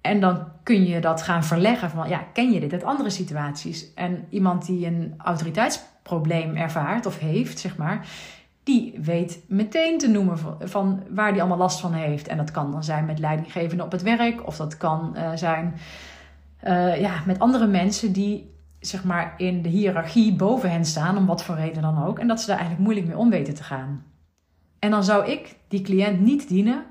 en 0.00 0.20
dan 0.20 0.44
kun 0.62 0.86
je 0.86 1.00
dat 1.00 1.22
gaan 1.22 1.44
verleggen 1.44 1.90
van, 1.90 2.08
ja, 2.08 2.26
ken 2.32 2.52
je 2.52 2.60
dit 2.60 2.72
uit 2.72 2.84
andere 2.84 3.10
situaties? 3.10 3.94
En 3.94 4.26
iemand 4.30 4.66
die 4.66 4.86
een 4.86 5.14
autoriteitsprobleem 5.18 6.56
ervaart 6.56 7.06
of 7.06 7.18
heeft, 7.18 7.58
zeg 7.58 7.76
maar, 7.76 8.06
die 8.66 8.98
weet 9.02 9.42
meteen 9.48 9.98
te 9.98 10.08
noemen 10.08 10.38
van, 10.60 11.02
waar 11.10 11.32
die 11.32 11.40
allemaal 11.40 11.58
last 11.58 11.80
van 11.80 11.92
heeft. 11.92 12.28
En 12.28 12.36
dat 12.36 12.50
kan 12.50 12.70
dan 12.70 12.84
zijn 12.84 13.04
met 13.04 13.18
leidinggevenden 13.18 13.86
op 13.86 13.92
het 13.92 14.02
werk, 14.02 14.46
of 14.46 14.56
dat 14.56 14.76
kan 14.76 15.12
uh, 15.16 15.30
zijn 15.34 15.74
uh, 16.64 17.00
ja, 17.00 17.22
met 17.26 17.38
andere 17.38 17.66
mensen 17.66 18.12
die 18.12 18.54
zeg 18.80 19.04
maar 19.04 19.34
in 19.36 19.62
de 19.62 19.68
hiërarchie 19.68 20.34
boven 20.34 20.70
hen 20.70 20.84
staan, 20.84 21.16
om 21.16 21.26
wat 21.26 21.44
voor 21.44 21.54
reden 21.54 21.82
dan 21.82 22.04
ook, 22.04 22.18
en 22.18 22.26
dat 22.26 22.40
ze 22.40 22.46
daar 22.46 22.56
eigenlijk 22.56 22.86
moeilijk 22.86 23.06
mee 23.08 23.18
om 23.18 23.30
weten 23.30 23.54
te 23.54 23.62
gaan. 23.62 24.04
En 24.78 24.90
dan 24.90 25.04
zou 25.04 25.26
ik 25.26 25.56
die 25.68 25.82
cliënt 25.82 26.20
niet 26.20 26.48
dienen 26.48 26.84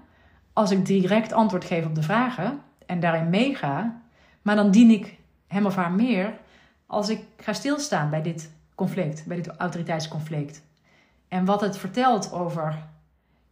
als 0.53 0.71
ik 0.71 0.85
direct 0.85 1.33
antwoord 1.33 1.65
geef 1.65 1.85
op 1.85 1.95
de 1.95 2.03
vragen 2.03 2.59
en 2.85 2.99
daarin 2.99 3.29
meega, 3.29 4.01
maar 4.41 4.55
dan 4.55 4.71
dien 4.71 4.89
ik 4.89 5.17
hem 5.47 5.65
of 5.65 5.75
haar 5.75 5.91
meer 5.91 6.33
als 6.85 7.09
ik 7.09 7.19
ga 7.37 7.53
stilstaan 7.53 8.09
bij 8.09 8.21
dit 8.21 8.51
conflict, 8.75 9.25
bij 9.25 9.35
dit 9.35 9.47
autoriteitsconflict. 9.47 10.63
En 11.27 11.45
wat 11.45 11.61
het 11.61 11.77
vertelt 11.77 12.31
over, 12.31 12.83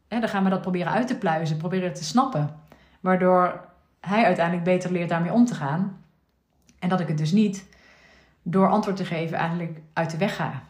dan 0.07 0.29
gaan 0.29 0.43
we 0.43 0.49
dat 0.49 0.61
proberen 0.61 0.91
uit 0.91 1.07
te 1.07 1.17
pluizen, 1.17 1.57
proberen 1.57 1.93
te 1.93 2.03
snappen, 2.03 2.59
waardoor 2.99 3.65
hij 3.99 4.25
uiteindelijk 4.25 4.65
beter 4.65 4.91
leert 4.91 5.09
daarmee 5.09 5.31
om 5.31 5.45
te 5.45 5.53
gaan. 5.53 6.03
En 6.79 6.89
dat 6.89 6.99
ik 6.99 7.07
het 7.07 7.17
dus 7.17 7.31
niet 7.31 7.65
door 8.41 8.69
antwoord 8.69 8.97
te 8.97 9.05
geven 9.05 9.37
eigenlijk 9.37 9.81
uit 9.93 10.11
de 10.11 10.17
weg 10.17 10.35
ga 10.35 10.63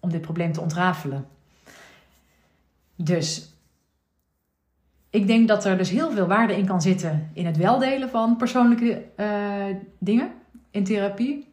om 0.00 0.10
dit 0.10 0.20
probleem 0.20 0.52
te 0.52 0.60
ontrafelen. 0.60 1.26
Dus 2.96 3.52
ik 5.10 5.26
denk 5.26 5.48
dat 5.48 5.64
er 5.64 5.78
dus 5.78 5.90
heel 5.90 6.10
veel 6.10 6.26
waarde 6.26 6.56
in 6.56 6.66
kan 6.66 6.82
zitten 6.82 7.30
in 7.32 7.46
het 7.46 7.56
weldelen 7.56 8.10
van 8.10 8.36
persoonlijke 8.36 9.04
uh, 9.16 9.76
dingen 9.98 10.32
in 10.70 10.84
therapie. 10.84 11.52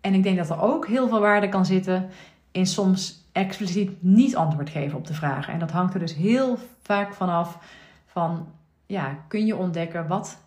En 0.00 0.14
ik 0.14 0.22
denk 0.22 0.36
dat 0.36 0.50
er 0.50 0.60
ook 0.60 0.86
heel 0.86 1.08
veel 1.08 1.20
waarde 1.20 1.48
kan 1.48 1.66
zitten 1.66 2.10
in 2.50 2.66
soms 2.66 3.19
expliciet 3.32 4.02
niet 4.02 4.36
antwoord 4.36 4.70
geven 4.70 4.98
op 4.98 5.06
de 5.06 5.14
vragen. 5.14 5.52
En 5.52 5.58
dat 5.58 5.70
hangt 5.70 5.94
er 5.94 6.00
dus 6.00 6.14
heel 6.14 6.58
vaak 6.82 7.14
vanaf 7.14 7.58
van, 8.06 8.46
ja, 8.86 9.18
kun 9.28 9.46
je 9.46 9.56
ontdekken 9.56 10.06
wat, 10.06 10.38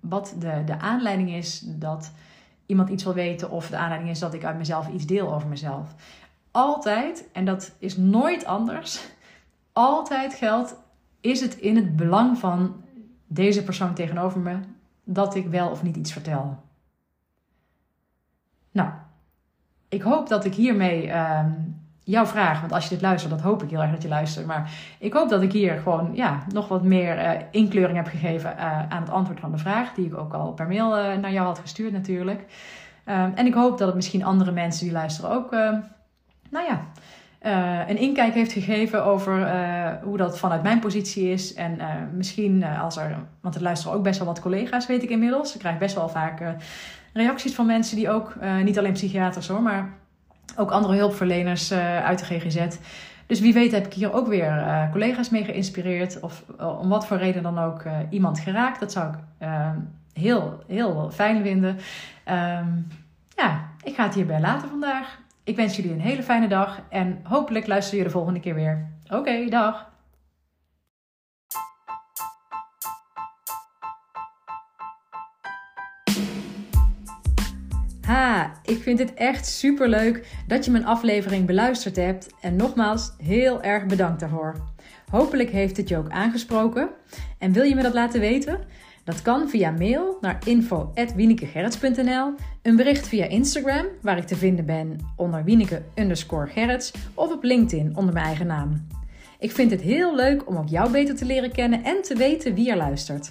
wat 0.00 0.34
de, 0.38 0.62
de 0.64 0.78
aanleiding 0.78 1.30
is 1.30 1.60
dat 1.60 2.12
iemand 2.66 2.88
iets 2.88 3.04
wil 3.04 3.14
weten 3.14 3.50
of 3.50 3.68
de 3.68 3.76
aanleiding 3.76 4.10
is 4.10 4.18
dat 4.18 4.34
ik 4.34 4.44
uit 4.44 4.58
mezelf 4.58 4.88
iets 4.88 5.06
deel 5.06 5.34
over 5.34 5.48
mezelf. 5.48 5.94
Altijd, 6.50 7.28
en 7.32 7.44
dat 7.44 7.74
is 7.78 7.96
nooit 7.96 8.44
anders, 8.44 9.06
altijd 9.72 10.34
geldt 10.34 10.76
is 11.20 11.40
het 11.40 11.56
in 11.56 11.76
het 11.76 11.96
belang 11.96 12.38
van 12.38 12.84
deze 13.26 13.64
persoon 13.64 13.94
tegenover 13.94 14.40
me 14.40 14.58
dat 15.04 15.34
ik 15.34 15.46
wel 15.46 15.70
of 15.70 15.82
niet 15.82 15.96
iets 15.96 16.12
vertel? 16.12 16.64
Nou, 18.70 18.90
ik 19.96 20.02
hoop 20.02 20.28
dat 20.28 20.44
ik 20.44 20.54
hiermee 20.54 21.06
uh, 21.06 21.40
jouw 22.04 22.26
vraag, 22.26 22.60
want 22.60 22.72
als 22.72 22.84
je 22.84 22.88
dit 22.88 23.02
luistert, 23.02 23.32
dat 23.32 23.40
hoop 23.40 23.62
ik 23.62 23.70
heel 23.70 23.82
erg 23.82 23.90
dat 23.90 24.02
je 24.02 24.08
luistert, 24.08 24.46
maar 24.46 24.70
ik 24.98 25.12
hoop 25.12 25.28
dat 25.28 25.42
ik 25.42 25.52
hier 25.52 25.78
gewoon 25.78 26.10
ja, 26.14 26.38
nog 26.52 26.68
wat 26.68 26.82
meer 26.82 27.18
uh, 27.18 27.30
inkleuring 27.50 27.96
heb 27.96 28.06
gegeven 28.06 28.54
uh, 28.56 28.78
aan 28.88 29.00
het 29.00 29.10
antwoord 29.10 29.40
van 29.40 29.52
de 29.52 29.58
vraag, 29.58 29.94
die 29.94 30.06
ik 30.06 30.18
ook 30.18 30.32
al 30.32 30.52
per 30.52 30.66
mail 30.66 30.98
uh, 30.98 31.16
naar 31.16 31.32
jou 31.32 31.46
had 31.46 31.58
gestuurd 31.58 31.92
natuurlijk. 31.92 32.44
Ehm, 33.04 33.30
en 33.34 33.46
ik 33.46 33.54
hoop 33.54 33.78
dat 33.78 33.86
het 33.86 33.96
misschien 33.96 34.24
andere 34.24 34.52
mensen 34.52 34.84
die 34.84 34.92
luisteren 34.92 35.30
ook, 35.30 35.52
ehm, 35.52 35.80
nou 36.50 36.66
ja, 36.66 36.80
een 37.88 37.98
inkijk 37.98 38.34
heeft 38.34 38.52
gegeven 38.52 39.04
over 39.04 39.50
hoe 40.02 40.16
dat 40.16 40.38
vanuit 40.38 40.62
mijn 40.62 40.78
positie 40.78 41.30
is. 41.30 41.54
En 41.54 41.78
misschien 42.12 42.64
als 42.64 42.96
er, 42.96 43.16
want 43.40 43.54
er 43.54 43.62
luisteren 43.62 43.96
ook 43.96 44.02
best 44.02 44.18
wel 44.18 44.26
wat 44.26 44.40
collega's, 44.40 44.86
weet 44.86 45.02
ik 45.02 45.10
inmiddels. 45.10 45.54
Ik 45.54 45.60
krijg 45.60 45.78
best 45.78 45.94
wel 45.94 46.08
vaak 46.08 46.40
reacties 47.16 47.54
van 47.54 47.66
mensen 47.66 47.96
die 47.96 48.10
ook, 48.10 48.34
niet 48.62 48.78
alleen 48.78 48.92
psychiaters 48.92 49.48
hoor, 49.48 49.62
maar 49.62 49.88
ook 50.56 50.70
andere 50.70 50.96
hulpverleners 50.96 51.72
uit 51.72 52.18
de 52.18 52.24
GGZ. 52.24 52.66
Dus 53.26 53.40
wie 53.40 53.52
weet 53.52 53.72
heb 53.72 53.86
ik 53.86 53.92
hier 53.92 54.12
ook 54.12 54.26
weer 54.26 54.88
collega's 54.92 55.30
mee 55.30 55.44
geïnspireerd. 55.44 56.20
Of 56.20 56.44
om 56.80 56.88
wat 56.88 57.06
voor 57.06 57.16
reden 57.16 57.42
dan 57.42 57.58
ook 57.58 57.82
iemand 58.10 58.40
geraakt. 58.40 58.80
Dat 58.80 58.92
zou 58.92 59.12
ik 59.12 59.18
heel, 60.12 60.62
heel 60.66 61.10
fijn 61.12 61.42
vinden. 61.42 61.78
Um, 62.28 62.86
ja, 63.36 63.68
ik 63.82 63.94
ga 63.94 64.04
het 64.04 64.14
hierbij 64.14 64.40
laten 64.40 64.68
vandaag. 64.68 65.18
Ik 65.44 65.56
wens 65.56 65.76
jullie 65.76 65.92
een 65.92 66.00
hele 66.00 66.22
fijne 66.22 66.48
dag 66.48 66.80
en 66.88 67.20
hopelijk 67.22 67.66
luister 67.66 67.98
je 67.98 68.04
de 68.04 68.10
volgende 68.10 68.40
keer 68.40 68.54
weer. 68.54 68.86
Oké, 69.08 69.48
dag. 69.48 69.90
Ha, 78.06 78.52
ik 78.62 78.82
vind 78.82 78.98
het 78.98 79.14
echt 79.14 79.46
super 79.46 79.88
leuk 79.88 80.26
dat 80.46 80.64
je 80.64 80.70
mijn 80.70 80.86
aflevering 80.86 81.46
beluisterd 81.46 81.96
hebt 81.96 82.34
en 82.40 82.56
nogmaals 82.56 83.12
heel 83.22 83.62
erg 83.62 83.86
bedankt 83.86 84.20
daarvoor. 84.20 84.54
Hopelijk 85.10 85.50
heeft 85.50 85.76
het 85.76 85.88
je 85.88 85.96
ook 85.96 86.08
aangesproken 86.08 86.88
en 87.38 87.52
wil 87.52 87.62
je 87.62 87.74
me 87.74 87.82
dat 87.82 87.94
laten 87.94 88.20
weten? 88.20 88.60
Dat 89.04 89.22
kan 89.22 89.48
via 89.48 89.70
mail 89.70 90.18
naar 90.20 90.38
info.wienekegerrits.nl, 90.44 92.34
een 92.62 92.76
bericht 92.76 93.08
via 93.08 93.24
Instagram, 93.24 93.86
waar 94.02 94.16
ik 94.16 94.26
te 94.26 94.36
vinden 94.36 94.66
ben 94.66 94.98
onder 95.16 95.44
Wieneke 95.44 95.82
underscore 95.94 96.80
of 97.14 97.32
op 97.32 97.42
LinkedIn 97.42 97.96
onder 97.96 98.14
mijn 98.14 98.26
eigen 98.26 98.46
naam. 98.46 98.86
Ik 99.38 99.52
vind 99.52 99.70
het 99.70 99.80
heel 99.80 100.14
leuk 100.16 100.48
om 100.48 100.56
ook 100.56 100.68
jou 100.68 100.90
beter 100.90 101.16
te 101.16 101.24
leren 101.24 101.52
kennen 101.52 101.84
en 101.84 102.02
te 102.02 102.16
weten 102.16 102.54
wie 102.54 102.70
er 102.70 102.76
luistert. 102.76 103.30